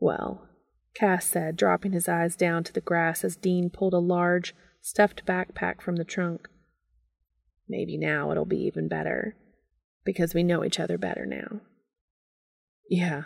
Well, 0.00 0.48
Cass 0.94 1.26
said, 1.26 1.56
dropping 1.56 1.92
his 1.92 2.08
eyes 2.08 2.34
down 2.34 2.64
to 2.64 2.72
the 2.72 2.80
grass 2.80 3.22
as 3.22 3.36
Dean 3.36 3.70
pulled 3.70 3.94
a 3.94 3.98
large, 3.98 4.54
stuffed 4.80 5.24
backpack 5.24 5.80
from 5.80 5.96
the 5.96 6.04
trunk. 6.04 6.48
Maybe 7.68 7.96
now 7.96 8.30
it'll 8.32 8.44
be 8.44 8.64
even 8.64 8.88
better, 8.88 9.36
because 10.06 10.32
we 10.32 10.42
know 10.42 10.64
each 10.64 10.80
other 10.80 10.96
better 10.96 11.26
now. 11.26 11.60
Yeah, 12.88 13.24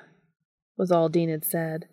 was 0.76 0.90
all 0.90 1.08
Dean 1.08 1.28
had 1.28 1.44
said, 1.44 1.86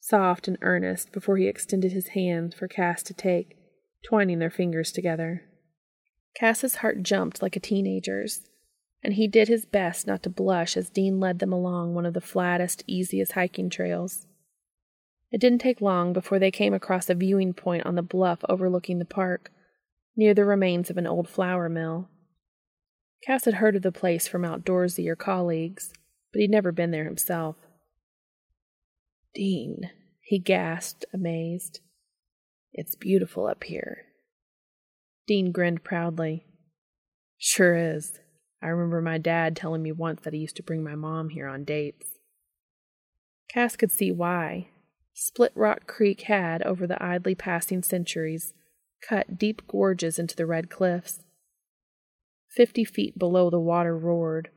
soft 0.00 0.48
and 0.48 0.58
earnest 0.62 1.12
before 1.12 1.36
he 1.36 1.46
extended 1.46 1.92
his 1.92 2.08
hand 2.08 2.54
for 2.54 2.66
Cass 2.66 3.02
to 3.04 3.14
take, 3.14 3.56
twining 4.04 4.40
their 4.40 4.50
fingers 4.50 4.90
together. 4.90 5.42
Cass's 6.34 6.76
heart 6.76 7.02
jumped 7.02 7.42
like 7.42 7.54
a 7.54 7.60
teenager's, 7.60 8.40
and 9.04 9.14
he 9.14 9.28
did 9.28 9.48
his 9.48 9.66
best 9.66 10.06
not 10.06 10.22
to 10.22 10.30
blush 10.30 10.76
as 10.76 10.88
Dean 10.88 11.20
led 11.20 11.38
them 11.38 11.52
along 11.52 11.94
one 11.94 12.06
of 12.06 12.14
the 12.14 12.20
flattest, 12.20 12.82
easiest 12.86 13.32
hiking 13.32 13.68
trails. 13.68 14.26
It 15.30 15.40
didn't 15.40 15.60
take 15.60 15.80
long 15.80 16.12
before 16.12 16.38
they 16.38 16.50
came 16.50 16.74
across 16.74 17.08
a 17.08 17.14
viewing 17.14 17.52
point 17.52 17.86
on 17.86 17.94
the 17.94 18.02
bluff 18.02 18.40
overlooking 18.48 18.98
the 18.98 19.04
park, 19.04 19.50
near 20.16 20.34
the 20.34 20.44
remains 20.44 20.90
of 20.90 20.96
an 20.96 21.06
old 21.06 21.28
flour 21.28 21.68
mill. 21.68 22.08
Cass 23.26 23.44
had 23.44 23.54
heard 23.54 23.76
of 23.76 23.82
the 23.82 23.92
place 23.92 24.26
from 24.26 24.44
outdoorsier 24.44 25.16
colleagues, 25.16 25.92
but 26.32 26.40
he'd 26.40 26.50
never 26.50 26.72
been 26.72 26.90
there 26.90 27.04
himself. 27.04 27.56
Dean, 29.34 29.90
he 30.20 30.38
gasped, 30.38 31.04
amazed. 31.12 31.80
It's 32.72 32.96
beautiful 32.96 33.46
up 33.46 33.64
here. 33.64 33.98
Dean 35.26 35.52
grinned 35.52 35.84
proudly. 35.84 36.44
Sure 37.38 37.76
is. 37.76 38.18
I 38.62 38.68
remember 38.68 39.00
my 39.00 39.18
dad 39.18 39.56
telling 39.56 39.82
me 39.82 39.92
once 39.92 40.22
that 40.22 40.32
he 40.32 40.40
used 40.40 40.56
to 40.56 40.62
bring 40.62 40.82
my 40.82 40.94
mom 40.94 41.30
here 41.30 41.48
on 41.48 41.64
dates. 41.64 42.06
Cass 43.48 43.76
could 43.76 43.90
see 43.90 44.10
why, 44.10 44.68
Split 45.14 45.52
Rock 45.54 45.86
Creek 45.86 46.22
had, 46.22 46.62
over 46.62 46.86
the 46.86 47.02
idly 47.02 47.34
passing 47.34 47.82
centuries, 47.82 48.54
cut 49.06 49.38
deep 49.38 49.62
gorges 49.68 50.18
into 50.18 50.34
the 50.34 50.46
red 50.46 50.70
cliffs. 50.70 51.20
Fifty 52.54 52.84
feet 52.84 53.18
below 53.18 53.50
the 53.50 53.60
water 53.60 53.96
roared, 53.96 54.50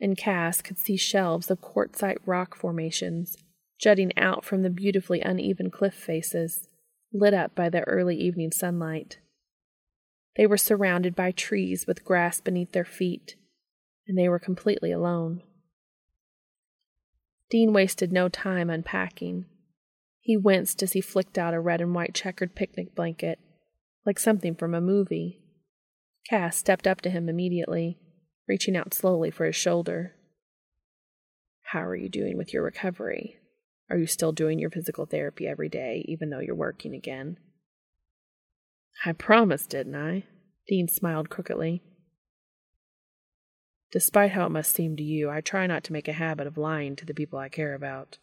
and 0.00 0.16
Cass 0.16 0.62
could 0.62 0.78
see 0.78 0.96
shelves 0.96 1.50
of 1.50 1.60
quartzite 1.60 2.18
rock 2.24 2.56
formations 2.56 3.36
jutting 3.78 4.16
out 4.16 4.44
from 4.44 4.62
the 4.62 4.70
beautifully 4.70 5.20
uneven 5.20 5.70
cliff 5.70 5.94
faces, 5.94 6.68
lit 7.12 7.34
up 7.34 7.54
by 7.54 7.68
the 7.68 7.82
early 7.82 8.16
evening 8.16 8.50
sunlight. 8.50 9.18
They 10.36 10.46
were 10.46 10.56
surrounded 10.56 11.14
by 11.14 11.30
trees 11.30 11.86
with 11.86 12.04
grass 12.04 12.40
beneath 12.40 12.72
their 12.72 12.84
feet, 12.84 13.36
and 14.06 14.16
they 14.16 14.28
were 14.28 14.38
completely 14.38 14.92
alone. 14.92 15.42
Dean 17.50 17.72
wasted 17.72 18.12
no 18.12 18.28
time 18.28 18.70
unpacking. 18.70 19.46
He 20.20 20.36
winced 20.36 20.82
as 20.82 20.92
he 20.92 21.00
flicked 21.00 21.38
out 21.38 21.54
a 21.54 21.60
red 21.60 21.80
and 21.80 21.94
white 21.94 22.14
checkered 22.14 22.54
picnic 22.54 22.94
blanket, 22.94 23.38
like 24.04 24.18
something 24.18 24.54
from 24.54 24.74
a 24.74 24.80
movie. 24.80 25.40
Cass 26.28 26.56
stepped 26.56 26.86
up 26.86 27.00
to 27.02 27.10
him 27.10 27.28
immediately, 27.28 27.98
reaching 28.48 28.76
out 28.76 28.94
slowly 28.94 29.30
for 29.30 29.46
his 29.46 29.56
shoulder. 29.56 30.14
How 31.62 31.84
are 31.84 31.96
you 31.96 32.08
doing 32.08 32.36
with 32.36 32.52
your 32.52 32.62
recovery? 32.62 33.36
Are 33.90 33.96
you 33.96 34.06
still 34.06 34.32
doing 34.32 34.58
your 34.58 34.70
physical 34.70 35.06
therapy 35.06 35.46
every 35.46 35.68
day, 35.68 36.04
even 36.08 36.30
though 36.30 36.40
you're 36.40 36.54
working 36.54 36.94
again? 36.94 37.38
I 39.04 39.12
promised, 39.12 39.70
didn't 39.70 39.94
I? 39.94 40.24
Dean 40.66 40.88
smiled 40.88 41.30
crookedly. 41.30 41.82
Despite 43.92 44.32
how 44.32 44.46
it 44.46 44.50
must 44.50 44.72
seem 44.72 44.96
to 44.96 45.02
you, 45.02 45.30
I 45.30 45.40
try 45.40 45.66
not 45.66 45.84
to 45.84 45.92
make 45.92 46.08
a 46.08 46.12
habit 46.12 46.46
of 46.46 46.58
lying 46.58 46.96
to 46.96 47.06
the 47.06 47.14
people 47.14 47.38
I 47.38 47.48
care 47.48 47.74
about. 47.74 48.18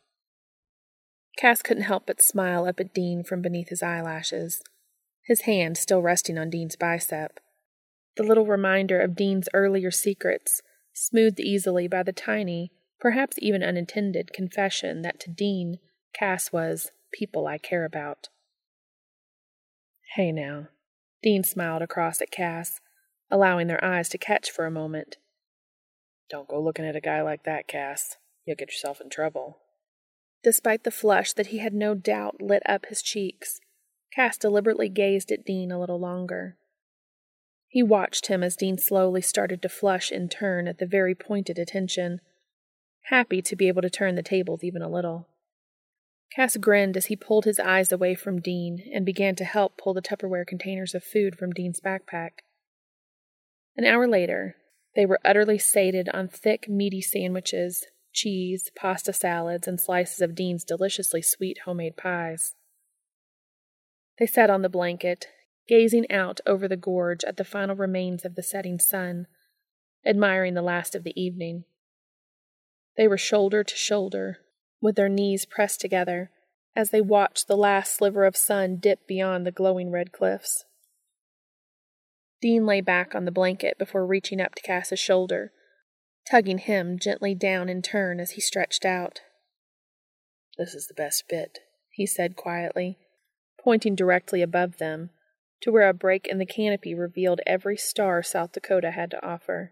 Cass 1.38 1.62
couldn't 1.62 1.84
help 1.84 2.06
but 2.06 2.22
smile 2.22 2.66
up 2.66 2.80
at 2.80 2.94
Dean 2.94 3.24
from 3.24 3.42
beneath 3.42 3.70
his 3.70 3.82
eyelashes, 3.82 4.62
his 5.24 5.42
hand 5.42 5.78
still 5.78 6.02
resting 6.02 6.38
on 6.38 6.50
Dean's 6.50 6.76
bicep. 6.76 7.40
The 8.16 8.24
little 8.24 8.46
reminder 8.46 9.00
of 9.00 9.16
Dean's 9.16 9.50
earlier 9.54 9.90
secrets, 9.90 10.62
smoothed 10.94 11.40
easily 11.40 11.88
by 11.88 12.04
the 12.04 12.14
tiny, 12.14 12.72
perhaps 13.00 13.38
even 13.40 13.64
unintended, 13.64 14.34
confession 14.34 15.02
that 15.02 15.20
to 15.22 15.32
Dean, 15.32 15.80
Cass 16.14 16.52
was 16.52 16.92
people 17.12 17.48
I 17.48 17.58
care 17.58 17.86
about. 17.86 18.30
Hey 20.16 20.32
now. 20.32 20.68
Dean 21.24 21.44
smiled 21.44 21.82
across 21.82 22.22
at 22.22 22.30
Cass, 22.30 22.80
allowing 23.32 23.68
their 23.68 23.84
eyes 23.84 24.10
to 24.10 24.18
catch 24.18 24.52
for 24.52 24.66
a 24.66 24.72
moment. 24.72 25.18
Don't 26.30 26.48
go 26.48 26.62
looking 26.62 26.86
at 26.86 26.96
a 26.96 27.02
guy 27.02 27.22
like 27.22 27.44
that, 27.46 27.68
Cass. 27.68 28.18
You'll 28.46 28.58
get 28.58 28.70
yourself 28.70 29.02
in 29.02 29.10
trouble. 29.10 29.60
Despite 30.44 30.84
the 30.84 30.92
flush 30.92 31.34
that 31.34 31.48
he 31.48 31.60
had 31.60 31.74
no 31.74 31.96
doubt 31.96 32.42
lit 32.42 32.62
up 32.68 32.88
his 32.88 33.02
cheeks, 33.02 33.60
Cass 34.14 34.38
deliberately 34.38 34.90
gazed 34.90 35.32
at 35.32 35.46
Dean 35.46 35.72
a 35.72 35.80
little 35.80 36.00
longer. 36.00 36.58
He 37.74 37.82
watched 37.82 38.28
him 38.28 38.44
as 38.44 38.56
Dean 38.56 38.78
slowly 38.78 39.24
started 39.24 39.64
to 39.64 39.68
flush 39.68 40.12
in 40.12 40.30
turn 40.30 40.68
at 40.68 40.78
the 40.78 40.86
very 40.86 41.16
pointed 41.16 41.58
attention, 41.58 42.22
happy 43.06 43.42
to 43.42 43.56
be 43.56 43.68
able 43.68 43.82
to 43.82 43.90
turn 43.90 44.14
the 44.14 44.22
tables 44.22 44.64
even 44.64 44.84
a 44.84 44.88
little. 44.88 45.28
Cass 46.36 46.56
grinned 46.58 46.96
as 46.96 47.08
he 47.08 47.16
pulled 47.16 47.46
his 47.46 47.60
eyes 47.60 47.92
away 47.92 48.14
from 48.14 48.40
Dean 48.40 48.92
and 48.94 49.04
began 49.04 49.36
to 49.38 49.44
help 49.44 49.76
pull 49.76 49.96
the 49.96 50.04
Tupperware 50.04 50.46
containers 50.46 50.94
of 50.94 51.04
food 51.04 51.36
from 51.36 51.50
Dean's 51.50 51.80
backpack. 51.80 52.44
An 53.76 53.86
hour 53.86 54.08
later, 54.08 54.56
they 54.96 55.08
were 55.08 55.20
utterly 55.26 55.58
sated 55.58 56.10
on 56.10 56.28
thick, 56.28 56.70
meaty 56.70 57.02
sandwiches, 57.02 57.88
cheese, 58.12 58.70
pasta 58.76 59.14
salads, 59.14 59.68
and 59.68 59.82
slices 59.82 60.22
of 60.22 60.36
Dean's 60.36 60.64
deliciously 60.64 61.24
sweet 61.24 61.62
homemade 61.66 61.98
pies. 61.98 62.54
They 64.20 64.28
sat 64.28 64.52
on 64.52 64.62
the 64.62 64.70
blanket, 64.70 65.26
gazing 65.68 66.10
out 66.12 66.40
over 66.46 66.68
the 66.68 66.78
gorge 66.78 67.24
at 67.24 67.38
the 67.38 67.46
final 67.46 67.76
remains 67.76 68.26
of 68.26 68.36
the 68.36 68.44
setting 68.44 68.80
sun, 68.80 69.28
admiring 70.06 70.54
the 70.54 70.62
last 70.62 70.96
of 70.96 71.04
the 71.04 71.20
evening. 71.20 71.64
They 72.98 73.08
were 73.08 73.18
shoulder 73.18 73.64
to 73.64 73.76
shoulder, 73.76 74.40
with 74.82 74.96
their 74.96 75.10
knees 75.10 75.46
pressed 75.46 75.80
together, 75.80 76.32
as 76.76 76.90
they 76.90 77.02
watched 77.02 77.48
the 77.48 77.58
last 77.58 77.96
sliver 77.96 78.26
of 78.26 78.36
sun 78.36 78.78
dip 78.78 79.08
beyond 79.08 79.46
the 79.46 79.52
glowing 79.52 79.92
red 79.92 80.12
cliffs. 80.12 80.66
Dean 82.42 82.66
lay 82.66 82.82
back 82.82 83.16
on 83.16 83.26
the 83.26 83.32
blanket 83.32 83.78
before 83.78 84.06
reaching 84.06 84.42
up 84.42 84.56
to 84.56 84.62
Cass's 84.62 85.00
shoulder, 85.00 85.54
tugging 86.30 86.58
him 86.58 87.00
gently 87.00 87.34
down 87.34 87.70
in 87.70 87.82
turn 87.82 88.20
as 88.20 88.32
he 88.32 88.42
stretched 88.42 88.84
out. 88.84 89.22
This 90.58 90.74
is 90.74 90.88
the 90.88 90.94
best 90.94 91.30
bit, 91.30 91.60
he 91.90 92.06
said 92.06 92.36
quietly, 92.36 92.98
pointing 93.64 93.96
directly 93.96 94.42
above 94.42 94.78
them 94.78 95.12
to 95.64 95.72
where 95.72 95.88
a 95.88 95.94
break 95.94 96.28
in 96.28 96.40
the 96.40 96.46
canopy 96.46 96.94
revealed 96.94 97.40
every 97.48 97.78
star 97.78 98.22
South 98.22 98.52
Dakota 98.52 98.92
had 98.92 99.10
to 99.10 99.26
offer. 99.26 99.72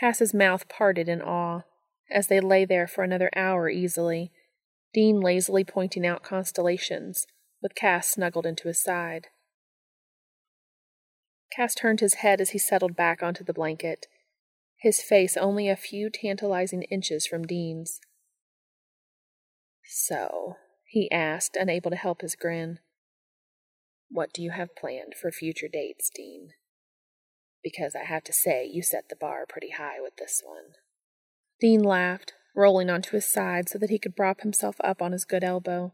Cass's 0.00 0.32
mouth 0.32 0.68
parted 0.70 1.06
in 1.06 1.20
awe 1.20 1.64
as 2.10 2.28
they 2.28 2.40
lay 2.40 2.64
there 2.64 2.86
for 2.86 3.04
another 3.04 3.28
hour 3.36 3.68
easily, 3.68 4.32
Dean 4.94 5.20
lazily 5.20 5.64
pointing 5.64 6.06
out 6.06 6.22
constellations, 6.22 7.26
with 7.60 7.74
Cass 7.74 8.08
snuggled 8.08 8.46
into 8.46 8.68
his 8.68 8.82
side. 8.82 9.26
Cass 11.54 11.74
turned 11.74 12.00
his 12.00 12.14
head 12.14 12.40
as 12.40 12.50
he 12.50 12.58
settled 12.58 12.96
back 12.96 13.22
onto 13.22 13.44
the 13.44 13.52
blanket, 13.52 14.06
his 14.78 15.02
face 15.02 15.36
only 15.36 15.68
a 15.68 15.76
few 15.76 16.08
tantalizing 16.08 16.84
inches 16.84 17.26
from 17.26 17.46
Dean's. 17.46 18.00
So, 19.84 20.56
he 20.86 21.10
asked, 21.10 21.54
unable 21.54 21.90
to 21.90 21.96
help 21.96 22.22
his 22.22 22.34
grin, 22.34 22.78
what 24.10 24.32
do 24.32 24.42
you 24.42 24.50
have 24.50 24.76
planned 24.76 25.14
for 25.20 25.30
future 25.30 25.68
dates, 25.70 26.10
Dean? 26.14 26.50
Because 27.62 27.94
I 27.94 28.04
have 28.04 28.24
to 28.24 28.32
say, 28.32 28.64
you 28.66 28.82
set 28.82 29.08
the 29.08 29.16
bar 29.16 29.44
pretty 29.48 29.70
high 29.70 30.00
with 30.00 30.16
this 30.16 30.42
one. 30.44 30.74
Dean 31.60 31.82
laughed, 31.82 32.34
rolling 32.54 32.88
onto 32.88 33.12
his 33.12 33.30
side 33.30 33.68
so 33.68 33.78
that 33.78 33.90
he 33.90 33.98
could 33.98 34.16
prop 34.16 34.40
himself 34.40 34.76
up 34.82 35.02
on 35.02 35.12
his 35.12 35.24
good 35.24 35.44
elbow, 35.44 35.92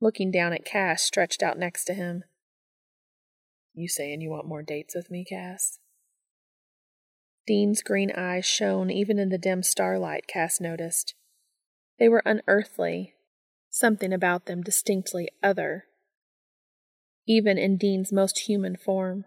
looking 0.00 0.30
down 0.30 0.52
at 0.52 0.64
Cass 0.64 1.02
stretched 1.02 1.42
out 1.42 1.58
next 1.58 1.84
to 1.84 1.94
him. 1.94 2.24
You 3.74 3.88
saying 3.88 4.20
you 4.20 4.30
want 4.30 4.48
more 4.48 4.62
dates 4.62 4.94
with 4.94 5.10
me, 5.10 5.24
Cass? 5.24 5.78
Dean's 7.46 7.82
green 7.82 8.12
eyes 8.12 8.44
shone 8.44 8.90
even 8.90 9.18
in 9.18 9.28
the 9.28 9.38
dim 9.38 9.62
starlight, 9.62 10.26
Cass 10.26 10.60
noticed. 10.60 11.14
They 11.98 12.08
were 12.08 12.22
unearthly, 12.24 13.14
something 13.68 14.12
about 14.12 14.46
them 14.46 14.62
distinctly 14.62 15.28
other, 15.42 15.84
even 17.26 17.58
in 17.58 17.76
Dean's 17.76 18.12
most 18.12 18.40
human 18.40 18.76
form. 18.76 19.24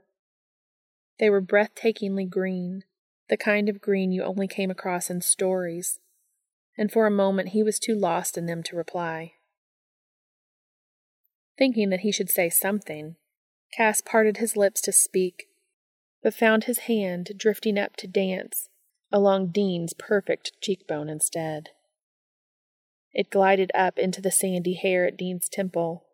They 1.20 1.30
were 1.30 1.42
breathtakingly 1.42 2.30
green, 2.30 2.84
the 3.30 3.38
kind 3.38 3.70
of 3.70 3.82
green 3.82 4.12
you 4.12 4.24
only 4.24 4.48
came 4.48 4.72
across 4.72 5.10
in 5.10 5.22
stories, 5.22 6.00
and 6.78 6.92
for 6.92 7.06
a 7.06 7.12
moment 7.12 7.50
he 7.50 7.64
was 7.64 7.80
too 7.80 7.96
lost 7.96 8.38
in 8.38 8.46
them 8.46 8.64
to 8.64 8.76
reply. 8.76 9.34
Thinking 11.58 11.90
that 11.90 12.02
he 12.02 12.12
should 12.12 12.30
say 12.30 12.50
something, 12.50 13.16
Cass 13.76 14.02
parted 14.02 14.38
his 14.38 14.58
lips 14.58 14.82
to 14.82 14.92
speak, 14.92 15.48
but 16.22 16.34
found 16.34 16.64
his 16.64 16.80
hand 16.80 17.32
drifting 17.38 17.78
up 17.78 17.96
to 17.98 18.08
dance 18.08 18.70
along 19.14 19.52
Dean's 19.52 19.94
perfect 19.94 20.54
cheekbone 20.60 21.08
instead. 21.08 21.70
It 23.14 23.30
glided 23.30 23.72
up 23.76 24.00
into 24.00 24.22
the 24.22 24.32
sandy 24.32 24.74
hair 24.74 25.06
at 25.06 25.18
Dean's 25.18 25.48
temple, 25.48 26.06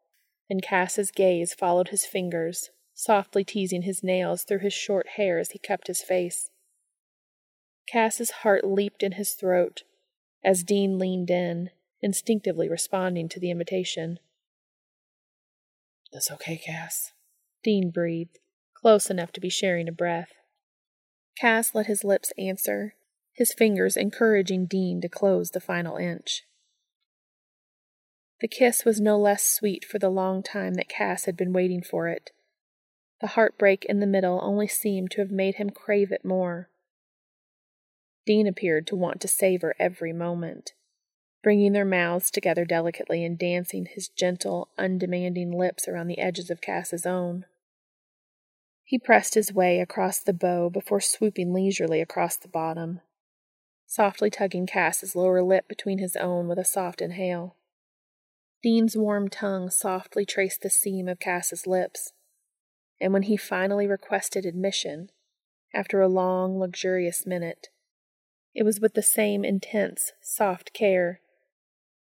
and 0.49 0.61
Cass's 0.61 1.11
gaze 1.11 1.53
followed 1.53 1.89
his 1.89 2.05
fingers, 2.05 2.71
softly 2.93 3.43
teasing 3.43 3.83
his 3.83 4.03
nails 4.03 4.43
through 4.43 4.59
his 4.59 4.73
short 4.73 5.09
hair 5.15 5.39
as 5.39 5.51
he 5.51 5.59
cupped 5.59 5.87
his 5.87 6.01
face. 6.01 6.49
Cass's 7.87 8.31
heart 8.31 8.63
leaped 8.63 9.03
in 9.03 9.13
his 9.13 9.33
throat 9.33 9.83
as 10.43 10.63
Dean 10.63 10.97
leaned 10.97 11.29
in, 11.29 11.69
instinctively 12.01 12.69
responding 12.69 13.27
to 13.29 13.39
the 13.39 13.51
invitation. 13.51 14.19
That's 16.11 16.31
okay, 16.31 16.57
Cass. 16.57 17.11
Dean 17.63 17.91
breathed, 17.91 18.39
close 18.73 19.09
enough 19.09 19.31
to 19.33 19.41
be 19.41 19.49
sharing 19.49 19.87
a 19.87 19.91
breath. 19.91 20.31
Cass 21.37 21.75
let 21.75 21.87
his 21.87 22.03
lips 22.03 22.31
answer, 22.37 22.95
his 23.33 23.53
fingers 23.53 23.95
encouraging 23.95 24.65
Dean 24.65 25.01
to 25.01 25.09
close 25.09 25.51
the 25.51 25.61
final 25.61 25.97
inch. 25.97 26.43
The 28.41 28.47
kiss 28.47 28.85
was 28.85 29.01
no 29.01 29.17
less 29.17 29.43
sweet 29.43 29.83
for 29.83 29.99
the 29.99 30.09
long 30.09 30.43
time 30.43 30.75
that 30.75 30.89
Cass 30.89 31.25
had 31.25 31.35
been 31.35 31.53
waiting 31.53 31.81
for 31.81 32.07
it. 32.07 32.31
The 33.21 33.27
heartbreak 33.27 33.85
in 33.85 33.99
the 33.99 34.07
middle 34.07 34.39
only 34.41 34.67
seemed 34.67 35.11
to 35.11 35.21
have 35.21 35.31
made 35.31 35.55
him 35.55 35.69
crave 35.69 36.11
it 36.11 36.23
more. 36.23 36.69
Dean 38.25 38.47
appeared 38.47 38.87
to 38.87 38.95
want 38.95 39.19
to 39.21 39.27
savor 39.27 39.75
every 39.79 40.13
moment 40.13 40.73
bringing 41.41 41.71
their 41.71 41.85
mouths 41.85 42.29
together 42.29 42.65
delicately 42.65 43.23
and 43.23 43.37
dancing 43.37 43.85
his 43.85 44.09
gentle, 44.09 44.69
undemanding 44.77 45.51
lips 45.51 45.87
around 45.87 46.07
the 46.07 46.19
edges 46.19 46.49
of 46.49 46.61
Cass's 46.61 47.05
own. 47.05 47.45
He 48.83 48.99
pressed 48.99 49.35
his 49.35 49.53
way 49.53 49.79
across 49.79 50.19
the 50.19 50.33
bow 50.33 50.69
before 50.69 50.99
swooping 50.99 51.53
leisurely 51.53 52.01
across 52.01 52.35
the 52.35 52.47
bottom, 52.47 53.01
softly 53.85 54.29
tugging 54.29 54.65
Cass's 54.65 55.15
lower 55.15 55.41
lip 55.41 55.67
between 55.67 55.99
his 55.99 56.15
own 56.15 56.47
with 56.47 56.57
a 56.57 56.65
soft 56.65 57.01
inhale. 57.01 57.55
Dean's 58.61 58.97
warm 58.97 59.29
tongue 59.29 59.69
softly 59.69 60.25
traced 60.25 60.61
the 60.61 60.69
seam 60.69 61.07
of 61.07 61.19
Cass's 61.19 61.65
lips, 61.65 62.11
and 62.99 63.13
when 63.13 63.23
he 63.23 63.37
finally 63.37 63.87
requested 63.87 64.45
admission, 64.45 65.09
after 65.73 66.01
a 66.01 66.09
long, 66.09 66.59
luxurious 66.59 67.25
minute, 67.25 67.69
it 68.53 68.63
was 68.63 68.79
with 68.79 68.95
the 68.95 69.01
same 69.01 69.45
intense, 69.45 70.11
soft 70.21 70.73
care 70.73 71.21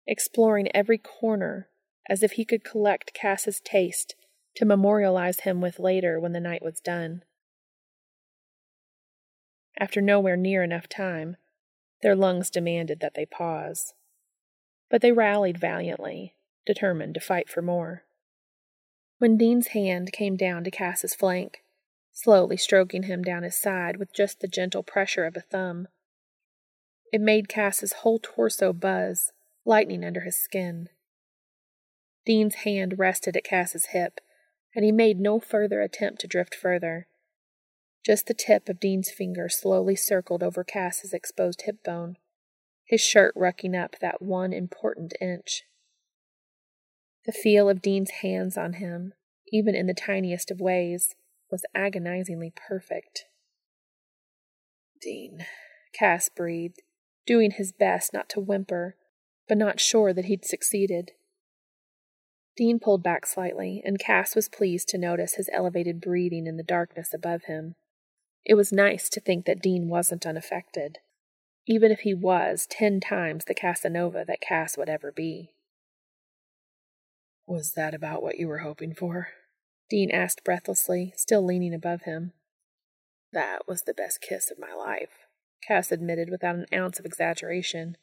exploring 0.06 0.68
every 0.74 0.98
corner 0.98 1.68
as 2.08 2.22
if 2.22 2.32
he 2.32 2.44
could 2.44 2.64
collect 2.64 3.14
Cass's 3.14 3.60
taste 3.60 4.14
to 4.56 4.64
memorialize 4.64 5.40
him 5.40 5.60
with 5.60 5.78
later 5.78 6.18
when 6.18 6.32
the 6.32 6.40
night 6.40 6.62
was 6.62 6.80
done. 6.80 7.22
After 9.78 10.00
nowhere 10.00 10.36
near 10.36 10.62
enough 10.62 10.88
time, 10.88 11.36
their 12.02 12.16
lungs 12.16 12.50
demanded 12.50 13.00
that 13.00 13.14
they 13.14 13.24
pause. 13.24 13.94
But 14.90 15.00
they 15.00 15.12
rallied 15.12 15.56
valiantly, 15.56 16.34
determined 16.66 17.14
to 17.14 17.20
fight 17.20 17.48
for 17.48 17.62
more. 17.62 18.04
When 19.18 19.36
Dean's 19.36 19.68
hand 19.68 20.12
came 20.12 20.36
down 20.36 20.64
to 20.64 20.70
Cass's 20.70 21.14
flank, 21.14 21.62
slowly 22.12 22.56
stroking 22.56 23.04
him 23.04 23.22
down 23.22 23.42
his 23.42 23.54
side 23.54 23.96
with 23.96 24.12
just 24.12 24.40
the 24.40 24.48
gentle 24.48 24.82
pressure 24.82 25.24
of 25.24 25.36
a 25.36 25.40
thumb, 25.40 25.88
it 27.12 27.20
made 27.20 27.48
Cass's 27.48 27.92
whole 27.92 28.18
torso 28.20 28.72
buzz, 28.72 29.32
lightning 29.64 30.04
under 30.04 30.22
his 30.22 30.36
skin. 30.36 30.88
Dean's 32.24 32.56
hand 32.56 32.98
rested 32.98 33.36
at 33.36 33.44
Cass's 33.44 33.86
hip, 33.86 34.20
and 34.74 34.84
he 34.84 34.92
made 34.92 35.20
no 35.20 35.38
further 35.38 35.82
attempt 35.82 36.20
to 36.22 36.26
drift 36.26 36.54
further. 36.54 37.06
Just 38.04 38.26
the 38.26 38.34
tip 38.34 38.68
of 38.68 38.80
Dean's 38.80 39.10
finger 39.10 39.48
slowly 39.48 39.94
circled 39.94 40.42
over 40.42 40.64
Cass's 40.64 41.12
exposed 41.12 41.62
hip 41.62 41.84
bone, 41.84 42.16
his 42.84 43.00
shirt 43.00 43.34
rucking 43.34 43.80
up 43.80 43.96
that 44.00 44.22
one 44.22 44.52
important 44.52 45.12
inch. 45.20 45.64
The 47.24 47.32
feel 47.32 47.68
of 47.68 47.82
Dean's 47.82 48.10
hands 48.22 48.56
on 48.56 48.74
him, 48.74 49.14
even 49.52 49.74
in 49.74 49.86
the 49.86 49.94
tiniest 49.94 50.50
of 50.50 50.60
ways, 50.60 51.14
was 51.50 51.64
agonizingly 51.74 52.52
perfect. 52.56 53.26
Dean, 55.00 55.46
Cass 55.92 56.28
breathed, 56.28 56.82
doing 57.26 57.52
his 57.52 57.72
best 57.72 58.12
not 58.12 58.28
to 58.30 58.40
whimper, 58.40 58.96
but 59.48 59.58
not 59.58 59.78
sure 59.78 60.12
that 60.12 60.24
he'd 60.24 60.44
succeeded. 60.44 61.12
Dean 62.56 62.78
pulled 62.78 63.02
back 63.02 63.24
slightly, 63.26 63.82
and 63.84 63.98
Cass 63.98 64.34
was 64.34 64.48
pleased 64.48 64.88
to 64.88 64.98
notice 64.98 65.34
his 65.34 65.48
elevated 65.52 66.00
breathing 66.00 66.46
in 66.46 66.56
the 66.56 66.62
darkness 66.62 67.14
above 67.14 67.44
him. 67.44 67.74
It 68.44 68.54
was 68.54 68.72
nice 68.72 69.08
to 69.10 69.20
think 69.20 69.46
that 69.46 69.62
Dean 69.62 69.88
wasn't 69.88 70.26
unaffected, 70.26 70.98
even 71.66 71.92
if 71.92 72.00
he 72.00 72.14
was 72.14 72.66
ten 72.66 73.00
times 73.00 73.44
the 73.44 73.54
Casanova 73.54 74.24
that 74.26 74.40
Cass 74.40 74.76
would 74.76 74.88
ever 74.88 75.12
be. 75.12 75.54
Was 77.46 77.72
that 77.76 77.94
about 77.94 78.22
what 78.22 78.38
you 78.38 78.48
were 78.48 78.58
hoping 78.58 78.94
for? 78.94 79.28
Dean 79.90 80.10
asked 80.10 80.44
breathlessly, 80.44 81.12
still 81.16 81.44
leaning 81.44 81.74
above 81.74 82.02
him. 82.02 82.32
That 83.32 83.66
was 83.66 83.82
the 83.82 83.94
best 83.94 84.20
kiss 84.20 84.50
of 84.50 84.58
my 84.58 84.72
life, 84.74 85.26
Cass 85.66 85.92
admitted 85.92 86.30
without 86.30 86.54
an 86.54 86.66
ounce 86.72 86.98
of 86.98 87.06
exaggeration. 87.06 87.96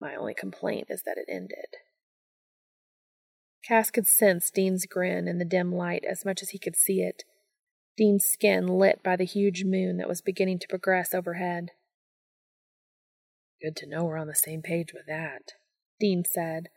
My 0.00 0.14
only 0.14 0.34
complaint 0.34 0.86
is 0.90 1.02
that 1.02 1.18
it 1.18 1.26
ended. 1.28 1.76
Cass 3.66 3.90
could 3.90 4.06
sense 4.06 4.50
Dean's 4.50 4.86
grin 4.86 5.28
in 5.28 5.38
the 5.38 5.44
dim 5.44 5.72
light 5.72 6.04
as 6.08 6.24
much 6.24 6.42
as 6.42 6.50
he 6.50 6.58
could 6.58 6.76
see 6.76 7.02
it, 7.02 7.24
Dean's 7.96 8.24
skin 8.24 8.66
lit 8.66 9.02
by 9.02 9.16
the 9.16 9.24
huge 9.24 9.64
moon 9.64 9.98
that 9.98 10.08
was 10.08 10.22
beginning 10.22 10.58
to 10.60 10.68
progress 10.68 11.12
overhead. 11.12 11.72
Good 13.62 13.76
to 13.76 13.86
know 13.86 14.04
we're 14.04 14.16
on 14.16 14.26
the 14.26 14.34
same 14.34 14.62
page 14.62 14.94
with 14.94 15.04
that, 15.06 15.52
Dean 15.98 16.24
said, 16.24 16.68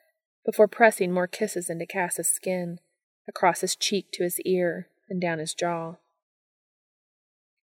before 0.45 0.67
pressing 0.67 1.11
more 1.11 1.27
kisses 1.27 1.69
into 1.69 1.85
Cass's 1.85 2.27
skin, 2.27 2.79
across 3.27 3.61
his 3.61 3.75
cheek 3.75 4.11
to 4.11 4.23
his 4.23 4.39
ear, 4.41 4.89
and 5.09 5.21
down 5.21 5.39
his 5.39 5.53
jaw. 5.53 5.95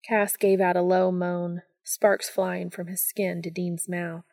Cass 0.08 0.36
gave 0.36 0.60
out 0.60 0.76
a 0.76 0.82
low 0.82 1.10
moan, 1.10 1.62
sparks 1.82 2.28
flying 2.28 2.70
from 2.70 2.86
his 2.86 3.04
skin 3.04 3.42
to 3.42 3.50
Dean's 3.50 3.88
mouth. 3.88 4.24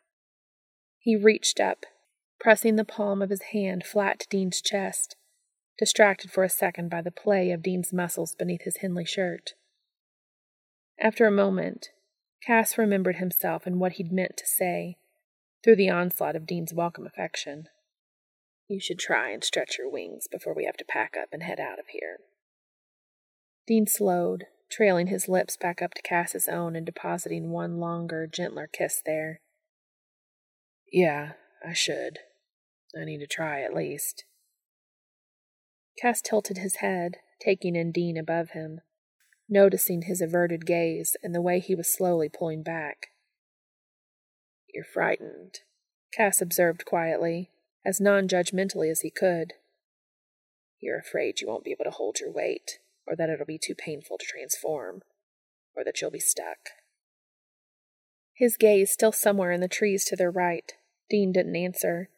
He 0.98 1.16
reached 1.16 1.60
up, 1.60 1.84
pressing 2.38 2.76
the 2.76 2.84
palm 2.84 3.22
of 3.22 3.30
his 3.30 3.42
hand 3.52 3.84
flat 3.84 4.20
to 4.20 4.28
Dean's 4.28 4.60
chest, 4.60 5.16
distracted 5.78 6.30
for 6.30 6.44
a 6.44 6.48
second 6.48 6.88
by 6.88 7.02
the 7.02 7.10
play 7.10 7.50
of 7.50 7.62
Dean's 7.62 7.92
muscles 7.92 8.34
beneath 8.34 8.62
his 8.62 8.78
Henley 8.78 9.04
shirt. 9.04 9.54
After 10.98 11.26
a 11.26 11.32
moment, 11.32 11.90
Cass 12.46 12.78
remembered 12.78 13.16
himself 13.16 13.66
and 13.66 13.80
what 13.80 13.92
he'd 13.92 14.12
meant 14.12 14.36
to 14.38 14.46
say 14.46 14.96
through 15.62 15.76
the 15.76 15.90
onslaught 15.90 16.36
of 16.36 16.46
Dean's 16.46 16.72
welcome 16.72 17.06
affection. 17.06 17.68
You 18.68 18.80
should 18.80 18.98
try 18.98 19.30
and 19.30 19.44
stretch 19.44 19.78
your 19.78 19.90
wings 19.90 20.26
before 20.30 20.54
we 20.54 20.64
have 20.64 20.76
to 20.78 20.84
pack 20.84 21.14
up 21.20 21.28
and 21.32 21.42
head 21.42 21.60
out 21.60 21.78
of 21.78 21.86
here. 21.88 22.18
Dean 23.66 23.86
slowed, 23.86 24.46
trailing 24.70 25.06
his 25.06 25.28
lips 25.28 25.56
back 25.56 25.80
up 25.80 25.94
to 25.94 26.02
Cass's 26.02 26.48
own 26.48 26.74
and 26.74 26.84
depositing 26.84 27.50
one 27.50 27.78
longer, 27.78 28.26
gentler 28.26 28.68
kiss 28.70 29.02
there. 29.04 29.40
Yeah, 30.92 31.32
I 31.66 31.72
should. 31.72 32.18
I 33.00 33.04
need 33.04 33.18
to 33.18 33.26
try 33.26 33.62
at 33.62 33.74
least. 33.74 34.24
Cass 36.00 36.20
tilted 36.20 36.58
his 36.58 36.76
head, 36.76 37.16
taking 37.40 37.76
in 37.76 37.92
Dean 37.92 38.16
above 38.16 38.50
him, 38.50 38.80
noticing 39.48 40.02
his 40.02 40.20
averted 40.20 40.66
gaze 40.66 41.16
and 41.22 41.34
the 41.34 41.40
way 41.40 41.60
he 41.60 41.74
was 41.74 41.92
slowly 41.92 42.28
pulling 42.28 42.62
back. 42.62 43.08
You're 44.72 44.84
frightened, 44.84 45.60
Cass 46.12 46.40
observed 46.40 46.84
quietly, 46.84 47.50
as 47.86 48.00
non 48.00 48.26
judgmentally 48.26 48.90
as 48.90 49.00
he 49.00 49.10
could. 49.10 49.52
You're 50.80 50.98
afraid 50.98 51.40
you 51.40 51.46
won't 51.46 51.64
be 51.64 51.70
able 51.70 51.84
to 51.84 51.96
hold 51.96 52.18
your 52.18 52.32
weight, 52.32 52.80
or 53.06 53.14
that 53.14 53.30
it'll 53.30 53.46
be 53.46 53.58
too 53.58 53.76
painful 53.76 54.18
to 54.18 54.26
transform, 54.26 55.02
or 55.76 55.84
that 55.84 56.00
you'll 56.00 56.10
be 56.10 56.18
stuck. 56.18 56.58
His 58.34 58.56
gaze 58.56 58.90
still 58.90 59.12
somewhere 59.12 59.52
in 59.52 59.60
the 59.60 59.68
trees 59.68 60.04
to 60.06 60.16
their 60.16 60.30
right, 60.30 60.72
Dean 61.08 61.32
didn't 61.32 61.56
answer, 61.56 62.10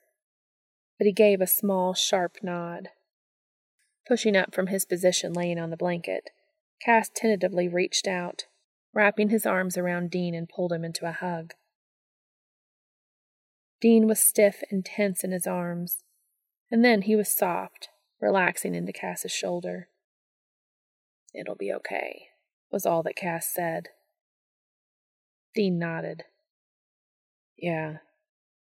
but 0.96 1.06
he 1.06 1.12
gave 1.12 1.40
a 1.40 1.46
small, 1.46 1.92
sharp 1.92 2.38
nod. 2.42 2.88
Pushing 4.08 4.36
up 4.36 4.54
from 4.54 4.68
his 4.68 4.86
position 4.86 5.34
laying 5.34 5.58
on 5.58 5.68
the 5.68 5.76
blanket, 5.76 6.30
Cass 6.80 7.10
tentatively 7.14 7.68
reached 7.68 8.08
out, 8.08 8.46
wrapping 8.94 9.28
his 9.28 9.44
arms 9.44 9.76
around 9.76 10.10
Dean 10.10 10.34
and 10.34 10.48
pulled 10.48 10.72
him 10.72 10.84
into 10.84 11.06
a 11.06 11.12
hug. 11.12 11.52
Dean 13.80 14.06
was 14.06 14.20
stiff 14.20 14.62
and 14.70 14.84
tense 14.84 15.22
in 15.22 15.30
his 15.30 15.46
arms, 15.46 16.02
and 16.70 16.84
then 16.84 17.02
he 17.02 17.14
was 17.14 17.28
soft, 17.28 17.88
relaxing 18.20 18.74
into 18.74 18.92
Cass's 18.92 19.32
shoulder. 19.32 19.88
It'll 21.32 21.54
be 21.54 21.72
okay, 21.72 22.28
was 22.72 22.84
all 22.84 23.02
that 23.04 23.16
Cass 23.16 23.48
said. 23.48 23.88
Dean 25.54 25.78
nodded. 25.78 26.24
Yeah, 27.56 27.98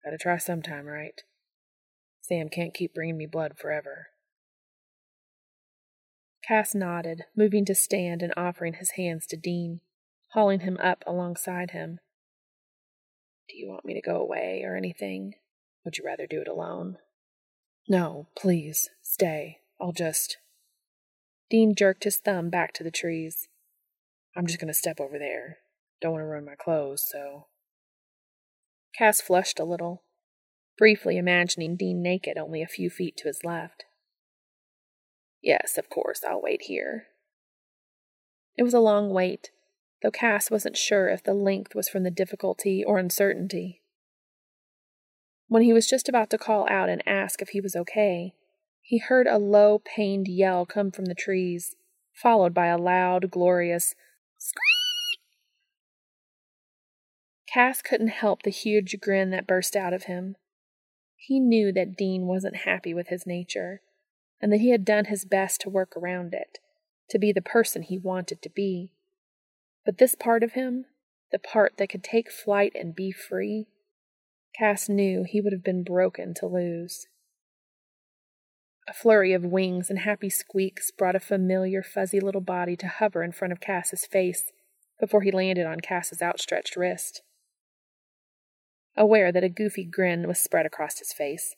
gotta 0.04 0.18
try 0.18 0.38
sometime, 0.38 0.86
right? 0.86 1.22
Sam 2.20 2.48
can't 2.48 2.74
keep 2.74 2.94
bringing 2.94 3.16
me 3.16 3.26
blood 3.26 3.56
forever. 3.56 4.08
Cass 6.46 6.74
nodded, 6.74 7.24
moving 7.36 7.64
to 7.64 7.74
stand 7.74 8.22
and 8.22 8.32
offering 8.36 8.74
his 8.74 8.92
hands 8.92 9.26
to 9.26 9.36
Dean, 9.36 9.80
hauling 10.28 10.60
him 10.60 10.76
up 10.78 11.02
alongside 11.06 11.72
him. 11.72 11.98
Do 13.48 13.56
you 13.56 13.68
want 13.68 13.84
me 13.84 13.94
to 13.94 14.00
go 14.00 14.16
away 14.16 14.62
or 14.64 14.76
anything? 14.76 15.34
Would 15.84 15.98
you 15.98 16.04
rather 16.04 16.26
do 16.26 16.40
it 16.40 16.48
alone? 16.48 16.98
No, 17.88 18.28
please, 18.36 18.90
stay. 19.02 19.58
I'll 19.80 19.92
just. 19.92 20.38
Dean 21.48 21.74
jerked 21.76 22.04
his 22.04 22.16
thumb 22.16 22.50
back 22.50 22.72
to 22.74 22.82
the 22.82 22.90
trees. 22.90 23.48
I'm 24.36 24.46
just 24.46 24.58
going 24.58 24.68
to 24.68 24.74
step 24.74 25.00
over 25.00 25.18
there. 25.18 25.58
Don't 26.00 26.12
want 26.12 26.22
to 26.22 26.26
ruin 26.26 26.44
my 26.44 26.56
clothes, 26.56 27.06
so. 27.08 27.46
Cass 28.98 29.20
flushed 29.20 29.60
a 29.60 29.64
little, 29.64 30.02
briefly 30.76 31.16
imagining 31.16 31.76
Dean 31.76 32.02
naked 32.02 32.36
only 32.36 32.62
a 32.62 32.66
few 32.66 32.90
feet 32.90 33.16
to 33.18 33.28
his 33.28 33.44
left. 33.44 33.84
Yes, 35.42 35.78
of 35.78 35.88
course, 35.88 36.22
I'll 36.28 36.42
wait 36.42 36.62
here. 36.62 37.06
It 38.56 38.62
was 38.62 38.74
a 38.74 38.80
long 38.80 39.10
wait, 39.10 39.50
though 40.02 40.10
Cass 40.10 40.50
wasn't 40.50 40.76
sure 40.76 41.08
if 41.08 41.22
the 41.22 41.34
length 41.34 41.74
was 41.74 41.88
from 41.88 42.02
the 42.02 42.10
difficulty 42.10 42.84
or 42.84 42.98
uncertainty. 42.98 43.82
When 45.48 45.62
he 45.62 45.72
was 45.72 45.88
just 45.88 46.08
about 46.08 46.30
to 46.30 46.38
call 46.38 46.68
out 46.68 46.88
and 46.88 47.02
ask 47.06 47.40
if 47.40 47.50
he 47.50 47.60
was 47.60 47.76
okay, 47.76 48.34
he 48.82 48.98
heard 48.98 49.26
a 49.26 49.38
low, 49.38 49.80
pained 49.84 50.28
yell 50.28 50.66
come 50.66 50.90
from 50.90 51.06
the 51.06 51.14
trees, 51.14 51.74
followed 52.12 52.54
by 52.54 52.66
a 52.66 52.78
loud, 52.78 53.30
glorious 53.30 53.94
scream. 54.38 54.62
Cass 57.52 57.80
couldn't 57.80 58.08
help 58.08 58.42
the 58.42 58.50
huge 58.50 58.96
grin 59.00 59.30
that 59.30 59.46
burst 59.46 59.76
out 59.76 59.92
of 59.92 60.04
him. 60.04 60.36
He 61.16 61.40
knew 61.40 61.72
that 61.72 61.96
Dean 61.96 62.26
wasn't 62.26 62.56
happy 62.56 62.92
with 62.92 63.08
his 63.08 63.26
nature, 63.26 63.80
and 64.40 64.52
that 64.52 64.60
he 64.60 64.70
had 64.70 64.84
done 64.84 65.06
his 65.06 65.24
best 65.24 65.60
to 65.62 65.70
work 65.70 65.96
around 65.96 66.34
it, 66.34 66.58
to 67.10 67.18
be 67.18 67.32
the 67.32 67.40
person 67.40 67.82
he 67.82 67.98
wanted 67.98 68.42
to 68.42 68.50
be. 68.50 68.92
But 69.86 69.98
this 69.98 70.16
part 70.16 70.42
of 70.42 70.52
him, 70.52 70.86
the 71.30 71.38
part 71.38 71.74
that 71.78 71.88
could 71.88 72.02
take 72.02 72.30
flight 72.30 72.72
and 72.74 72.94
be 72.94 73.12
free, 73.12 73.68
Cass 74.58 74.88
knew 74.88 75.22
he 75.22 75.40
would 75.40 75.52
have 75.52 75.62
been 75.62 75.84
broken 75.84 76.34
to 76.34 76.46
lose. 76.46 77.06
A 78.88 78.92
flurry 78.92 79.32
of 79.32 79.44
wings 79.44 79.88
and 79.88 80.00
happy 80.00 80.28
squeaks 80.28 80.90
brought 80.90 81.14
a 81.14 81.20
familiar, 81.20 81.82
fuzzy 81.82 82.18
little 82.18 82.40
body 82.40 82.76
to 82.76 82.88
hover 82.88 83.22
in 83.22 83.32
front 83.32 83.52
of 83.52 83.60
Cass's 83.60 84.06
face 84.06 84.50
before 84.98 85.22
he 85.22 85.30
landed 85.30 85.66
on 85.66 85.80
Cass's 85.80 86.20
outstretched 86.20 86.76
wrist. 86.76 87.22
Aware 88.96 89.30
that 89.30 89.44
a 89.44 89.48
goofy 89.48 89.84
grin 89.84 90.26
was 90.26 90.38
spread 90.38 90.66
across 90.66 90.98
his 90.98 91.12
face, 91.12 91.54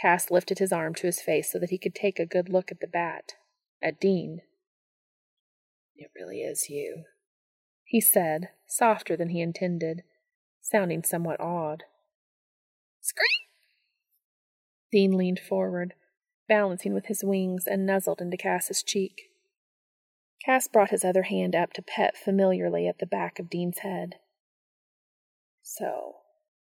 Cass 0.00 0.30
lifted 0.30 0.58
his 0.58 0.72
arm 0.72 0.94
to 0.94 1.06
his 1.06 1.20
face 1.20 1.52
so 1.52 1.58
that 1.58 1.70
he 1.70 1.78
could 1.78 1.94
take 1.94 2.18
a 2.18 2.26
good 2.26 2.48
look 2.48 2.70
at 2.70 2.80
the 2.80 2.86
bat, 2.86 3.32
at 3.82 4.00
Dean. 4.00 4.40
It 5.96 6.10
really 6.14 6.40
is 6.42 6.70
you, 6.70 7.04
he 7.88 8.02
said, 8.02 8.50
softer 8.66 9.16
than 9.16 9.30
he 9.30 9.40
intended, 9.40 10.02
sounding 10.60 11.02
somewhat 11.02 11.40
awed. 11.40 11.84
Scream! 13.00 13.48
Dean 14.92 15.16
leaned 15.16 15.40
forward, 15.40 15.94
balancing 16.46 16.92
with 16.92 17.06
his 17.06 17.24
wings, 17.24 17.64
and 17.66 17.86
nuzzled 17.86 18.20
into 18.20 18.36
Cass's 18.36 18.82
cheek. 18.82 19.30
Cass 20.44 20.68
brought 20.68 20.90
his 20.90 21.02
other 21.02 21.22
hand 21.22 21.56
up 21.56 21.72
to 21.72 21.82
pet 21.82 22.14
familiarly 22.14 22.86
at 22.86 22.98
the 22.98 23.06
back 23.06 23.38
of 23.38 23.48
Dean's 23.48 23.78
head. 23.78 24.16
So, 25.62 26.16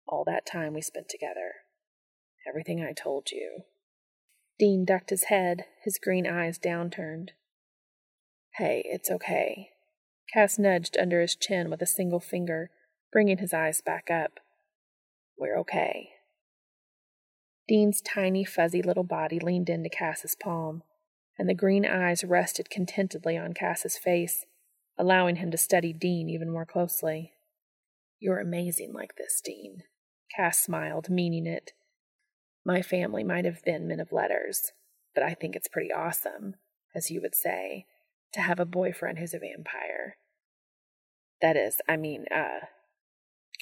all 0.08 0.24
that 0.24 0.46
time 0.46 0.72
we 0.72 0.80
spent 0.80 1.10
together, 1.10 1.52
everything 2.48 2.82
I 2.82 2.94
told 2.94 3.30
you. 3.30 3.64
Dean 4.58 4.86
ducked 4.86 5.10
his 5.10 5.24
head, 5.24 5.66
his 5.84 5.98
green 6.02 6.26
eyes 6.26 6.58
downturned. 6.58 7.30
Hey, 8.54 8.82
it's 8.86 9.10
okay. 9.10 9.69
Cass 10.32 10.58
nudged 10.58 10.96
under 10.96 11.20
his 11.20 11.34
chin 11.34 11.70
with 11.70 11.82
a 11.82 11.86
single 11.86 12.20
finger, 12.20 12.70
bringing 13.12 13.38
his 13.38 13.52
eyes 13.52 13.80
back 13.80 14.10
up. 14.10 14.38
We're 15.36 15.58
okay. 15.58 16.10
Dean's 17.66 18.00
tiny, 18.00 18.44
fuzzy 18.44 18.82
little 18.82 19.04
body 19.04 19.40
leaned 19.40 19.68
into 19.68 19.88
Cass's 19.88 20.36
palm, 20.40 20.82
and 21.38 21.48
the 21.48 21.54
green 21.54 21.86
eyes 21.86 22.24
rested 22.24 22.70
contentedly 22.70 23.36
on 23.36 23.54
Cass's 23.54 23.96
face, 23.96 24.44
allowing 24.98 25.36
him 25.36 25.50
to 25.50 25.56
study 25.56 25.92
Dean 25.92 26.28
even 26.28 26.50
more 26.50 26.66
closely. 26.66 27.32
You're 28.20 28.38
amazing 28.40 28.92
like 28.92 29.16
this, 29.16 29.40
Dean. 29.42 29.84
Cass 30.36 30.60
smiled, 30.60 31.08
meaning 31.08 31.46
it. 31.46 31.72
My 32.64 32.82
family 32.82 33.24
might 33.24 33.44
have 33.46 33.64
been 33.64 33.88
men 33.88 34.00
of 34.00 34.12
letters, 34.12 34.72
but 35.14 35.24
I 35.24 35.34
think 35.34 35.56
it's 35.56 35.68
pretty 35.68 35.92
awesome, 35.92 36.56
as 36.94 37.10
you 37.10 37.20
would 37.20 37.34
say, 37.34 37.86
to 38.34 38.40
have 38.40 38.60
a 38.60 38.66
boyfriend 38.66 39.18
who's 39.18 39.34
a 39.34 39.38
vampire. 39.38 40.16
That 41.42 41.56
is, 41.56 41.80
I 41.88 41.96
mean, 41.96 42.26
uh, 42.34 42.66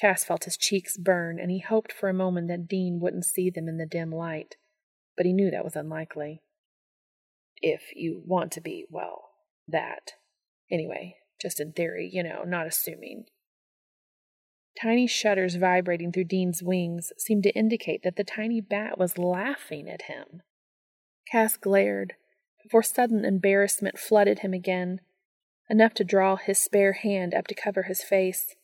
Cass 0.01 0.25
felt 0.25 0.45
his 0.45 0.57
cheeks 0.57 0.97
burn, 0.97 1.39
and 1.41 1.51
he 1.51 1.59
hoped 1.59 1.93
for 1.93 2.09
a 2.09 2.15
moment 2.15 2.49
that 2.49 2.69
Dean 2.69 3.01
wouldn't 3.01 3.25
see 3.25 3.51
them 3.51 3.69
in 3.69 3.79
the 3.79 3.87
dim 3.87 4.13
light, 4.13 4.57
but 5.17 5.27
he 5.27 5.33
knew 5.33 5.51
that 5.51 5.65
was 5.65 5.77
unlikely. 5.77 6.43
If 7.61 7.95
you 7.95 8.23
want 8.25 8.53
to 8.53 8.61
be, 8.61 8.87
well, 8.91 9.31
that. 9.67 10.13
Anyway, 10.71 11.17
just 11.41 11.59
in 11.61 11.73
theory, 11.73 12.09
you 12.13 12.23
know, 12.23 12.45
not 12.45 12.67
assuming. 12.67 13.25
Tiny 14.81 15.09
shudders 15.09 15.57
vibrating 15.57 16.13
through 16.13 16.25
Dean's 16.25 16.63
wings 16.63 17.13
seemed 17.19 17.43
to 17.43 17.57
indicate 17.57 18.03
that 18.05 18.15
the 18.15 18.23
tiny 18.23 18.61
bat 18.61 18.97
was 18.97 19.19
laughing 19.19 19.89
at 19.89 20.03
him. 20.03 20.43
Cass 21.31 21.57
glared, 21.57 22.15
before 22.63 22.85
sudden 22.85 23.25
embarrassment 23.25 23.99
flooded 23.99 24.41
him 24.41 24.55
again, 24.55 25.01
enough 25.69 25.95
to 25.95 26.05
draw 26.05 26.37
his 26.37 26.59
spare 26.59 26.93
hand 26.95 27.35
up 27.35 27.47
to 27.47 27.55
cover 27.55 27.85
his 27.85 28.03
face. 28.03 28.55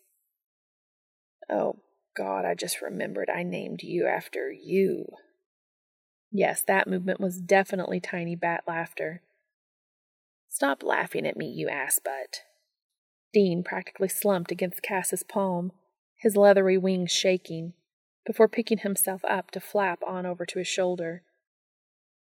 Oh, 1.51 1.81
God, 2.17 2.45
I 2.45 2.55
just 2.55 2.81
remembered 2.81 3.29
I 3.29 3.43
named 3.43 3.83
you 3.83 4.07
after 4.07 4.51
you. 4.51 5.07
Yes, 6.31 6.63
that 6.67 6.89
movement 6.89 7.21
was 7.21 7.41
definitely 7.41 8.01
tiny 8.01 8.35
bat 8.35 8.65
laughter. 8.67 9.23
Stop 10.49 10.83
laughing 10.83 11.27
at 11.27 11.37
me, 11.37 11.47
you 11.47 11.69
ass 11.69 11.99
butt. 11.99 12.43
Dean 13.33 13.65
practically 13.65 14.09
slumped 14.09 14.53
against 14.53 14.83
Cass's 14.83 15.25
palm, 15.25 15.73
his 16.17 16.37
leathery 16.37 16.79
wings 16.79 17.11
shaking, 17.11 17.75
before 18.25 18.49
picking 18.49 18.79
himself 18.79 19.23
up 19.29 19.51
to 19.51 19.61
flap 19.61 20.01
on 20.07 20.25
over 20.25 20.47
to 20.47 20.59
his 20.59 20.69
shoulder. 20.69 21.23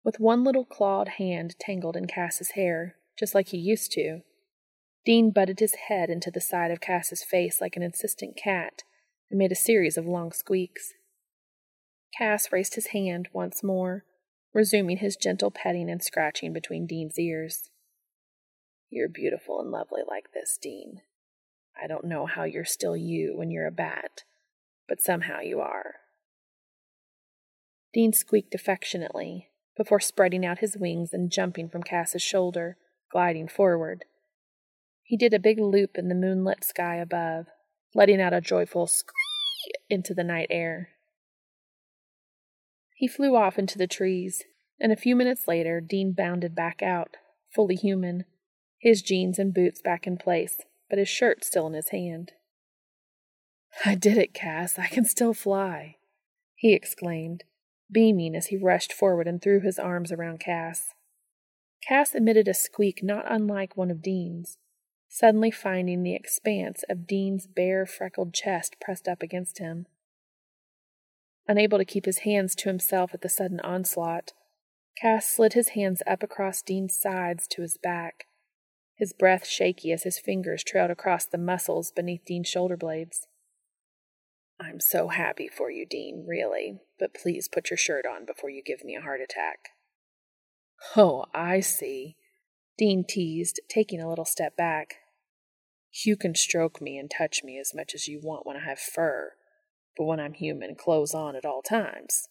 With 0.04 0.20
one 0.20 0.44
little 0.44 0.66
clawed 0.66 1.10
hand 1.18 1.56
tangled 1.60 1.96
in 1.96 2.08
Cass's 2.08 2.52
hair, 2.52 2.96
just 3.18 3.34
like 3.34 3.50
he 3.50 3.58
used 3.58 3.92
to, 3.94 4.22
Dean 5.06 5.32
butted 5.32 5.60
his 5.60 5.76
head 5.90 6.10
into 6.10 6.32
the 6.32 6.42
side 6.42 6.72
of 6.72 6.80
Cass's 6.80 7.24
face 7.24 7.60
like 7.60 7.76
an 7.76 7.84
insistent 7.84 8.38
cat 8.38 8.84
and 9.30 9.38
made 9.38 9.52
a 9.52 9.56
series 9.56 9.98
of 9.98 10.06
long 10.06 10.32
squeaks. 10.32 10.94
Cass 12.18 12.52
raised 12.52 12.76
his 12.76 12.88
hand 12.88 13.28
once 13.34 13.64
more, 13.64 14.06
resuming 14.54 14.98
his 14.98 15.16
gentle 15.16 15.52
petting 15.52 15.90
and 15.90 16.02
scratching 16.02 16.54
between 16.54 16.86
Dean's 16.86 17.20
ears. 17.20 17.70
You're 18.90 19.10
beautiful 19.10 19.60
and 19.60 19.72
lovely 19.72 20.02
like 20.08 20.32
this, 20.34 20.58
Dean. 20.62 21.02
I 21.82 21.88
don't 21.88 22.06
know 22.06 22.28
how 22.28 22.44
you're 22.44 22.64
still 22.64 22.96
you 22.96 23.36
when 23.36 23.50
you're 23.50 23.68
a 23.68 23.72
bat, 23.72 24.24
but 24.88 25.02
somehow 25.02 25.40
you 25.40 25.60
are. 25.60 25.96
Dean 27.94 28.14
squeaked 28.14 28.56
affectionately 28.56 29.50
before 29.76 30.00
spreading 30.00 30.46
out 30.46 30.60
his 30.60 30.78
wings 30.78 31.12
and 31.14 31.32
jumping 31.32 31.68
from 31.68 31.82
Cass's 31.82 32.22
shoulder, 32.22 32.78
gliding 33.12 33.48
forward. 33.48 34.06
He 35.14 35.18
did 35.18 35.36
a 35.36 35.40
big 35.40 35.60
loop 35.60 36.00
in 36.00 36.08
the 36.08 36.16
moonlit 36.16 36.64
sky 36.64 36.96
above, 36.96 37.46
letting 37.94 38.20
out 38.20 38.34
a 38.34 38.42
joyful 38.42 38.88
scream 38.88 39.14
into 39.88 40.12
the 40.16 40.24
night 40.24 40.48
air. 40.50 40.90
He 42.96 43.08
flew 43.08 43.36
off 43.36 43.60
into 43.60 43.78
the 43.78 43.86
trees, 43.86 44.42
and 44.80 44.92
a 44.92 44.96
few 44.96 45.16
minutes 45.16 45.48
later 45.48 45.80
Dean 45.80 46.14
bounded 46.14 46.56
back 46.56 46.82
out, 46.82 47.18
fully 47.54 47.76
human, 47.76 48.26
his 48.80 49.04
jeans 49.04 49.38
and 49.38 49.54
boots 49.54 49.84
back 49.84 50.08
in 50.08 50.18
place, 50.18 50.62
but 50.90 50.98
his 50.98 51.10
shirt 51.10 51.46
still 51.46 51.68
in 51.68 51.74
his 51.74 51.90
hand. 51.90 52.32
I 53.86 53.94
did 53.94 54.18
it, 54.18 54.34
Cass. 54.34 54.80
I 54.80 54.88
can 54.88 55.06
still 55.06 55.36
fly, 55.36 55.98
he 56.56 56.74
exclaimed, 56.74 57.44
beaming 57.92 58.34
as 58.34 58.48
he 58.48 58.58
rushed 58.58 58.92
forward 58.92 59.28
and 59.28 59.40
threw 59.40 59.60
his 59.60 59.78
arms 59.78 60.12
around 60.12 60.40
Cass. 60.40 60.96
Cass 61.88 62.16
emitted 62.16 62.48
a 62.48 62.56
squeak 62.56 63.04
not 63.04 63.32
unlike 63.32 63.78
one 63.78 63.92
of 63.92 64.02
Dean's, 64.02 64.58
suddenly 65.14 65.52
finding 65.52 66.02
the 66.02 66.16
expanse 66.16 66.84
of 66.90 67.06
Dean's 67.06 67.46
bare, 67.46 67.86
freckled 67.86 68.34
chest 68.34 68.78
pressed 68.82 69.08
up 69.08 69.22
against 69.22 69.60
him. 69.60 69.86
Unable 71.48 71.78
to 71.78 71.86
keep 71.86 72.08
his 72.08 72.20
hands 72.20 72.56
to 72.56 72.70
himself 72.70 73.14
at 73.14 73.22
the 73.22 73.30
sudden 73.30 73.60
onslaught, 73.60 74.34
Cass 75.00 75.28
slid 75.28 75.54
his 75.54 75.70
hands 75.70 76.02
up 76.08 76.24
across 76.24 76.64
Dean's 76.64 76.98
sides 76.98 77.46
to 77.50 77.62
his 77.62 77.78
back, 77.78 78.26
his 78.96 79.14
breath 79.14 79.46
shaky 79.46 79.92
as 79.92 80.02
his 80.02 80.18
fingers 80.18 80.64
trailed 80.64 80.90
across 80.90 81.28
the 81.28 81.38
muscles 81.38 81.92
beneath 81.92 82.26
Dean's 82.26 82.48
shoulder 82.48 82.76
blades. 82.76 83.28
I'm 84.60 84.80
so 84.80 85.10
happy 85.10 85.48
for 85.48 85.70
you, 85.70 85.86
Dean, 85.86 86.26
really, 86.28 86.80
but 86.98 87.14
please 87.14 87.48
put 87.48 87.70
your 87.70 87.78
shirt 87.78 88.06
on 88.08 88.26
before 88.26 88.50
you 88.50 88.64
give 88.66 88.84
me 88.84 88.96
a 88.96 89.02
heart 89.02 89.22
attack. 89.22 89.70
Oh, 90.98 91.26
I 91.36 91.60
see, 91.60 92.16
Dean 92.80 93.06
teased, 93.08 93.60
taking 93.70 94.02
a 94.02 94.10
little 94.10 94.26
step 94.26 94.58
back. 94.58 94.96
You 96.06 96.18
can 96.18 96.34
stroke 96.34 96.82
me 96.82 96.98
and 96.98 97.10
touch 97.10 97.44
me 97.44 97.60
as 97.60 97.74
much 97.76 97.94
as 97.94 98.08
you 98.08 98.20
want 98.22 98.48
when 98.48 98.58
I 98.58 98.66
have 98.66 98.80
fur, 98.80 99.34
but 99.96 100.06
when 100.06 100.20
I'm 100.20 100.34
human, 100.34 100.76
clothes 100.76 101.14
on 101.14 101.36
at 101.36 101.46
all 101.46 101.62
times. 101.62 102.30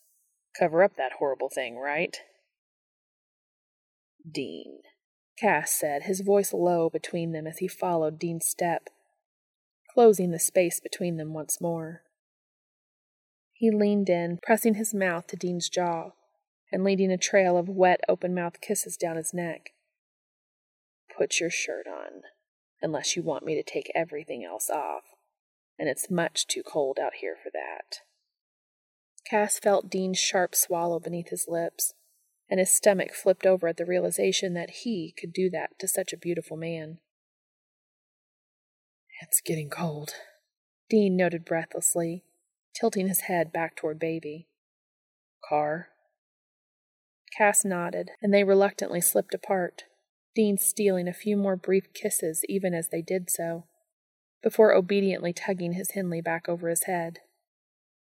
Cover 0.59 0.83
up 0.83 0.97
that 0.97 1.13
horrible 1.19 1.49
thing, 1.49 1.79
right? 1.79 2.17
Dean, 4.29 4.79
Cass 5.39 5.73
said, 5.73 6.03
his 6.03 6.21
voice 6.21 6.53
low 6.53 6.91
between 6.91 7.33
them 7.33 7.47
as 7.47 7.59
he 7.59 7.69
followed 7.69 8.19
Dean's 8.19 8.47
step, 8.47 8.89
closing 9.95 10.33
the 10.33 10.39
space 10.39 10.81
between 10.81 11.17
them 11.17 11.33
once 11.33 11.61
more. 11.61 12.03
He 13.53 13.71
leaned 13.71 14.09
in, 14.09 14.39
pressing 14.43 14.75
his 14.75 14.93
mouth 14.93 15.29
to 15.29 15.37
Dean's 15.37 15.69
jaw, 15.69 16.11
and 16.73 16.83
leading 16.83 17.13
a 17.13 17.19
trail 17.19 17.57
of 17.57 17.69
wet, 17.69 18.01
open 18.09 18.35
mouthed 18.35 18.61
kisses 18.61 18.97
down 18.97 19.17
his 19.17 19.33
neck. 19.33 19.71
Put 21.17 21.39
your 21.39 21.51
shirt 21.51 21.87
on, 21.87 22.23
unless 22.83 23.17
you 23.17 23.23
want 23.23 23.45
me 23.45 23.55
to 23.55 23.63
take 23.63 23.91
everything 23.95 24.45
else 24.45 24.69
off, 24.69 25.05
and 25.79 25.89
it's 25.89 26.11
much 26.11 26.47
too 26.47 26.63
cold 26.63 26.99
out 26.99 27.15
here 27.21 27.37
for 27.43 27.51
that. 27.53 28.01
Cass 29.29 29.59
felt 29.59 29.91
Dean's 29.91 30.19
sharp 30.19 30.55
swallow 30.55 30.99
beneath 30.99 31.31
his 31.31 31.47
lips, 31.49 31.95
and 32.51 32.59
his 32.61 32.71
stomach 32.71 33.15
flipped 33.15 33.47
over 33.47 33.69
at 33.69 33.77
the 33.77 33.87
realization 33.87 34.55
that 34.55 34.71
he 34.83 35.15
could 35.19 35.33
do 35.33 35.49
that 35.51 35.79
to 35.79 35.89
such 35.89 36.13
a 36.13 36.19
beautiful 36.19 36.57
man. 36.57 36.99
It's 39.23 39.41
getting 39.41 39.71
cold, 39.71 40.15
Dean 40.91 41.17
noted 41.17 41.45
breathlessly, 41.45 42.25
tilting 42.75 43.09
his 43.09 43.21
head 43.21 43.53
back 43.53 43.77
toward 43.77 43.99
Baby. 43.99 44.49
Car? 45.49 45.89
Cass 47.37 47.65
nodded, 47.65 48.11
and 48.21 48.35
they 48.35 48.45
reluctantly 48.45 49.01
slipped 49.01 49.33
apart. 49.33 49.85
Dean 50.35 50.57
stealing 50.57 51.09
a 51.09 51.13
few 51.13 51.37
more 51.37 51.57
brief 51.57 51.93
kisses 51.93 52.45
even 52.49 52.75
as 52.75 52.89
they 52.89 53.03
did 53.03 53.31
so, 53.31 53.65
before 54.43 54.75
obediently 54.75 55.33
tugging 55.33 55.73
his 55.73 55.91
Henley 55.91 56.21
back 56.21 56.49
over 56.49 56.69
his 56.69 56.85
head. 56.85 57.21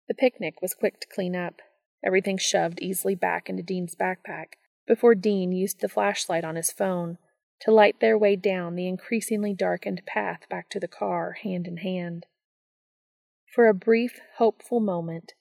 The 0.08 0.14
picnic 0.14 0.60
was 0.60 0.74
quick 0.74 1.00
to 1.00 1.08
clean 1.08 1.34
up, 1.34 1.62
everything 2.04 2.38
shoved 2.38 2.80
easily 2.80 3.14
back 3.14 3.48
into 3.48 3.62
Dean's 3.62 3.94
backpack, 3.94 4.54
before 4.86 5.14
Dean 5.14 5.52
used 5.52 5.80
the 5.80 5.88
flashlight 5.88 6.44
on 6.44 6.56
his 6.56 6.70
phone 6.70 7.18
to 7.60 7.70
light 7.70 8.00
their 8.00 8.16
way 8.16 8.36
down 8.36 8.74
the 8.74 8.88
increasingly 8.88 9.54
darkened 9.54 10.02
path 10.06 10.48
back 10.48 10.68
to 10.70 10.80
the 10.80 10.88
car, 10.88 11.32
hand 11.42 11.66
in 11.66 11.78
hand. 11.78 12.26
For 13.54 13.68
a 13.68 13.74
brief, 13.74 14.20
hopeful 14.36 14.80
moment, 14.80 15.34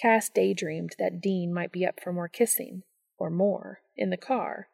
Cass 0.00 0.30
daydreamed 0.30 0.96
that 0.98 1.20
Dean 1.20 1.52
might 1.52 1.72
be 1.72 1.84
up 1.84 2.00
for 2.02 2.10
more 2.10 2.28
kissing, 2.28 2.84
or 3.18 3.28
more, 3.28 3.82
in 3.94 4.08
the 4.08 4.16
car. 4.16 4.69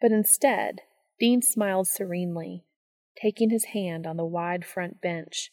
But 0.00 0.12
instead, 0.12 0.80
Dean 1.18 1.42
smiled 1.42 1.86
serenely, 1.86 2.64
taking 3.20 3.50
his 3.50 3.66
hand 3.66 4.06
on 4.06 4.16
the 4.16 4.24
wide 4.24 4.64
front 4.64 5.00
bench, 5.00 5.52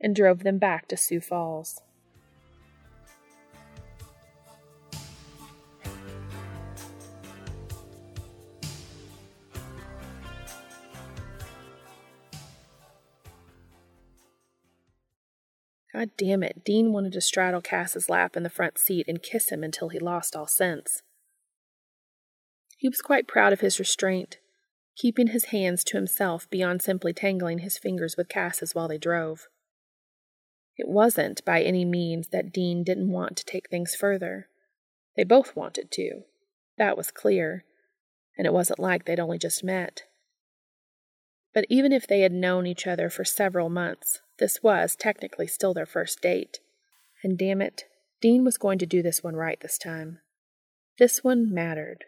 and 0.00 0.14
drove 0.14 0.42
them 0.42 0.58
back 0.58 0.88
to 0.88 0.96
Sioux 0.96 1.20
Falls. 1.20 1.80
God 15.94 16.10
damn 16.16 16.44
it, 16.44 16.62
Dean 16.64 16.92
wanted 16.92 17.12
to 17.14 17.20
straddle 17.20 17.62
Cass's 17.62 18.08
lap 18.08 18.36
in 18.36 18.44
the 18.44 18.50
front 18.50 18.78
seat 18.78 19.06
and 19.08 19.22
kiss 19.22 19.50
him 19.50 19.64
until 19.64 19.88
he 19.88 19.98
lost 19.98 20.36
all 20.36 20.46
sense. 20.46 21.02
He 22.78 22.88
was 22.88 23.02
quite 23.02 23.26
proud 23.26 23.52
of 23.52 23.60
his 23.60 23.80
restraint, 23.80 24.38
keeping 24.96 25.28
his 25.28 25.46
hands 25.46 25.82
to 25.84 25.96
himself 25.96 26.48
beyond 26.48 26.80
simply 26.80 27.12
tangling 27.12 27.58
his 27.58 27.76
fingers 27.76 28.16
with 28.16 28.28
Cass's 28.28 28.74
while 28.74 28.86
they 28.86 28.98
drove. 28.98 29.48
It 30.76 30.88
wasn't, 30.88 31.44
by 31.44 31.62
any 31.62 31.84
means, 31.84 32.28
that 32.28 32.52
Dean 32.52 32.84
didn't 32.84 33.10
want 33.10 33.36
to 33.36 33.44
take 33.44 33.68
things 33.68 33.96
further. 33.96 34.46
They 35.16 35.24
both 35.24 35.56
wanted 35.56 35.90
to. 35.90 36.22
That 36.78 36.96
was 36.96 37.10
clear. 37.10 37.64
And 38.36 38.46
it 38.46 38.52
wasn't 38.52 38.78
like 38.78 39.04
they'd 39.04 39.18
only 39.18 39.38
just 39.38 39.64
met. 39.64 40.04
But 41.52 41.64
even 41.68 41.90
if 41.90 42.06
they 42.06 42.20
had 42.20 42.32
known 42.32 42.64
each 42.64 42.86
other 42.86 43.10
for 43.10 43.24
several 43.24 43.68
months, 43.68 44.20
this 44.38 44.62
was 44.62 44.94
technically 44.94 45.48
still 45.48 45.74
their 45.74 45.86
first 45.86 46.20
date. 46.20 46.60
And 47.24 47.36
damn 47.36 47.60
it, 47.60 47.86
Dean 48.20 48.44
was 48.44 48.56
going 48.56 48.78
to 48.78 48.86
do 48.86 49.02
this 49.02 49.24
one 49.24 49.34
right 49.34 49.58
this 49.60 49.78
time. 49.78 50.20
This 50.96 51.24
one 51.24 51.52
mattered. 51.52 52.04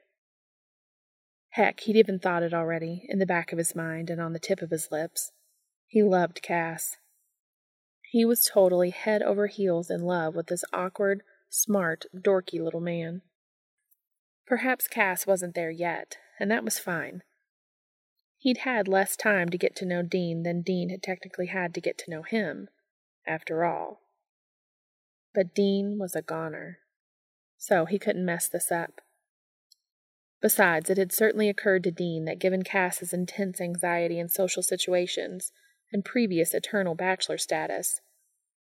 Heck, 1.50 1.80
he'd 1.80 1.96
even 1.96 2.18
thought 2.18 2.42
it 2.42 2.54
already, 2.54 3.06
in 3.08 3.18
the 3.18 3.26
back 3.26 3.52
of 3.52 3.58
his 3.58 3.74
mind 3.74 4.08
and 4.08 4.20
on 4.20 4.32
the 4.32 4.38
tip 4.38 4.62
of 4.62 4.70
his 4.70 4.92
lips. 4.92 5.32
He 5.86 6.02
loved 6.02 6.42
Cass. 6.42 6.96
He 8.12 8.24
was 8.24 8.48
totally 8.52 8.90
head 8.90 9.22
over 9.22 9.48
heels 9.48 9.90
in 9.90 10.02
love 10.02 10.34
with 10.34 10.46
this 10.46 10.64
awkward, 10.72 11.22
smart, 11.48 12.06
dorky 12.14 12.60
little 12.62 12.80
man. 12.80 13.22
Perhaps 14.46 14.88
Cass 14.88 15.26
wasn't 15.26 15.54
there 15.54 15.70
yet, 15.70 16.18
and 16.38 16.50
that 16.50 16.64
was 16.64 16.78
fine. 16.78 17.22
He'd 18.38 18.58
had 18.58 18.88
less 18.88 19.16
time 19.16 19.48
to 19.50 19.58
get 19.58 19.76
to 19.76 19.86
know 19.86 20.02
Dean 20.02 20.44
than 20.44 20.62
Dean 20.62 20.88
had 20.88 21.02
technically 21.02 21.46
had 21.46 21.74
to 21.74 21.80
get 21.80 21.98
to 21.98 22.10
know 22.10 22.22
him, 22.22 22.68
after 23.26 23.64
all. 23.64 24.00
But 25.34 25.54
Dean 25.54 25.98
was 25.98 26.16
a 26.16 26.22
goner, 26.22 26.78
so 27.58 27.84
he 27.84 27.98
couldn't 27.98 28.24
mess 28.24 28.48
this 28.48 28.72
up. 28.72 29.00
Besides, 30.40 30.88
it 30.88 30.96
had 30.96 31.12
certainly 31.12 31.48
occurred 31.48 31.84
to 31.84 31.90
Dean 31.90 32.24
that 32.24 32.38
given 32.38 32.62
Cass's 32.62 33.12
intense 33.12 33.60
anxiety 33.60 34.18
in 34.18 34.28
social 34.28 34.62
situations 34.62 35.52
and 35.92 36.04
previous 36.04 36.54
eternal 36.54 36.94
bachelor 36.94 37.36
status, 37.36 38.00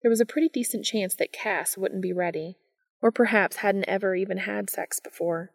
there 0.01 0.09
was 0.09 0.21
a 0.21 0.25
pretty 0.25 0.49
decent 0.49 0.85
chance 0.85 1.13
that 1.15 1.33
Cass 1.33 1.77
wouldn't 1.77 2.01
be 2.01 2.13
ready, 2.13 2.57
or 3.01 3.11
perhaps 3.11 3.57
hadn't 3.57 3.87
ever 3.87 4.15
even 4.15 4.39
had 4.39 4.69
sex 4.69 4.99
before. 4.99 5.51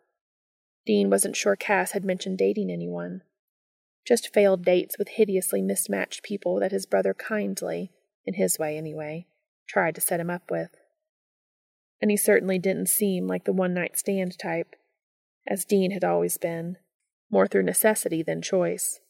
Dean 0.86 1.10
wasn't 1.10 1.36
sure 1.36 1.56
Cass 1.56 1.92
had 1.92 2.04
mentioned 2.04 2.38
dating 2.38 2.70
anyone. 2.70 3.22
Just 4.06 4.32
failed 4.32 4.64
dates 4.64 4.98
with 4.98 5.08
hideously 5.08 5.62
mismatched 5.62 6.22
people 6.22 6.60
that 6.60 6.72
his 6.72 6.86
brother 6.86 7.14
kindly, 7.14 7.90
in 8.24 8.34
his 8.34 8.58
way 8.58 8.76
anyway, 8.76 9.26
tried 9.66 9.94
to 9.94 10.00
set 10.00 10.20
him 10.20 10.30
up 10.30 10.50
with. 10.50 10.76
And 12.02 12.10
he 12.10 12.16
certainly 12.18 12.58
didn't 12.58 12.90
seem 12.90 13.26
like 13.26 13.44
the 13.44 13.52
one 13.52 13.72
night 13.72 13.98
stand 13.98 14.38
type 14.38 14.76
as 15.46 15.64
Dean 15.64 15.90
had 15.90 16.04
always 16.04 16.38
been, 16.38 16.78
more 17.30 17.46
through 17.46 17.62
necessity 17.62 18.22
than 18.22 18.42
choice. 18.42 19.00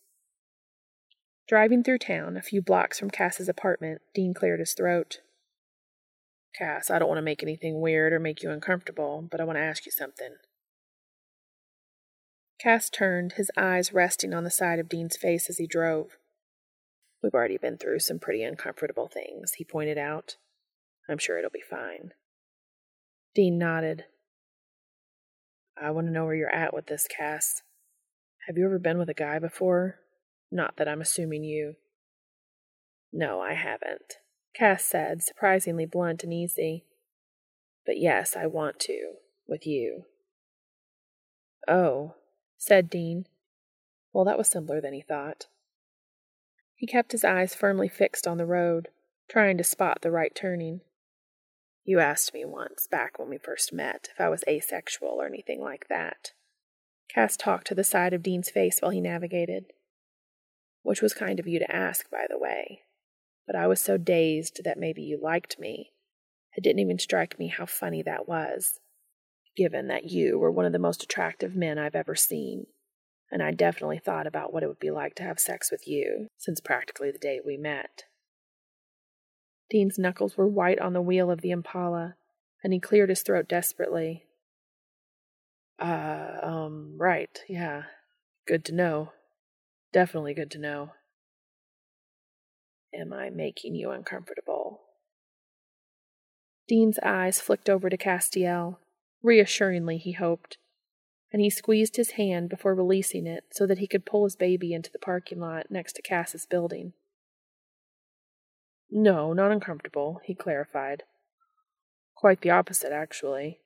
Driving 1.47 1.83
through 1.85 1.99
town, 1.99 2.37
a 2.37 2.43
few 2.43 2.63
blocks 2.63 2.99
from 2.99 3.11
Cass's 3.11 3.49
apartment, 3.49 4.01
Dean 4.15 4.33
cleared 4.33 4.61
his 4.61 4.73
throat. 4.73 5.21
Cass, 6.57 6.91
I 6.91 6.99
don't 6.99 7.09
want 7.09 7.19
to 7.19 7.23
make 7.23 7.43
anything 7.43 7.81
weird 7.81 8.13
or 8.13 8.21
make 8.21 8.43
you 8.43 8.51
uncomfortable, 8.51 9.27
but 9.31 9.41
I 9.41 9.45
want 9.45 9.59
to 9.59 9.63
ask 9.63 9.85
you 9.85 9.93
something. 9.93 10.37
Cass 12.59 12.89
turned, 12.89 13.33
his 13.33 13.51
eyes 13.57 13.93
resting 13.93 14.33
on 14.33 14.45
the 14.45 14.51
side 14.51 14.79
of 14.79 14.89
Dean's 14.89 15.17
face 15.17 15.51
as 15.51 15.59
he 15.59 15.67
drove. 15.67 16.17
We've 17.23 17.35
already 17.35 17.59
been 17.59 17.77
through 17.77 17.99
some 17.99 18.19
pretty 18.19 18.43
uncomfortable 18.43 19.09
things, 19.09 19.55
he 19.55 19.65
pointed 19.65 19.99
out. 19.99 20.37
I'm 21.09 21.19
sure 21.19 21.39
it'll 21.39 21.51
be 21.51 21.61
fine. 21.61 22.13
Dean 23.35 23.59
nodded. 23.59 24.05
I 25.81 25.91
want 25.91 26.07
to 26.07 26.13
know 26.13 26.25
where 26.25 26.35
you're 26.35 26.55
at 26.55 26.73
with 26.73 26.87
this, 26.87 27.07
Cass. 27.07 27.63
Have 28.47 28.57
you 28.57 28.67
ever 28.67 28.79
been 28.79 28.99
with 28.99 29.09
a 29.09 29.15
guy 29.15 29.39
before? 29.39 29.97
Not 30.51 30.77
that 30.77 30.89
I'm 30.89 31.01
assuming 31.01 31.45
you. 31.45 31.75
No, 33.13 33.41
I 33.41 33.55
haven't, 33.55 34.19
Cass 34.55 34.85
said, 34.85 35.23
surprisingly 35.23 35.87
blunt 35.87 36.25
and 36.25 36.33
easy. 36.33 36.85
But 37.87 37.99
yes, 37.99 38.37
I 38.37 38.47
want 38.47 38.79
to, 38.81 39.15
with 39.47 39.67
you. 39.67 40.05
Oh, 41.69 42.15
said 42.57 42.91
Dean. 42.91 43.27
Well, 44.13 44.25
that 44.25 44.39
was 44.39 44.49
simpler 44.49 44.81
than 44.81 44.93
he 44.93 45.03
thought. 45.03 45.47
He 46.75 46.87
kept 46.87 47.13
his 47.13 47.25
eyes 47.25 47.55
firmly 47.55 47.89
fixed 47.89 48.27
on 48.27 48.37
the 48.37 48.47
road, 48.47 48.89
trying 49.29 49.57
to 49.59 49.65
spot 49.65 50.03
the 50.03 50.11
right 50.11 50.35
turning. 50.35 50.83
You 51.85 52.01
asked 52.01 52.33
me 52.33 52.45
once, 52.47 52.87
back 52.87 53.19
when 53.19 53.29
we 53.29 53.37
first 53.37 53.73
met, 53.73 54.09
if 54.11 54.21
I 54.21 54.31
was 54.31 54.43
asexual 54.49 55.21
or 55.21 55.27
anything 55.27 55.61
like 55.61 55.87
that. 55.89 56.33
Cass 57.15 57.37
talked 57.37 57.67
to 57.67 57.75
the 57.75 57.85
side 57.85 58.15
of 58.15 58.23
Dean's 58.23 58.49
face 58.49 58.81
while 58.81 58.91
he 58.91 59.03
navigated. 59.03 59.67
Which 60.83 61.03
was 61.03 61.13
kind 61.13 61.39
of 61.39 61.47
you 61.47 61.59
to 61.59 61.75
ask, 61.75 62.11
by 62.11 62.27
the 62.29 62.39
way. 62.39 62.81
But 63.47 63.57
I 63.57 63.67
was 63.67 63.81
so 63.81 63.99
dazed 63.99 64.63
that 64.65 64.79
maybe 64.79 65.03
you 65.03 65.19
liked 65.23 65.59
me. 65.59 65.91
It 66.57 66.65
didn't 66.65 66.81
even 66.81 66.99
strike 66.99 67.39
me 67.39 67.49
how 67.49 67.67
funny 67.67 68.03
that 68.03 68.27
was, 68.27 68.81
given 69.55 69.89
that 69.89 70.05
you 70.05 70.39
were 70.39 70.51
one 70.51 70.65
of 70.65 70.73
the 70.73 70.79
most 70.79 71.03
attractive 71.03 71.55
men 71.55 71.79
I've 71.79 71.95
ever 71.95 72.15
seen. 72.15 72.67
And 73.31 73.43
I 73.43 73.51
definitely 73.51 73.99
thought 73.99 74.27
about 74.27 74.53
what 74.53 74.63
it 74.63 74.69
would 74.69 74.79
be 74.79 74.91
like 74.91 75.15
to 75.17 75.23
have 75.23 75.39
sex 75.39 75.71
with 75.71 75.87
you 75.87 76.29
since 76.39 76.61
practically 76.61 77.11
the 77.11 77.19
day 77.19 77.41
we 77.45 77.59
met. 77.59 78.05
Dean's 79.71 79.99
knuckles 79.99 80.37
were 80.37 80.47
white 80.47 80.79
on 80.79 80.93
the 80.93 81.03
wheel 81.03 81.31
of 81.31 81.41
the 81.41 81.51
Impala, 81.51 82.17
and 82.63 82.73
he 82.73 82.81
cleared 82.81 83.09
his 83.09 83.23
throat 83.23 83.49
desperately. 83.49 84.25
Uh, 85.79 86.39
um, 86.43 86.95
right, 86.99 87.41
yeah. 87.49 87.85
Good 88.47 88.65
to 88.67 88.73
know. 88.73 89.13
Definitely 89.93 90.35
good 90.35 90.51
to 90.53 90.59
know. 90.59 90.91
Am 92.95 93.13
I 93.13 93.31
making 93.31 93.75
you 93.75 93.91
uncomfortable? 93.91 94.83
Dean's 96.69 96.99
eyes 97.01 97.41
flicked 97.41 97.69
over 97.69 97.91
to 97.91 97.97
Castiel, 97.97 98.79
reassuringly, 99.23 99.99
he 99.99 100.13
hoped, 100.13 100.59
and 101.33 101.43
he 101.43 101.51
squeezed 101.51 101.97
his 101.97 102.13
hand 102.13 102.49
before 102.49 102.75
releasing 102.75 103.27
it 103.27 103.45
so 103.51 103.67
that 103.67 103.79
he 103.79 103.87
could 103.87 104.07
pull 104.07 104.25
his 104.25 104.37
baby 104.37 104.73
into 104.73 104.91
the 104.91 104.99
parking 104.99 105.41
lot 105.41 105.71
next 105.71 105.95
to 105.95 106.03
Cass's 106.03 106.47
building. 106.47 106.93
No, 108.97 109.33
not 109.33 109.51
uncomfortable, 109.51 110.21
he 110.23 110.37
clarified. 110.37 111.03
Quite 112.15 112.43
the 112.43 112.51
opposite, 112.51 112.93
actually. 112.93 113.59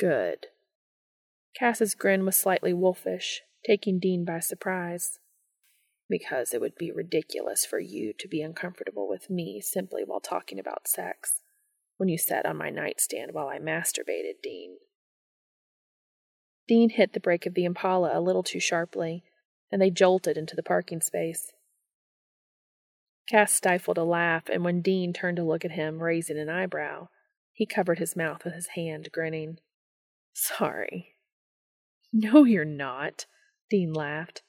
Good. 0.00 0.46
Cass's 1.54 1.94
grin 1.94 2.24
was 2.24 2.34
slightly 2.34 2.72
wolfish, 2.72 3.42
taking 3.62 3.98
Dean 3.98 4.24
by 4.24 4.40
surprise. 4.40 5.18
Because 6.08 6.54
it 6.54 6.62
would 6.62 6.76
be 6.76 6.92
ridiculous 6.92 7.66
for 7.66 7.78
you 7.78 8.14
to 8.18 8.26
be 8.26 8.40
uncomfortable 8.40 9.06
with 9.06 9.28
me 9.28 9.60
simply 9.60 10.02
while 10.02 10.20
talking 10.20 10.58
about 10.58 10.88
sex, 10.88 11.42
when 11.98 12.08
you 12.08 12.16
sat 12.16 12.46
on 12.46 12.56
my 12.56 12.70
nightstand 12.70 13.32
while 13.32 13.48
I 13.48 13.58
masturbated, 13.58 14.40
Dean. 14.42 14.78
Dean 16.66 16.88
hit 16.88 17.12
the 17.12 17.20
brake 17.20 17.44
of 17.44 17.52
the 17.52 17.66
Impala 17.66 18.18
a 18.18 18.22
little 18.22 18.42
too 18.42 18.60
sharply, 18.60 19.24
and 19.70 19.82
they 19.82 19.90
jolted 19.90 20.38
into 20.38 20.56
the 20.56 20.62
parking 20.62 21.02
space. 21.02 21.52
Cass 23.28 23.52
stifled 23.52 23.98
a 23.98 24.04
laugh, 24.04 24.48
and 24.48 24.64
when 24.64 24.82
Dean 24.82 25.12
turned 25.12 25.36
to 25.36 25.44
look 25.44 25.64
at 25.64 25.72
him, 25.72 26.02
raising 26.02 26.38
an 26.38 26.48
eyebrow, 26.48 27.08
he 27.52 27.66
covered 27.66 27.98
his 27.98 28.16
mouth 28.16 28.44
with 28.44 28.54
his 28.54 28.68
hand, 28.68 29.08
grinning. 29.12 29.58
Sorry. 30.32 31.14
No, 32.12 32.44
you're 32.44 32.64
not, 32.64 33.26
Dean 33.70 33.92
laughed. 33.92 34.42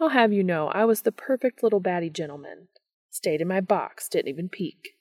I'll 0.00 0.08
have 0.10 0.32
you 0.32 0.42
know 0.42 0.68
I 0.68 0.84
was 0.84 1.02
the 1.02 1.12
perfect 1.12 1.62
little 1.62 1.80
batty 1.80 2.10
gentleman. 2.10 2.68
Stayed 3.10 3.40
in 3.40 3.48
my 3.48 3.60
box, 3.60 4.08
didn't 4.08 4.28
even 4.28 4.48
peek. 4.48 4.96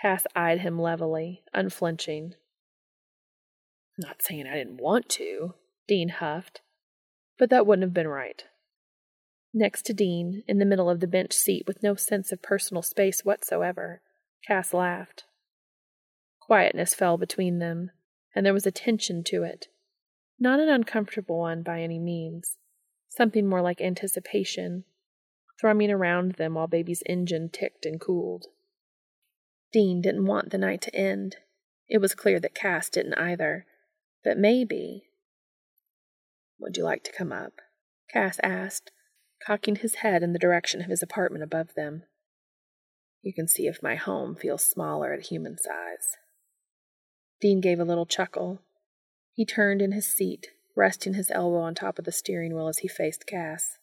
Cass 0.00 0.26
eyed 0.36 0.60
him 0.60 0.78
levelly, 0.78 1.42
unflinching. 1.54 2.34
Not 3.96 4.22
saying 4.22 4.46
I 4.46 4.54
didn't 4.54 4.76
want 4.76 5.08
to, 5.10 5.54
Dean 5.88 6.10
huffed, 6.10 6.60
but 7.38 7.50
that 7.50 7.66
wouldn't 7.66 7.82
have 7.82 7.94
been 7.94 8.06
right. 8.06 8.44
Next 9.54 9.86
to 9.86 9.94
Dean, 9.94 10.42
in 10.46 10.58
the 10.58 10.66
middle 10.66 10.90
of 10.90 11.00
the 11.00 11.06
bench 11.06 11.32
seat 11.32 11.64
with 11.66 11.82
no 11.82 11.94
sense 11.94 12.32
of 12.32 12.42
personal 12.42 12.82
space 12.82 13.24
whatsoever, 13.24 14.02
Cass 14.46 14.74
laughed. 14.74 15.24
Quietness 16.40 16.94
fell 16.94 17.16
between 17.16 17.58
them, 17.58 17.90
and 18.34 18.44
there 18.44 18.52
was 18.52 18.66
a 18.66 18.70
tension 18.70 19.24
to 19.24 19.42
it. 19.42 19.68
Not 20.38 20.60
an 20.60 20.68
uncomfortable 20.68 21.38
one 21.38 21.62
by 21.62 21.80
any 21.80 21.98
means, 21.98 22.56
something 23.08 23.46
more 23.46 23.62
like 23.62 23.80
anticipation, 23.80 24.84
thrumming 25.60 25.90
around 25.90 26.32
them 26.32 26.54
while 26.54 26.66
baby's 26.66 27.02
engine 27.06 27.48
ticked 27.48 27.84
and 27.84 28.00
cooled. 28.00 28.46
Dean 29.72 30.00
didn't 30.00 30.26
want 30.26 30.50
the 30.50 30.58
night 30.58 30.80
to 30.82 30.94
end. 30.94 31.36
It 31.88 31.98
was 31.98 32.14
clear 32.14 32.38
that 32.40 32.54
Cass 32.54 32.88
didn't 32.88 33.14
either. 33.14 33.66
But 34.24 34.38
maybe. 34.38 35.04
Would 36.58 36.76
you 36.76 36.84
like 36.84 37.04
to 37.04 37.12
come 37.12 37.32
up? 37.32 37.54
Cass 38.12 38.38
asked, 38.42 38.90
cocking 39.44 39.76
his 39.76 39.96
head 39.96 40.22
in 40.22 40.32
the 40.32 40.38
direction 40.38 40.80
of 40.80 40.88
his 40.88 41.02
apartment 41.02 41.44
above 41.44 41.74
them. 41.74 42.04
You 43.22 43.32
can 43.32 43.48
see 43.48 43.66
if 43.66 43.82
my 43.82 43.96
home 43.96 44.36
feels 44.36 44.64
smaller 44.64 45.12
at 45.12 45.26
human 45.26 45.56
size. 45.58 46.16
Dean 47.40 47.60
gave 47.60 47.78
a 47.80 47.84
little 47.84 48.06
chuckle. 48.06 48.60
He 49.32 49.44
turned 49.44 49.80
in 49.80 49.92
his 49.92 50.06
seat, 50.06 50.48
resting 50.76 51.14
his 51.14 51.30
elbow 51.30 51.58
on 51.58 51.74
top 51.74 51.98
of 51.98 52.04
the 52.04 52.12
steering 52.12 52.54
wheel 52.54 52.68
as 52.68 52.78
he 52.78 52.88
faced 52.88 53.26
Cass. 53.26 53.78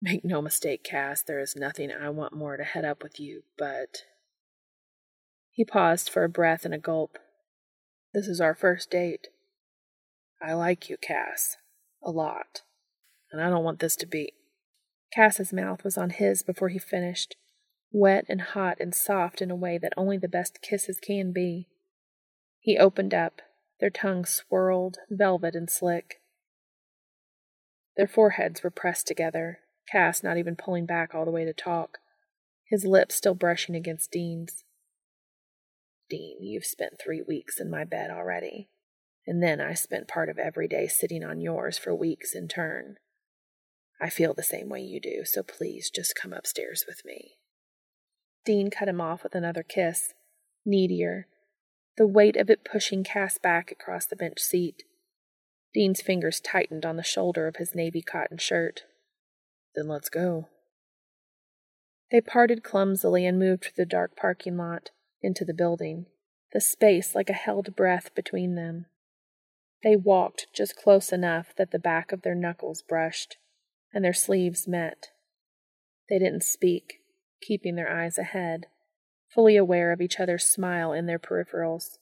Make 0.00 0.24
no 0.24 0.42
mistake, 0.42 0.82
Cass, 0.82 1.22
there 1.22 1.40
is 1.40 1.54
nothing 1.54 1.92
I 1.92 2.10
want 2.10 2.34
more 2.34 2.56
to 2.56 2.64
head 2.64 2.84
up 2.84 3.02
with 3.02 3.20
you, 3.20 3.42
but. 3.56 4.04
He 5.50 5.64
paused 5.64 6.08
for 6.08 6.24
a 6.24 6.28
breath 6.28 6.64
and 6.64 6.74
a 6.74 6.78
gulp. 6.78 7.18
This 8.12 8.26
is 8.26 8.40
our 8.40 8.54
first 8.54 8.90
date. 8.90 9.28
I 10.40 10.54
like 10.54 10.90
you, 10.90 10.96
Cass, 10.96 11.56
a 12.02 12.10
lot, 12.10 12.62
and 13.32 13.40
I 13.40 13.48
don't 13.48 13.64
want 13.64 13.80
this 13.80 13.96
to 13.96 14.06
be. 14.06 14.34
Cass's 15.14 15.52
mouth 15.52 15.84
was 15.84 15.98
on 15.98 16.10
his 16.10 16.42
before 16.42 16.68
he 16.68 16.78
finished, 16.78 17.36
wet 17.90 18.24
and 18.28 18.40
hot 18.40 18.78
and 18.80 18.94
soft 18.94 19.42
in 19.42 19.50
a 19.50 19.56
way 19.56 19.78
that 19.78 19.92
only 19.96 20.16
the 20.16 20.28
best 20.28 20.60
kisses 20.62 20.98
can 21.00 21.32
be. 21.32 21.68
He 22.60 22.78
opened 22.78 23.12
up, 23.12 23.42
their 23.80 23.90
tongues 23.90 24.30
swirled, 24.30 24.98
velvet 25.10 25.54
and 25.54 25.68
slick. 25.68 26.20
Their 27.96 28.08
foreheads 28.08 28.62
were 28.62 28.70
pressed 28.70 29.06
together, 29.06 29.58
Cass 29.90 30.22
not 30.22 30.38
even 30.38 30.56
pulling 30.56 30.86
back 30.86 31.14
all 31.14 31.24
the 31.24 31.30
way 31.30 31.44
to 31.44 31.52
talk, 31.52 31.98
his 32.68 32.84
lips 32.84 33.16
still 33.16 33.34
brushing 33.34 33.74
against 33.74 34.10
Dean's. 34.10 34.64
Dean, 36.08 36.38
you've 36.42 36.64
spent 36.64 37.00
three 37.02 37.22
weeks 37.26 37.58
in 37.58 37.70
my 37.70 37.84
bed 37.84 38.10
already. 38.10 38.68
And 39.26 39.42
then 39.42 39.60
I 39.60 39.74
spent 39.74 40.08
part 40.08 40.28
of 40.28 40.38
every 40.38 40.66
day 40.66 40.88
sitting 40.88 41.22
on 41.22 41.40
yours 41.40 41.78
for 41.78 41.94
weeks 41.94 42.34
in 42.34 42.48
turn. 42.48 42.96
I 44.02 44.10
feel 44.10 44.34
the 44.34 44.42
same 44.42 44.68
way 44.68 44.80
you 44.80 45.00
do, 45.00 45.24
so 45.24 45.44
please 45.44 45.88
just 45.88 46.16
come 46.16 46.32
upstairs 46.32 46.84
with 46.88 47.04
me. 47.04 47.36
Dean 48.44 48.68
cut 48.68 48.88
him 48.88 49.00
off 49.00 49.22
with 49.22 49.36
another 49.36 49.62
kiss, 49.62 50.12
needier, 50.66 51.28
the 51.96 52.06
weight 52.06 52.36
of 52.36 52.50
it 52.50 52.64
pushing 52.64 53.04
Cass 53.04 53.38
back 53.38 53.70
across 53.70 54.06
the 54.06 54.16
bench 54.16 54.40
seat. 54.40 54.82
Dean's 55.72 56.02
fingers 56.02 56.40
tightened 56.40 56.84
on 56.84 56.96
the 56.96 57.04
shoulder 57.04 57.46
of 57.46 57.56
his 57.56 57.76
navy 57.76 58.02
cotton 58.02 58.38
shirt. 58.38 58.82
Then 59.76 59.86
let's 59.86 60.08
go. 60.08 60.48
They 62.10 62.20
parted 62.20 62.64
clumsily 62.64 63.24
and 63.24 63.38
moved 63.38 63.62
through 63.62 63.84
the 63.84 63.86
dark 63.86 64.16
parking 64.16 64.56
lot 64.56 64.90
into 65.22 65.44
the 65.44 65.54
building, 65.54 66.06
the 66.52 66.60
space 66.60 67.14
like 67.14 67.30
a 67.30 67.34
held 67.34 67.76
breath 67.76 68.12
between 68.16 68.56
them. 68.56 68.86
They 69.84 69.94
walked 69.94 70.48
just 70.52 70.76
close 70.76 71.12
enough 71.12 71.54
that 71.56 71.70
the 71.70 71.78
back 71.78 72.10
of 72.10 72.22
their 72.22 72.34
knuckles 72.34 72.82
brushed, 72.82 73.36
and 73.92 74.04
their 74.04 74.12
sleeves 74.12 74.66
met. 74.66 75.08
They 76.08 76.18
didn't 76.18 76.44
speak, 76.44 77.00
keeping 77.40 77.74
their 77.74 77.90
eyes 77.90 78.18
ahead, 78.18 78.66
fully 79.28 79.56
aware 79.56 79.92
of 79.92 80.00
each 80.00 80.20
other's 80.20 80.44
smile 80.44 80.92
in 80.92 81.06
their 81.06 81.18
peripherals. 81.18 81.98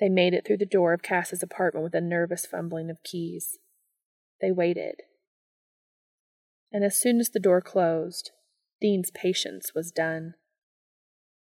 They 0.00 0.08
made 0.08 0.34
it 0.34 0.46
through 0.46 0.58
the 0.58 0.66
door 0.66 0.92
of 0.92 1.02
Cass's 1.02 1.42
apartment 1.42 1.84
with 1.84 1.94
a 1.94 2.00
nervous 2.00 2.46
fumbling 2.46 2.90
of 2.90 3.02
keys. 3.02 3.58
They 4.40 4.52
waited. 4.52 5.02
And 6.72 6.84
as 6.84 6.98
soon 6.98 7.18
as 7.18 7.30
the 7.30 7.40
door 7.40 7.60
closed, 7.60 8.30
Dean's 8.80 9.10
patience 9.10 9.72
was 9.74 9.90
done. 9.90 10.34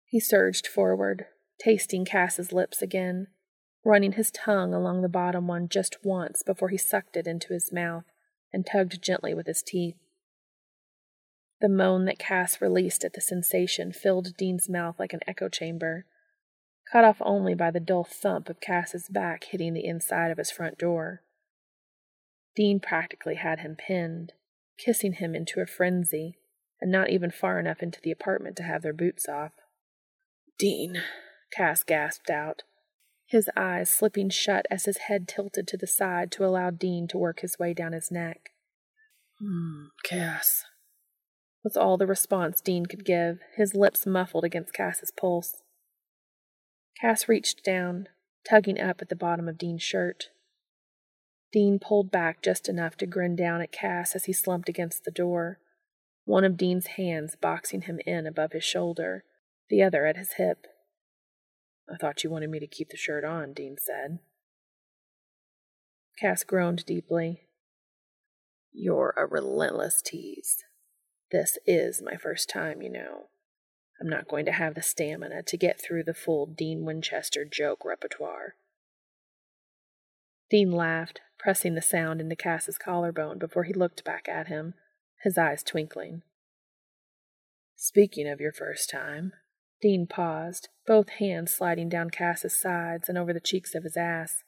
He 0.07 0.19
surged 0.19 0.67
forward, 0.67 1.27
tasting 1.63 2.05
Cass's 2.05 2.53
lips 2.53 2.83
again, 2.83 3.29
running 3.85 4.13
his 4.13 4.31
tongue 4.31 4.75
along 4.75 5.03
the 5.03 5.09
bottom 5.09 5.47
one 5.47 5.69
just 5.69 6.05
once 6.05 6.43
before 6.45 6.69
he 6.69 6.77
sucked 6.77 7.17
it 7.17 7.27
into 7.27 7.53
his 7.53 7.73
mouth 7.73 8.05
and 8.53 8.67
tugged 8.67 9.03
gently 9.03 9.35
with 9.35 9.47
his 9.47 9.63
teeth. 9.63 9.97
The 11.61 11.69
moan 11.69 12.07
that 12.07 12.19
Cass 12.19 12.61
released 12.61 13.05
at 13.05 13.13
the 13.13 13.21
sensation 13.21 13.93
filled 13.93 14.37
Dean's 14.37 14.69
mouth 14.69 14.99
like 14.99 15.13
an 15.13 15.21
echo 15.27 15.49
chamber, 15.49 16.07
cut 16.91 17.05
off 17.05 17.19
only 17.21 17.55
by 17.55 17.71
the 17.71 17.81
dull 17.81 18.05
thump 18.05 18.49
of 18.49 18.61
Cass's 18.61 19.09
back 19.09 19.45
hitting 19.45 19.73
the 19.73 19.87
inside 19.87 20.31
of 20.31 20.39
his 20.39 20.51
front 20.51 20.77
door. 20.79 21.23
Dean 22.57 22.81
practically 22.81 23.37
had 23.37 23.61
him 23.61 23.77
pinned, 23.77 24.33
kissing 24.77 25.15
him 25.15 25.35
into 25.35 25.61
a 25.61 25.67
frenzy, 25.67 26.37
and 26.81 26.91
not 26.91 27.11
even 27.11 27.31
far 27.31 27.61
enough 27.61 27.81
into 27.81 28.01
the 28.03 28.11
apartment 28.11 28.57
to 28.57 28.65
have 28.65 28.83
their 28.83 28.93
boots 28.93 29.29
off. 29.29 29.53
Dean, 30.59 31.03
Cass 31.53 31.85
gasped 31.85 32.29
out, 32.29 32.65
his 33.33 33.49
eyes 33.57 33.89
slipping 33.89 34.29
shut 34.29 34.67
as 34.71 34.85
his 34.85 34.99
head 34.99 35.27
tilted 35.27 35.67
to 35.67 35.79
the 35.79 35.87
side 35.87 36.31
to 36.31 36.45
allow 36.45 36.69
Dean 36.69 37.09
to 37.09 37.17
work 37.17 37.41
his 37.41 37.59
way 37.59 37.73
down 37.73 37.93
his 37.93 38.11
neck. 38.11 38.51
Hmm, 39.41 39.87
Cass. 40.05 40.65
Was 41.65 41.75
all 41.75 41.97
the 41.97 42.07
response 42.07 42.61
Dean 42.61 42.85
could 42.85 43.07
give, 43.07 43.39
his 43.57 43.75
lips 43.75 44.05
muffled 44.05 44.45
against 44.45 44.75
Cass's 44.75 45.11
pulse. 45.11 45.63
Cass 47.01 47.27
reached 47.27 47.65
down, 47.65 48.09
tugging 48.47 48.79
up 48.79 49.01
at 49.01 49.09
the 49.09 49.17
bottom 49.17 49.49
of 49.49 49.57
Dean's 49.57 49.83
shirt. 49.83 50.29
Dean 51.51 51.79
pulled 51.79 52.11
back 52.11 52.43
just 52.43 52.69
enough 52.69 52.99
to 52.99 53.07
grin 53.07 53.35
down 53.35 53.63
at 53.63 53.73
Cass 53.73 54.15
as 54.15 54.27
he 54.27 54.35
slumped 54.35 54.69
against 54.69 55.05
the 55.05 55.11
door, 55.11 55.59
one 56.27 56.45
of 56.45 56.59
Dean's 56.59 56.87
hands 56.99 57.35
boxing 57.41 57.83
him 57.83 57.99
in 58.05 58.27
above 58.27 58.53
his 58.53 58.65
shoulder, 58.65 59.25
the 59.71 59.83
other 59.83 60.05
at 60.05 60.19
his 60.19 60.35
hip. 60.35 60.67
I 61.91 61.97
thought 61.97 62.25
you 62.25 62.31
wanted 62.31 62.51
me 62.51 62.61
to 62.61 62.67
keep 62.67 62.91
the 62.91 62.97
shirt 62.97 63.25
on, 63.25 63.53
Dean 63.53 63.77
said. 63.79 64.19
Cass 66.19 66.45
groaned 66.45 66.85
deeply. 66.87 67.49
You're 68.73 69.15
a 69.17 69.27
relentless 69.27 70.03
tease. 70.03 70.65
This 71.31 71.59
is 71.67 72.03
my 72.03 72.17
first 72.17 72.49
time, 72.49 72.83
you 72.83 72.91
know. 72.91 73.29
I'm 74.01 74.09
not 74.09 74.29
going 74.29 74.45
to 74.47 74.53
have 74.53 74.75
the 74.75 74.83
stamina 74.83 75.43
to 75.45 75.57
get 75.57 75.81
through 75.81 76.05
the 76.05 76.15
full 76.15 76.47
Dean 76.47 76.85
Winchester 76.85 77.45
joke 77.45 77.85
repertoire. 77.85 78.55
Dean 80.51 80.71
laughed, 80.71 81.21
pressing 81.39 81.75
the 81.75 81.83
sound 81.83 82.21
into 82.21 82.37
Cass's 82.37 82.79
collarbone 82.79 83.39
before 83.39 83.65
he 83.65 83.73
looked 83.73 84.05
back 84.05 84.29
at 84.29 84.49
him, 84.49 84.75
his 85.23 85.39
eyes 85.39 85.63
twinkling. 85.63 86.23
Speaking 87.77 88.29
of 88.29 88.41
your 88.41 88.53
first 88.53 88.91
time, 88.91 89.33
Dean 89.83 90.07
paused, 90.07 90.69
both 90.87 91.09
hands 91.11 91.53
sliding 91.53 91.89
down 91.89 92.09
Cass's 92.09 92.57
sides 92.57 93.09
and 93.09 93.19
over 93.19 93.33
the 93.33 93.41
cheeks 93.41 93.75
of 93.75 93.83
his 93.83 93.97
ass, 93.97 94.45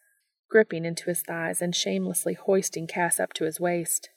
gripping 0.48 0.84
into 0.84 1.06
his 1.06 1.20
thighs 1.22 1.60
and 1.60 1.74
shamelessly 1.74 2.34
hoisting 2.34 2.86
Cass 2.86 3.18
up 3.18 3.32
to 3.34 3.44
his 3.44 3.60
waist. 3.60 4.10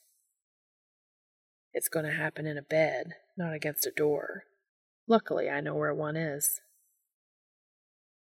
It's 1.74 1.90
going 1.90 2.06
to 2.06 2.12
happen 2.12 2.46
in 2.46 2.58
a 2.58 2.62
bed, 2.62 3.16
not 3.36 3.54
against 3.54 3.88
a 3.88 3.92
door. 3.92 4.44
Luckily, 5.08 5.50
I 5.50 5.60
know 5.60 5.76
where 5.76 5.94
one 5.94 6.16
is. 6.16 6.62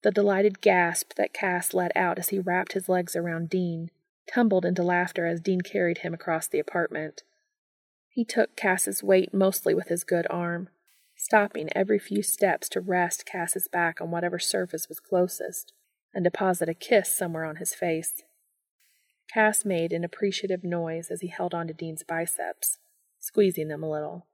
The 0.02 0.10
delighted 0.10 0.60
gasp 0.60 1.12
that 1.16 1.34
Cass 1.34 1.74
let 1.74 1.94
out 1.94 2.18
as 2.18 2.30
he 2.30 2.38
wrapped 2.38 2.72
his 2.72 2.88
legs 2.88 3.14
around 3.14 3.50
Dean 3.50 3.90
tumbled 4.26 4.64
into 4.64 4.82
laughter 4.82 5.26
as 5.26 5.40
Dean 5.40 5.60
carried 5.60 5.98
him 5.98 6.12
across 6.12 6.48
the 6.48 6.58
apartment. 6.58 7.22
He 8.08 8.24
took 8.24 8.56
Cass's 8.56 9.02
weight 9.02 9.32
mostly 9.32 9.74
with 9.74 9.88
his 9.88 10.04
good 10.04 10.26
arm, 10.30 10.68
stopping 11.26 11.68
every 11.74 11.98
few 11.98 12.22
steps 12.22 12.68
to 12.68 12.80
rest 12.80 13.26
Cass's 13.26 13.66
back 13.66 14.00
on 14.00 14.12
whatever 14.12 14.38
surface 14.38 14.88
was 14.88 15.00
closest 15.00 15.72
and 16.14 16.22
deposit 16.22 16.68
a 16.68 16.74
kiss 16.74 17.12
somewhere 17.12 17.44
on 17.44 17.56
his 17.56 17.74
face. 17.74 18.22
Cass 19.34 19.64
made 19.64 19.92
an 19.92 20.04
appreciative 20.04 20.62
noise 20.62 21.08
as 21.10 21.22
he 21.22 21.26
held 21.26 21.52
on 21.52 21.66
to 21.66 21.74
Dean's 21.74 22.04
biceps, 22.04 22.78
squeezing 23.18 23.66
them 23.66 23.82
a 23.82 23.90
little. 23.90 24.28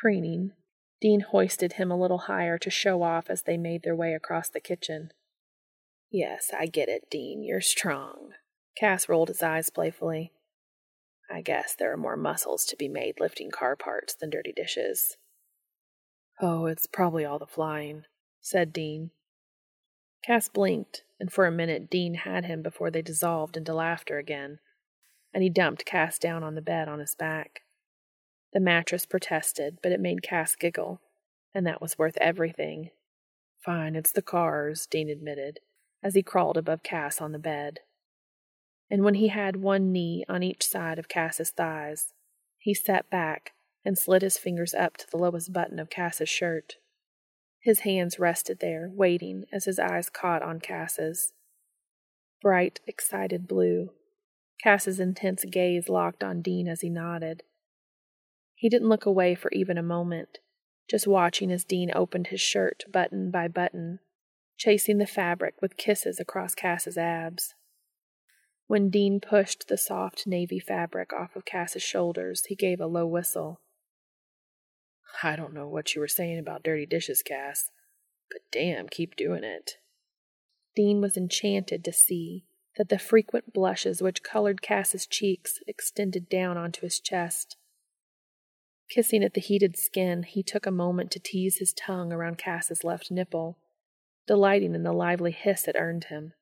Preening, 0.00 0.52
Dean 1.02 1.20
hoisted 1.20 1.74
him 1.74 1.90
a 1.90 2.00
little 2.00 2.20
higher 2.20 2.56
to 2.56 2.70
show 2.70 3.02
off 3.02 3.28
as 3.28 3.42
they 3.42 3.58
made 3.58 3.82
their 3.82 3.94
way 3.94 4.14
across 4.14 4.48
the 4.48 4.60
kitchen. 4.60 5.10
Yes, 6.10 6.50
I 6.58 6.64
get 6.64 6.88
it, 6.88 7.10
Dean. 7.10 7.42
You're 7.44 7.60
strong. 7.60 8.30
Cass 8.74 9.06
rolled 9.06 9.28
his 9.28 9.42
eyes 9.42 9.68
playfully. 9.68 10.32
I 11.30 11.42
guess 11.42 11.74
there 11.78 11.92
are 11.92 11.98
more 11.98 12.16
muscles 12.16 12.64
to 12.64 12.76
be 12.76 12.88
made 12.88 13.20
lifting 13.20 13.50
car 13.50 13.76
parts 13.76 14.14
than 14.14 14.30
dirty 14.30 14.54
dishes. 14.56 15.18
Oh, 16.40 16.66
it's 16.66 16.86
probably 16.86 17.24
all 17.24 17.38
the 17.38 17.46
flying, 17.46 18.04
said 18.40 18.72
Dean. 18.72 19.10
Cass 20.22 20.48
blinked, 20.48 21.02
and 21.18 21.32
for 21.32 21.46
a 21.46 21.50
minute 21.52 21.90
Dean 21.90 22.14
had 22.14 22.44
him 22.44 22.62
before 22.62 22.90
they 22.90 23.02
dissolved 23.02 23.56
into 23.56 23.74
laughter 23.74 24.18
again. 24.18 24.60
and 25.34 25.42
he 25.42 25.50
dumped 25.50 25.84
Cass 25.84 26.18
down 26.18 26.42
on 26.42 26.54
the 26.54 26.62
bed 26.62 26.88
on 26.88 27.00
his 27.00 27.14
back. 27.14 27.60
The 28.52 28.60
mattress 28.60 29.04
protested, 29.04 29.78
but 29.82 29.92
it 29.92 30.00
made 30.00 30.22
Cass 30.22 30.56
giggle, 30.56 31.00
and 31.54 31.66
that 31.66 31.82
was 31.82 31.98
worth 31.98 32.16
everything. 32.18 32.90
Fine, 33.58 33.94
it's 33.94 34.12
the 34.12 34.22
cars, 34.22 34.86
Dean 34.86 35.10
admitted, 35.10 35.60
as 36.02 36.14
he 36.14 36.22
crawled 36.22 36.56
above 36.56 36.82
Cass 36.82 37.20
on 37.20 37.32
the 37.32 37.38
bed. 37.38 37.80
And 38.90 39.04
when 39.04 39.14
he 39.14 39.28
had 39.28 39.56
one 39.56 39.92
knee 39.92 40.24
on 40.28 40.42
each 40.42 40.66
side 40.66 40.98
of 40.98 41.08
Cass's 41.08 41.50
thighs, 41.50 42.14
he 42.56 42.72
sat 42.72 43.10
back 43.10 43.52
and 43.84 43.98
slid 43.98 44.22
his 44.22 44.38
fingers 44.38 44.74
up 44.74 44.96
to 44.96 45.06
the 45.10 45.16
lowest 45.16 45.52
button 45.52 45.78
of 45.78 45.90
Cass's 45.90 46.28
shirt. 46.28 46.74
His 47.60 47.80
hands 47.80 48.18
rested 48.18 48.60
there, 48.60 48.90
waiting 48.92 49.44
as 49.52 49.64
his 49.64 49.78
eyes 49.78 50.10
caught 50.10 50.42
on 50.42 50.60
Cass's. 50.60 51.32
Bright, 52.40 52.80
excited 52.86 53.48
blue. 53.48 53.90
Cass's 54.62 55.00
intense 55.00 55.44
gaze 55.44 55.88
locked 55.88 56.22
on 56.22 56.42
Dean 56.42 56.68
as 56.68 56.80
he 56.80 56.90
nodded. 56.90 57.42
He 58.54 58.68
didn't 58.68 58.88
look 58.88 59.06
away 59.06 59.34
for 59.34 59.50
even 59.52 59.78
a 59.78 59.82
moment, 59.82 60.38
just 60.88 61.06
watching 61.06 61.52
as 61.52 61.64
Dean 61.64 61.90
opened 61.94 62.28
his 62.28 62.40
shirt 62.40 62.84
button 62.90 63.30
by 63.30 63.48
button, 63.48 64.00
chasing 64.56 64.98
the 64.98 65.06
fabric 65.06 65.54
with 65.62 65.76
kisses 65.76 66.18
across 66.18 66.54
Cass's 66.54 66.98
abs. 66.98 67.54
When 68.66 68.90
Dean 68.90 69.20
pushed 69.20 69.68
the 69.68 69.78
soft 69.78 70.26
navy 70.26 70.58
fabric 70.58 71.12
off 71.12 71.36
of 71.36 71.44
Cass's 71.44 71.82
shoulders, 71.82 72.46
he 72.46 72.54
gave 72.54 72.80
a 72.80 72.86
low 72.86 73.06
whistle. 73.06 73.60
I 75.22 75.36
don't 75.36 75.54
know 75.54 75.68
what 75.68 75.94
you 75.94 76.00
were 76.00 76.08
saying 76.08 76.38
about 76.38 76.62
dirty 76.62 76.86
dishes, 76.86 77.22
Cass, 77.22 77.70
but 78.30 78.42
damn, 78.52 78.88
keep 78.88 79.16
doing 79.16 79.44
it. 79.44 79.76
Dean 80.76 81.00
was 81.00 81.16
enchanted 81.16 81.84
to 81.84 81.92
see 81.92 82.44
that 82.76 82.88
the 82.88 82.98
frequent 82.98 83.52
blushes 83.52 84.00
which 84.00 84.22
colored 84.22 84.62
Cass's 84.62 85.06
cheeks 85.06 85.58
extended 85.66 86.28
down 86.28 86.56
onto 86.56 86.82
his 86.82 87.00
chest. 87.00 87.56
Kissing 88.88 89.24
at 89.24 89.34
the 89.34 89.40
heated 89.40 89.76
skin, 89.76 90.22
he 90.22 90.42
took 90.42 90.64
a 90.64 90.70
moment 90.70 91.10
to 91.10 91.20
tease 91.20 91.58
his 91.58 91.72
tongue 91.72 92.12
around 92.12 92.38
Cass's 92.38 92.84
left 92.84 93.10
nipple, 93.10 93.58
delighting 94.26 94.74
in 94.74 94.82
the 94.82 94.92
lively 94.92 95.32
hiss 95.32 95.66
it 95.66 95.76
earned 95.78 96.04
him. 96.04 96.32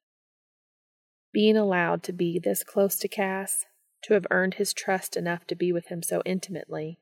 Being 1.32 1.56
allowed 1.56 2.02
to 2.04 2.12
be 2.12 2.38
this 2.38 2.62
close 2.62 2.96
to 2.96 3.08
Cass, 3.08 3.64
to 4.02 4.14
have 4.14 4.26
earned 4.30 4.54
his 4.54 4.72
trust 4.72 5.16
enough 5.16 5.46
to 5.46 5.56
be 5.56 5.72
with 5.72 5.86
him 5.86 6.02
so 6.02 6.22
intimately, 6.24 6.98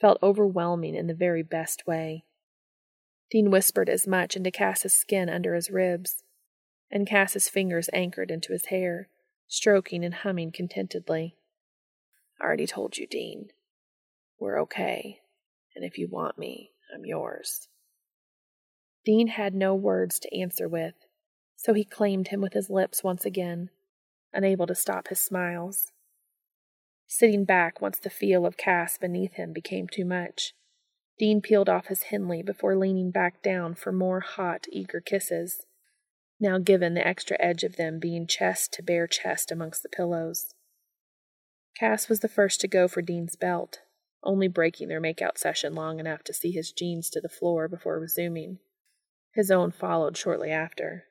felt 0.00 0.18
overwhelming 0.22 0.94
in 0.94 1.06
the 1.06 1.14
very 1.14 1.42
best 1.42 1.86
way. 1.86 2.24
Dean 3.30 3.50
whispered 3.50 3.88
as 3.88 4.06
much 4.06 4.36
into 4.36 4.50
Cass's 4.50 4.94
skin 4.94 5.28
under 5.28 5.54
his 5.54 5.70
ribs, 5.70 6.22
and 6.90 7.08
Cass's 7.08 7.48
fingers 7.48 7.90
anchored 7.92 8.30
into 8.30 8.52
his 8.52 8.66
hair, 8.66 9.08
stroking 9.48 10.04
and 10.04 10.14
humming 10.14 10.52
contentedly. 10.52 11.36
I 12.40 12.44
already 12.44 12.66
told 12.66 12.98
you, 12.98 13.06
Dean, 13.06 13.48
we're 14.38 14.60
okay, 14.62 15.20
and 15.74 15.84
if 15.84 15.98
you 15.98 16.08
want 16.08 16.38
me, 16.38 16.72
I'm 16.94 17.04
yours. 17.04 17.68
Dean 19.04 19.28
had 19.28 19.54
no 19.54 19.74
words 19.74 20.18
to 20.20 20.36
answer 20.36 20.68
with, 20.68 20.94
so 21.56 21.74
he 21.74 21.84
claimed 21.84 22.28
him 22.28 22.40
with 22.40 22.52
his 22.52 22.70
lips 22.70 23.02
once 23.02 23.24
again, 23.24 23.70
unable 24.32 24.66
to 24.66 24.74
stop 24.74 25.08
his 25.08 25.20
smiles. 25.20 25.92
Sitting 27.06 27.44
back 27.44 27.80
once 27.80 27.98
the 27.98 28.10
feel 28.10 28.44
of 28.44 28.56
Cass 28.56 28.98
beneath 28.98 29.34
him 29.34 29.52
became 29.52 29.86
too 29.88 30.04
much, 30.04 30.54
Dean 31.18 31.40
peeled 31.40 31.68
off 31.68 31.86
his 31.86 32.04
Henley 32.04 32.42
before 32.42 32.76
leaning 32.76 33.10
back 33.10 33.42
down 33.42 33.74
for 33.74 33.92
more 33.92 34.20
hot, 34.20 34.66
eager 34.70 35.00
kisses, 35.00 35.64
now 36.38 36.58
given 36.58 36.94
the 36.94 37.06
extra 37.06 37.36
edge 37.40 37.62
of 37.62 37.76
them 37.76 37.98
being 37.98 38.26
chest 38.26 38.72
to 38.74 38.82
bare 38.82 39.06
chest 39.06 39.50
amongst 39.50 39.82
the 39.82 39.88
pillows. 39.88 40.52
Cass 41.78 42.08
was 42.08 42.20
the 42.20 42.28
first 42.28 42.60
to 42.60 42.68
go 42.68 42.88
for 42.88 43.02
Dean's 43.02 43.36
belt, 43.36 43.80
only 44.22 44.48
breaking 44.48 44.88
their 44.88 45.00
make-out 45.00 45.38
session 45.38 45.74
long 45.74 46.00
enough 46.00 46.22
to 46.24 46.34
see 46.34 46.50
his 46.50 46.72
jeans 46.72 47.08
to 47.10 47.20
the 47.20 47.28
floor 47.28 47.68
before 47.68 48.00
resuming. 48.00 48.58
His 49.32 49.50
own 49.50 49.70
followed 49.70 50.16
shortly 50.16 50.50
after. 50.50 51.04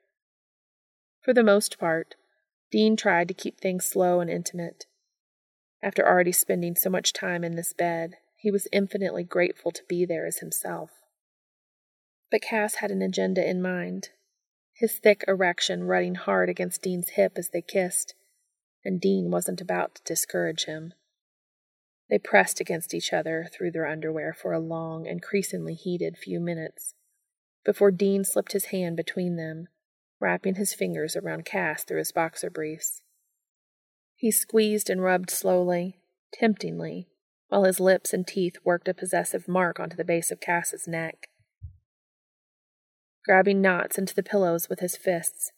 For 1.22 1.34
the 1.34 1.43
most 1.43 1.80
part, 1.80 2.15
Dean 2.72 2.97
tried 2.97 3.27
to 3.30 3.34
keep 3.34 3.59
things 3.59 3.85
slow 3.85 4.19
and 4.19 4.30
intimate. 4.30 4.85
After 5.85 6.03
already 6.03 6.31
spending 6.31 6.75
so 6.75 6.89
much 6.89 7.13
time 7.13 7.43
in 7.43 7.55
this 7.55 7.71
bed, 7.71 8.15
he 8.35 8.49
was 8.49 8.67
infinitely 8.71 9.23
grateful 9.23 9.69
to 9.69 9.83
be 9.87 10.03
there 10.03 10.25
as 10.25 10.39
himself. 10.39 10.89
But 12.31 12.41
Cass 12.41 12.75
had 12.75 12.89
an 12.89 13.03
agenda 13.03 13.47
in 13.47 13.61
mind, 13.61 14.09
his 14.73 14.97
thick 14.97 15.23
erection 15.27 15.83
running 15.83 16.15
hard 16.15 16.49
against 16.49 16.81
Dean's 16.81 17.09
hip 17.09 17.33
as 17.35 17.49
they 17.49 17.61
kissed, 17.61 18.15
and 18.83 18.99
Dean 18.99 19.29
wasn't 19.29 19.61
about 19.61 19.93
to 19.93 20.03
discourage 20.03 20.65
him. 20.65 20.95
They 22.09 22.17
pressed 22.17 22.59
against 22.59 22.95
each 22.95 23.13
other 23.13 23.47
through 23.53 23.69
their 23.69 23.85
underwear 23.85 24.33
for 24.33 24.53
a 24.53 24.59
long, 24.59 25.05
increasingly 25.05 25.75
heated 25.75 26.17
few 26.17 26.39
minutes 26.39 26.95
before 27.63 27.91
Dean 27.91 28.23
slipped 28.23 28.53
his 28.53 28.65
hand 28.65 28.97
between 28.97 29.35
them, 29.35 29.67
wrapping 30.19 30.55
his 30.55 30.73
fingers 30.73 31.15
around 31.15 31.45
Cass 31.45 31.83
through 31.83 31.99
his 31.99 32.11
boxer 32.11 32.49
briefs. 32.49 33.03
He 34.15 34.31
squeezed 34.31 34.89
and 34.89 35.01
rubbed 35.01 35.29
slowly, 35.29 35.99
temptingly, 36.33 37.07
while 37.49 37.63
his 37.63 37.79
lips 37.79 38.13
and 38.13 38.25
teeth 38.25 38.55
worked 38.63 38.87
a 38.87 38.93
possessive 38.93 39.47
mark 39.47 39.79
onto 39.79 39.95
the 39.95 40.05
base 40.05 40.31
of 40.31 40.39
Cass's 40.39 40.87
neck. 40.87 41.29
Grabbing 43.25 43.61
knots 43.61 43.97
into 43.97 44.15
the 44.15 44.23
pillows 44.23 44.69
with 44.69 44.79
his 44.79 44.95
fists, 44.95 45.51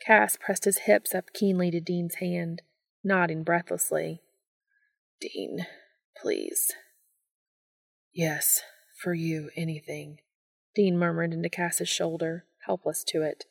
Cass 0.00 0.36
pressed 0.36 0.64
his 0.64 0.78
hips 0.78 1.14
up 1.14 1.32
keenly 1.32 1.70
to 1.70 1.80
Dean's 1.80 2.16
hand, 2.16 2.62
nodding 3.02 3.42
breathlessly. 3.42 4.20
Dean, 5.20 5.66
please. 6.20 6.72
Yes, 8.12 8.60
for 9.02 9.14
you, 9.14 9.50
anything, 9.56 10.18
Dean 10.74 10.96
murmured 10.96 11.32
into 11.32 11.48
Cass's 11.48 11.88
shoulder, 11.88 12.44
helpless 12.66 13.02
to 13.08 13.22
it. 13.22 13.44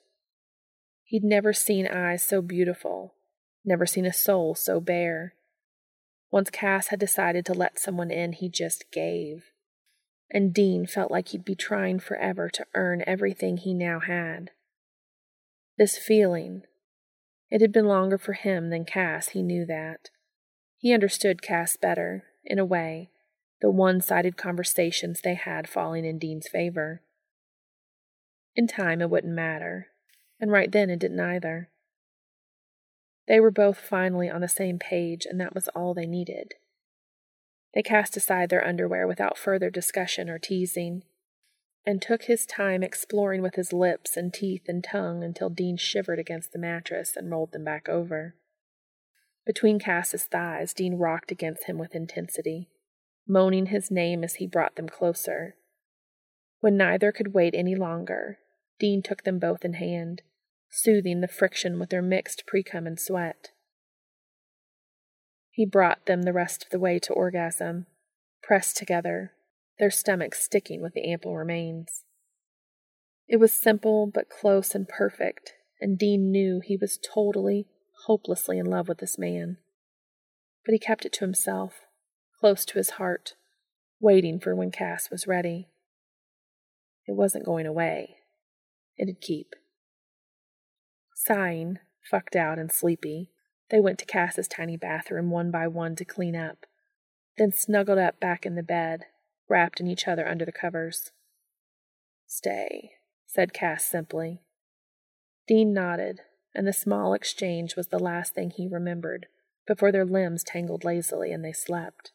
He'd 1.03 1.23
never 1.23 1.53
seen 1.53 1.87
eyes 1.87 2.23
so 2.23 2.41
beautiful, 2.41 3.15
never 3.67 3.85
seen 3.85 4.05
a 4.05 4.13
soul 4.13 4.55
so 4.55 4.79
bare. 4.79 5.33
Once 6.31 6.49
Cass 6.49 6.87
had 6.87 6.99
decided 6.99 7.45
to 7.45 7.53
let 7.53 7.79
someone 7.79 8.11
in, 8.11 8.33
he 8.33 8.49
just 8.49 8.89
gave. 8.91 9.51
And 10.31 10.53
Dean 10.53 10.85
felt 10.85 11.11
like 11.11 11.29
he'd 11.29 11.45
be 11.45 11.55
trying 11.55 11.99
forever 11.99 12.49
to 12.49 12.65
earn 12.73 13.03
everything 13.07 13.57
he 13.57 13.73
now 13.73 13.99
had. 13.99 14.51
This 15.77 15.97
feeling, 15.97 16.63
it 17.49 17.61
had 17.61 17.71
been 17.71 17.85
longer 17.85 18.17
for 18.17 18.33
him 18.33 18.69
than 18.69 18.83
Cass, 18.83 19.29
he 19.29 19.41
knew 19.41 19.65
that. 19.65 20.09
He 20.77 20.93
understood 20.93 21.41
Cass 21.41 21.77
better, 21.77 22.25
in 22.43 22.59
a 22.59 22.65
way, 22.65 23.09
the 23.61 23.71
one 23.71 24.01
sided 24.01 24.37
conversations 24.37 25.21
they 25.21 25.35
had 25.35 25.69
falling 25.69 26.05
in 26.05 26.19
Dean's 26.19 26.47
favor. 26.47 27.01
In 28.55 28.67
time, 28.67 29.01
it 29.01 29.09
wouldn't 29.09 29.33
matter, 29.33 29.87
and 30.39 30.51
right 30.51 30.71
then 30.71 30.89
it 30.89 30.99
didn't 30.99 31.19
either. 31.19 31.69
They 33.27 33.39
were 33.39 33.51
both 33.51 33.77
finally 33.77 34.29
on 34.29 34.41
the 34.41 34.47
same 34.47 34.79
page, 34.79 35.25
and 35.29 35.39
that 35.41 35.53
was 35.53 35.67
all 35.69 35.93
they 35.93 36.05
needed. 36.05 36.55
They 37.73 37.83
cast 37.83 38.15
aside 38.15 38.49
their 38.49 38.65
underwear 38.65 39.05
without 39.05 39.37
further 39.37 39.69
discussion 39.69 40.29
or 40.29 40.39
teasing, 40.39 41.03
and 41.85 42.01
took 42.01 42.23
his 42.23 42.45
time 42.45 42.83
exploring 42.83 43.41
with 43.41 43.55
his 43.55 43.73
lips 43.73 44.17
and 44.17 44.33
teeth 44.33 44.63
and 44.67 44.83
tongue 44.83 45.23
until 45.23 45.49
Dean 45.49 45.77
shivered 45.77 46.19
against 46.19 46.51
the 46.51 46.59
mattress 46.59 47.15
and 47.15 47.29
rolled 47.29 47.51
them 47.51 47.63
back 47.63 47.87
over. 47.87 48.35
Between 49.45 49.79
Cass's 49.79 50.23
thighs, 50.23 50.73
Dean 50.73 50.95
rocked 50.95 51.31
against 51.31 51.65
him 51.65 51.77
with 51.77 51.95
intensity, 51.95 52.69
moaning 53.27 53.67
his 53.67 53.91
name 53.91 54.23
as 54.23 54.35
he 54.35 54.47
brought 54.47 54.75
them 54.75 54.89
closer. 54.89 55.55
When 56.59 56.75
neither 56.75 57.11
could 57.11 57.33
wait 57.33 57.53
any 57.55 57.75
longer, 57.75 58.39
Dean 58.79 59.01
took 59.01 59.23
them 59.23 59.39
both 59.39 59.63
in 59.63 59.73
hand, 59.73 60.21
soothing 60.69 61.21
the 61.21 61.27
friction 61.27 61.79
with 61.79 61.89
their 61.89 62.01
mixed 62.01 62.43
precum 62.45 62.85
and 62.85 62.99
sweat. 62.99 63.49
He 65.51 65.65
brought 65.65 66.05
them 66.05 66.21
the 66.21 66.33
rest 66.33 66.63
of 66.63 66.69
the 66.69 66.79
way 66.79 66.99
to 66.99 67.13
orgasm, 67.13 67.87
pressed 68.43 68.77
together, 68.77 69.31
their 69.79 69.91
stomachs 69.91 70.43
sticking 70.43 70.81
with 70.81 70.93
the 70.93 71.11
ample 71.11 71.35
remains. 71.35 72.03
It 73.27 73.37
was 73.37 73.53
simple 73.53 74.09
but 74.11 74.29
close 74.29 74.73
and 74.73 74.87
perfect, 74.87 75.53
and 75.81 75.97
Dean 75.97 76.31
knew 76.31 76.61
he 76.63 76.77
was 76.77 76.97
totally, 76.97 77.67
hopelessly 78.05 78.57
in 78.57 78.65
love 78.65 78.87
with 78.87 78.99
this 78.99 79.17
man. 79.17 79.57
But 80.65 80.73
he 80.73 80.79
kept 80.79 81.05
it 81.05 81.13
to 81.13 81.25
himself, 81.25 81.73
close 82.39 82.65
to 82.65 82.77
his 82.77 82.91
heart, 82.91 83.33
waiting 83.99 84.39
for 84.39 84.55
when 84.55 84.71
Cass 84.71 85.09
was 85.09 85.27
ready. 85.27 85.69
It 87.07 87.15
wasn't 87.15 87.45
going 87.45 87.65
away. 87.65 88.17
It'd 88.97 89.21
keep. 89.21 89.55
Sighing, 91.27 91.79
fucked 92.01 92.37
out, 92.37 92.57
and 92.57 92.71
sleepy, 92.71 93.31
they 93.69 93.81
went 93.81 93.99
to 93.99 94.05
Cass's 94.05 94.47
tiny 94.47 94.77
bathroom 94.77 95.29
one 95.29 95.51
by 95.51 95.67
one 95.67 95.93
to 95.97 96.05
clean 96.05 96.37
up, 96.37 96.65
then 97.37 97.51
snuggled 97.51 97.97
up 97.97 98.17
back 98.17 98.45
in 98.45 98.55
the 98.55 98.63
bed, 98.63 99.07
wrapped 99.49 99.81
in 99.81 99.87
each 99.87 100.07
other 100.07 100.25
under 100.25 100.45
the 100.45 100.53
covers. 100.53 101.11
Stay, 102.27 102.91
said 103.25 103.51
Cass 103.51 103.83
simply. 103.83 104.41
Dean 105.49 105.73
nodded, 105.73 106.21
and 106.55 106.65
the 106.65 106.71
small 106.71 107.13
exchange 107.13 107.75
was 107.75 107.87
the 107.87 107.99
last 107.99 108.33
thing 108.33 108.49
he 108.49 108.65
remembered 108.65 109.27
before 109.67 109.91
their 109.91 110.05
limbs 110.05 110.45
tangled 110.45 110.85
lazily 110.85 111.33
and 111.33 111.43
they 111.43 111.51
slept. 111.51 112.13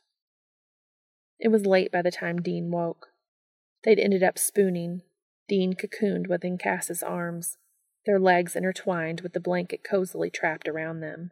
It 1.38 1.48
was 1.48 1.66
late 1.66 1.92
by 1.92 2.00
the 2.00 2.10
time 2.10 2.40
Dean 2.40 2.70
woke. 2.70 3.08
They'd 3.84 3.98
ended 3.98 4.22
up 4.22 4.38
spooning, 4.38 5.02
Dean 5.48 5.74
cocooned 5.74 6.28
within 6.28 6.56
Cass's 6.56 7.02
arms, 7.02 7.58
their 8.06 8.18
legs 8.18 8.56
intertwined 8.56 9.20
with 9.20 9.32
the 9.32 9.40
blanket 9.40 9.82
cozily 9.84 10.30
trapped 10.30 10.68
around 10.68 11.00
them. 11.00 11.30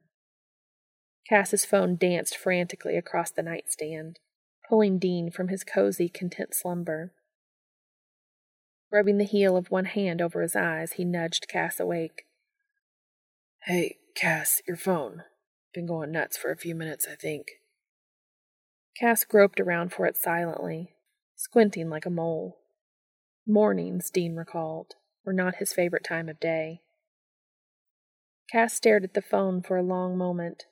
Cass's 1.28 1.64
phone 1.64 1.97
danced 1.97 2.36
frantically 2.36 2.97
across 2.97 3.30
the 3.30 3.42
nightstand, 3.42 4.18
pulling 4.68 4.98
Dean 4.98 5.30
from 5.30 5.48
his 5.48 5.64
cozy, 5.64 6.09
content 6.09 6.55
slumber. 6.55 7.12
Rubbing 8.92 9.18
the 9.18 9.24
heel 9.24 9.56
of 9.56 9.70
one 9.70 9.84
hand 9.84 10.20
over 10.20 10.42
his 10.42 10.56
eyes, 10.56 10.92
he 10.92 11.05
nudged 11.05 11.47
Cass 11.48 11.78
awake. 11.78 12.24
Hey, 13.64 13.98
Cass, 14.16 14.60
your 14.66 14.76
phone. 14.76 15.22
Been 15.72 15.86
going 15.86 16.10
nuts 16.10 16.36
for 16.36 16.51
a 16.51 16.56
few 16.56 16.74
minutes, 16.74 17.06
I 17.10 17.14
think. 17.14 17.47
Cass 18.98 19.24
groped 19.24 19.60
around 19.60 19.92
for 19.92 20.06
it 20.06 20.16
silently, 20.16 20.94
squinting 21.36 21.88
like 21.88 22.06
a 22.06 22.10
mole. 22.10 22.59
Mornings, 23.47 24.10
Dean 24.10 24.34
recalled, 24.34 24.94
were 25.24 25.32
not 25.32 25.56
his 25.56 25.72
favorite 25.72 26.05
time 26.05 26.28
of 26.28 26.40
day. 26.40 26.80
Cass 28.51 28.74
stared 28.74 29.05
at 29.05 29.14
the 29.14 29.22
phone 29.22 29.62
for 29.62 29.76
a 29.76 29.82
long 29.82 30.16
moment 30.16 30.66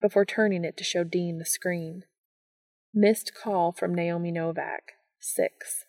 before 0.00 0.24
turning 0.24 0.64
it 0.64 0.76
to 0.76 0.84
show 0.84 1.04
Dean 1.04 1.38
the 1.38 1.46
screen. 1.46 2.04
Missed 2.92 3.32
call 3.34 3.72
from 3.72 3.94
Naomi 3.94 4.30
Novak, 4.30 4.92
6. 5.20 5.86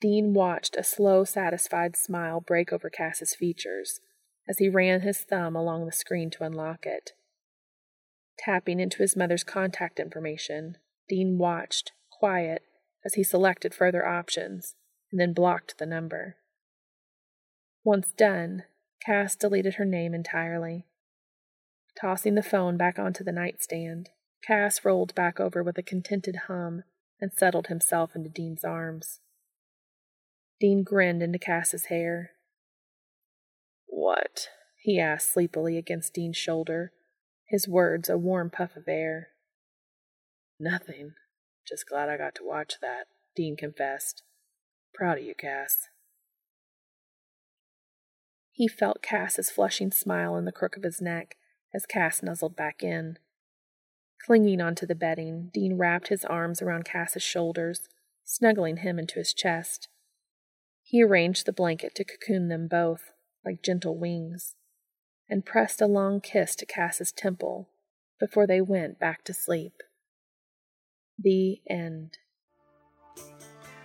Dean 0.00 0.32
watched 0.32 0.76
a 0.76 0.82
slow, 0.82 1.24
satisfied 1.24 1.96
smile 1.96 2.40
break 2.40 2.72
over 2.72 2.88
Cass's 2.88 3.34
features 3.34 4.00
as 4.48 4.58
he 4.58 4.68
ran 4.68 5.02
his 5.02 5.20
thumb 5.20 5.54
along 5.54 5.84
the 5.84 5.92
screen 5.92 6.30
to 6.30 6.44
unlock 6.44 6.86
it. 6.86 7.12
Tapping 8.38 8.80
into 8.80 8.98
his 8.98 9.16
mother's 9.16 9.44
contact 9.44 10.00
information, 10.00 10.78
Dean 11.08 11.38
watched, 11.38 11.92
quiet, 12.10 12.62
as 13.04 13.14
he 13.14 13.22
selected 13.22 13.74
further 13.74 14.06
options 14.06 14.74
and 15.12 15.20
then 15.20 15.34
blocked 15.34 15.78
the 15.78 15.86
number. 15.86 16.36
Once 17.84 18.10
done, 18.16 18.64
Cass 19.04 19.36
deleted 19.36 19.74
her 19.74 19.84
name 19.84 20.14
entirely. 20.14 20.86
Tossing 22.00 22.34
the 22.34 22.42
phone 22.42 22.76
back 22.76 22.98
onto 22.98 23.22
the 23.22 23.32
nightstand, 23.32 24.08
Cass 24.44 24.84
rolled 24.84 25.14
back 25.14 25.38
over 25.38 25.62
with 25.62 25.78
a 25.78 25.82
contented 25.82 26.36
hum 26.48 26.82
and 27.20 27.32
settled 27.32 27.66
himself 27.66 28.16
into 28.16 28.30
Dean's 28.30 28.64
arms. 28.64 29.20
Dean 30.58 30.82
grinned 30.82 31.22
into 31.22 31.38
Cass's 31.38 31.86
hair. 31.86 32.30
What? 33.86 34.48
he 34.78 34.98
asked 34.98 35.32
sleepily 35.32 35.78
against 35.78 36.14
Dean's 36.14 36.36
shoulder, 36.36 36.92
his 37.46 37.68
words 37.68 38.08
a 38.08 38.18
warm 38.18 38.50
puff 38.50 38.74
of 38.76 38.88
air. 38.88 39.28
Nothing. 40.58 41.12
Just 41.68 41.88
glad 41.88 42.08
I 42.08 42.16
got 42.16 42.34
to 42.36 42.44
watch 42.44 42.74
that, 42.80 43.06
Dean 43.36 43.56
confessed. 43.56 44.24
Proud 44.94 45.18
of 45.18 45.24
you, 45.24 45.34
Cass. 45.34 45.88
He 48.50 48.68
felt 48.68 49.02
Cass's 49.02 49.50
flushing 49.50 49.90
smile 49.90 50.36
in 50.36 50.44
the 50.44 50.52
crook 50.52 50.76
of 50.76 50.82
his 50.82 51.00
neck 51.00 51.36
as 51.74 51.86
Cass 51.86 52.22
nuzzled 52.22 52.54
back 52.54 52.82
in. 52.82 53.18
Clinging 54.24 54.60
onto 54.60 54.86
the 54.86 54.94
bedding, 54.94 55.50
Dean 55.52 55.76
wrapped 55.76 56.08
his 56.08 56.24
arms 56.24 56.62
around 56.62 56.84
Cass's 56.84 57.22
shoulders, 57.22 57.88
snuggling 58.24 58.78
him 58.78 58.98
into 58.98 59.18
his 59.18 59.34
chest. 59.34 59.88
He 60.82 61.02
arranged 61.02 61.46
the 61.46 61.52
blanket 61.52 61.94
to 61.96 62.04
cocoon 62.04 62.48
them 62.48 62.68
both, 62.68 63.12
like 63.44 63.62
gentle 63.62 63.96
wings, 63.96 64.54
and 65.28 65.46
pressed 65.46 65.80
a 65.80 65.86
long 65.86 66.20
kiss 66.20 66.54
to 66.56 66.66
Cass's 66.66 67.10
temple 67.10 67.70
before 68.20 68.46
they 68.46 68.60
went 68.60 69.00
back 69.00 69.24
to 69.24 69.34
sleep. 69.34 69.82
The 71.18 71.60
end. 71.68 72.18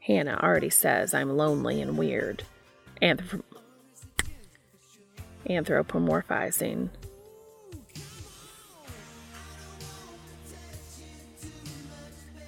Hannah 0.00 0.40
already 0.42 0.70
says 0.70 1.14
I'm 1.14 1.36
lonely 1.36 1.80
and 1.80 1.96
weird. 1.96 2.44
Anthrop- 3.02 3.42
anthropomorphizing. 5.46 6.88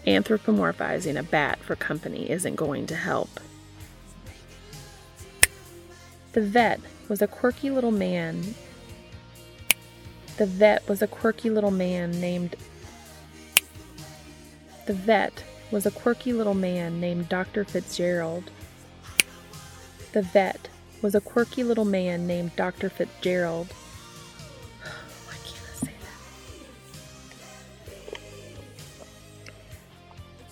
Anthropomorphizing 0.06 1.18
a 1.18 1.22
bat 1.22 1.58
for 1.60 1.76
company 1.76 2.28
isn't 2.28 2.56
going 2.56 2.86
to 2.86 2.96
help. 2.96 3.30
The 6.32 6.40
vet 6.40 6.80
was 7.08 7.22
a 7.22 7.28
quirky 7.28 7.70
little 7.70 7.90
man. 7.90 8.54
The 10.38 10.46
vet 10.46 10.88
was 10.88 11.02
a 11.02 11.06
quirky 11.06 11.50
little 11.50 11.70
man 11.70 12.10
named. 12.20 12.56
The 14.86 14.94
vet 14.94 15.44
was 15.72 15.86
a 15.86 15.90
quirky 15.90 16.32
little 16.34 16.52
man 16.54 17.00
named 17.00 17.28
Dr. 17.30 17.64
Fitzgerald. 17.64 18.50
The 20.12 20.20
vet 20.22 20.68
was 21.00 21.14
a 21.14 21.20
quirky 21.20 21.64
little 21.64 21.86
man 21.86 22.26
named 22.26 22.54
Dr. 22.56 22.90
Fitzgerald. 22.90 23.68
Why 25.26 25.34
can't 25.42 25.64
I 25.72 25.86
say 25.86 25.92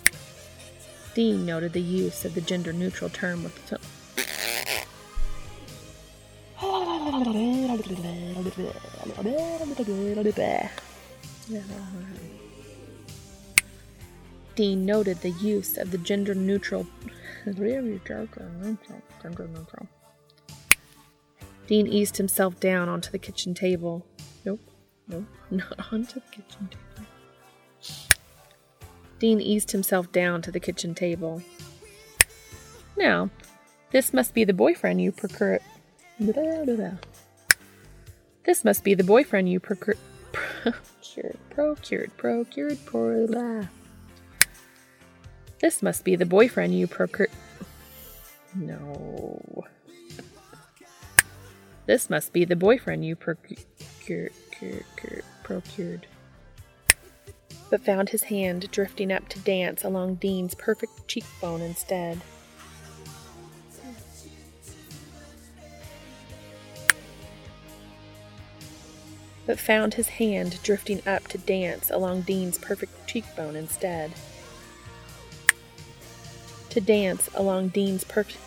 that? 0.09 0.17
Dean 1.13 1.45
noted 1.45 1.73
the 1.73 1.81
use 1.81 2.25
of 2.25 2.33
the 2.33 2.41
gender 2.41 2.73
neutral 2.73 3.11
term 3.11 3.43
with. 3.43 3.67
So- 3.67 3.77
Dean 14.61 14.85
noted 14.85 15.19
the 15.21 15.31
use 15.31 15.75
of 15.75 15.89
the 15.89 15.97
gender 15.97 16.35
neutral. 16.35 16.85
Dean 21.65 21.87
eased 21.87 22.17
himself 22.17 22.59
down 22.59 22.87
onto 22.87 23.09
the 23.09 23.17
kitchen 23.17 23.55
table. 23.55 24.05
Nope, 24.45 24.59
nope, 25.07 25.25
not 25.49 25.91
onto 25.91 26.19
the 26.19 26.27
kitchen 26.29 26.69
table. 26.69 27.07
Dean 29.17 29.41
eased 29.41 29.71
himself 29.71 30.11
down 30.11 30.43
to 30.43 30.51
the 30.51 30.59
kitchen 30.59 30.93
table. 30.93 31.41
Now, 32.95 33.31
this 33.89 34.13
must 34.13 34.35
be 34.35 34.43
the 34.43 34.53
boyfriend 34.53 35.01
you 35.01 35.11
procure. 35.11 35.59
This 38.45 38.63
must 38.63 38.83
be 38.83 38.93
the 38.93 39.03
boyfriend 39.03 39.49
you 39.49 39.59
procure. 39.59 39.95
procured, 40.61 41.39
procured, 41.49 42.15
procured, 42.15 42.85
procured. 42.85 43.67
This 45.61 45.83
must 45.83 46.03
be 46.03 46.15
the 46.15 46.25
boyfriend 46.25 46.73
you 46.73 46.87
procure. 46.87 47.27
No. 48.55 49.63
This 51.85 52.09
must 52.09 52.33
be 52.33 52.45
the 52.45 52.55
boyfriend 52.55 53.05
you 53.05 53.15
procured, 53.15 54.33
procured. 55.43 56.07
But 57.69 57.85
found 57.85 58.09
his 58.09 58.23
hand 58.23 58.69
drifting 58.71 59.11
up 59.11 59.29
to 59.29 59.39
dance 59.39 59.83
along 59.83 60.15
Dean's 60.15 60.55
perfect 60.55 61.07
cheekbone 61.07 61.61
instead. 61.61 62.21
but 69.45 69.59
found 69.59 69.95
his 69.95 70.07
hand 70.07 70.61
drifting 70.63 71.01
up 71.05 71.27
to 71.27 71.37
dance 71.37 71.89
along 71.89 72.21
Dean's 72.21 72.57
perfect 72.57 73.05
cheekbone 73.05 73.55
instead. 73.55 74.11
To 76.71 76.81
dance 76.81 77.29
along 77.35 77.69
Dean's 77.69 78.03
perfect, 78.05 78.39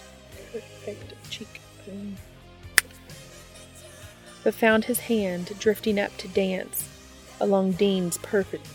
cheekbone. 1.29 2.17
But 4.43 4.55
found 4.55 4.87
his 4.87 5.01
hand 5.01 5.53
drifting 5.59 5.99
up 5.99 6.17
to 6.19 6.29
dance 6.29 6.89
along 7.39 7.73
Dean's 7.73 8.17
perfect. 8.19 8.67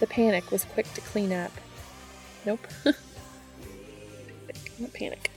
The 0.00 0.06
panic 0.08 0.50
was 0.50 0.64
quick 0.64 0.92
to 0.94 1.00
clean 1.00 1.32
up. 1.32 1.52
Nope. 2.44 2.66
Not 4.78 4.92
panic. 4.92 5.30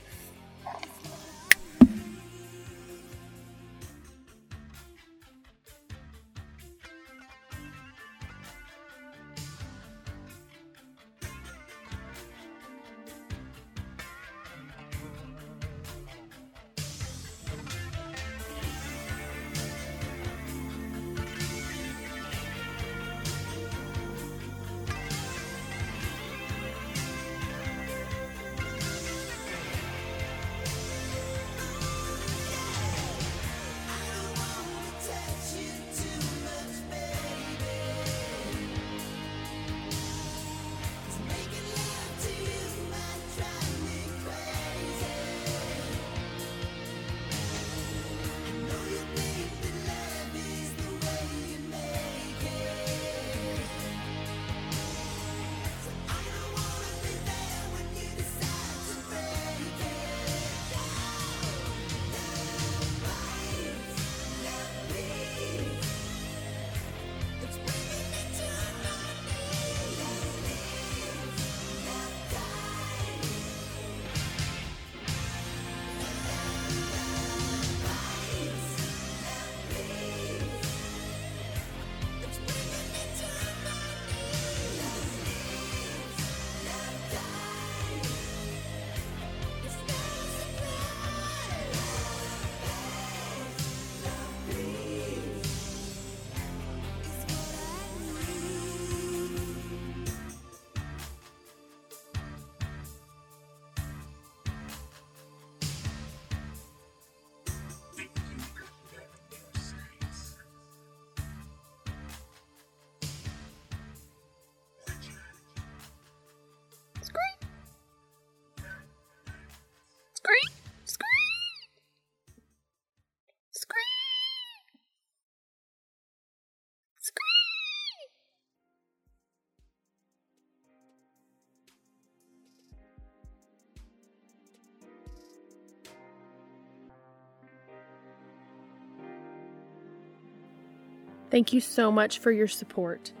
Thank 141.30 141.52
you 141.52 141.60
so 141.60 141.92
much 141.92 142.18
for 142.18 142.32
your 142.32 142.48
support. 142.48 143.12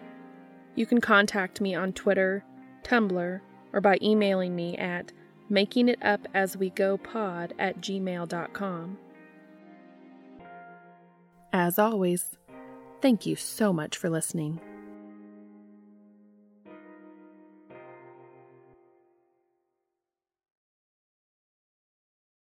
You 0.74 0.86
can 0.86 1.00
contact 1.00 1.60
me 1.60 1.74
on 1.74 1.92
Twitter, 1.92 2.42
Tumblr, 2.82 3.40
or 3.72 3.80
by 3.80 3.98
emailing 4.00 4.56
me 4.56 4.76
at 4.76 5.12
makingitupaswegopod 5.50 7.52
at 7.58 7.80
gmail.com. 7.80 8.98
As 11.52 11.78
always, 11.78 12.30
thank 13.00 13.26
you 13.26 13.36
so 13.36 13.72
much 13.72 13.96
for 13.96 14.10
listening. 14.10 14.60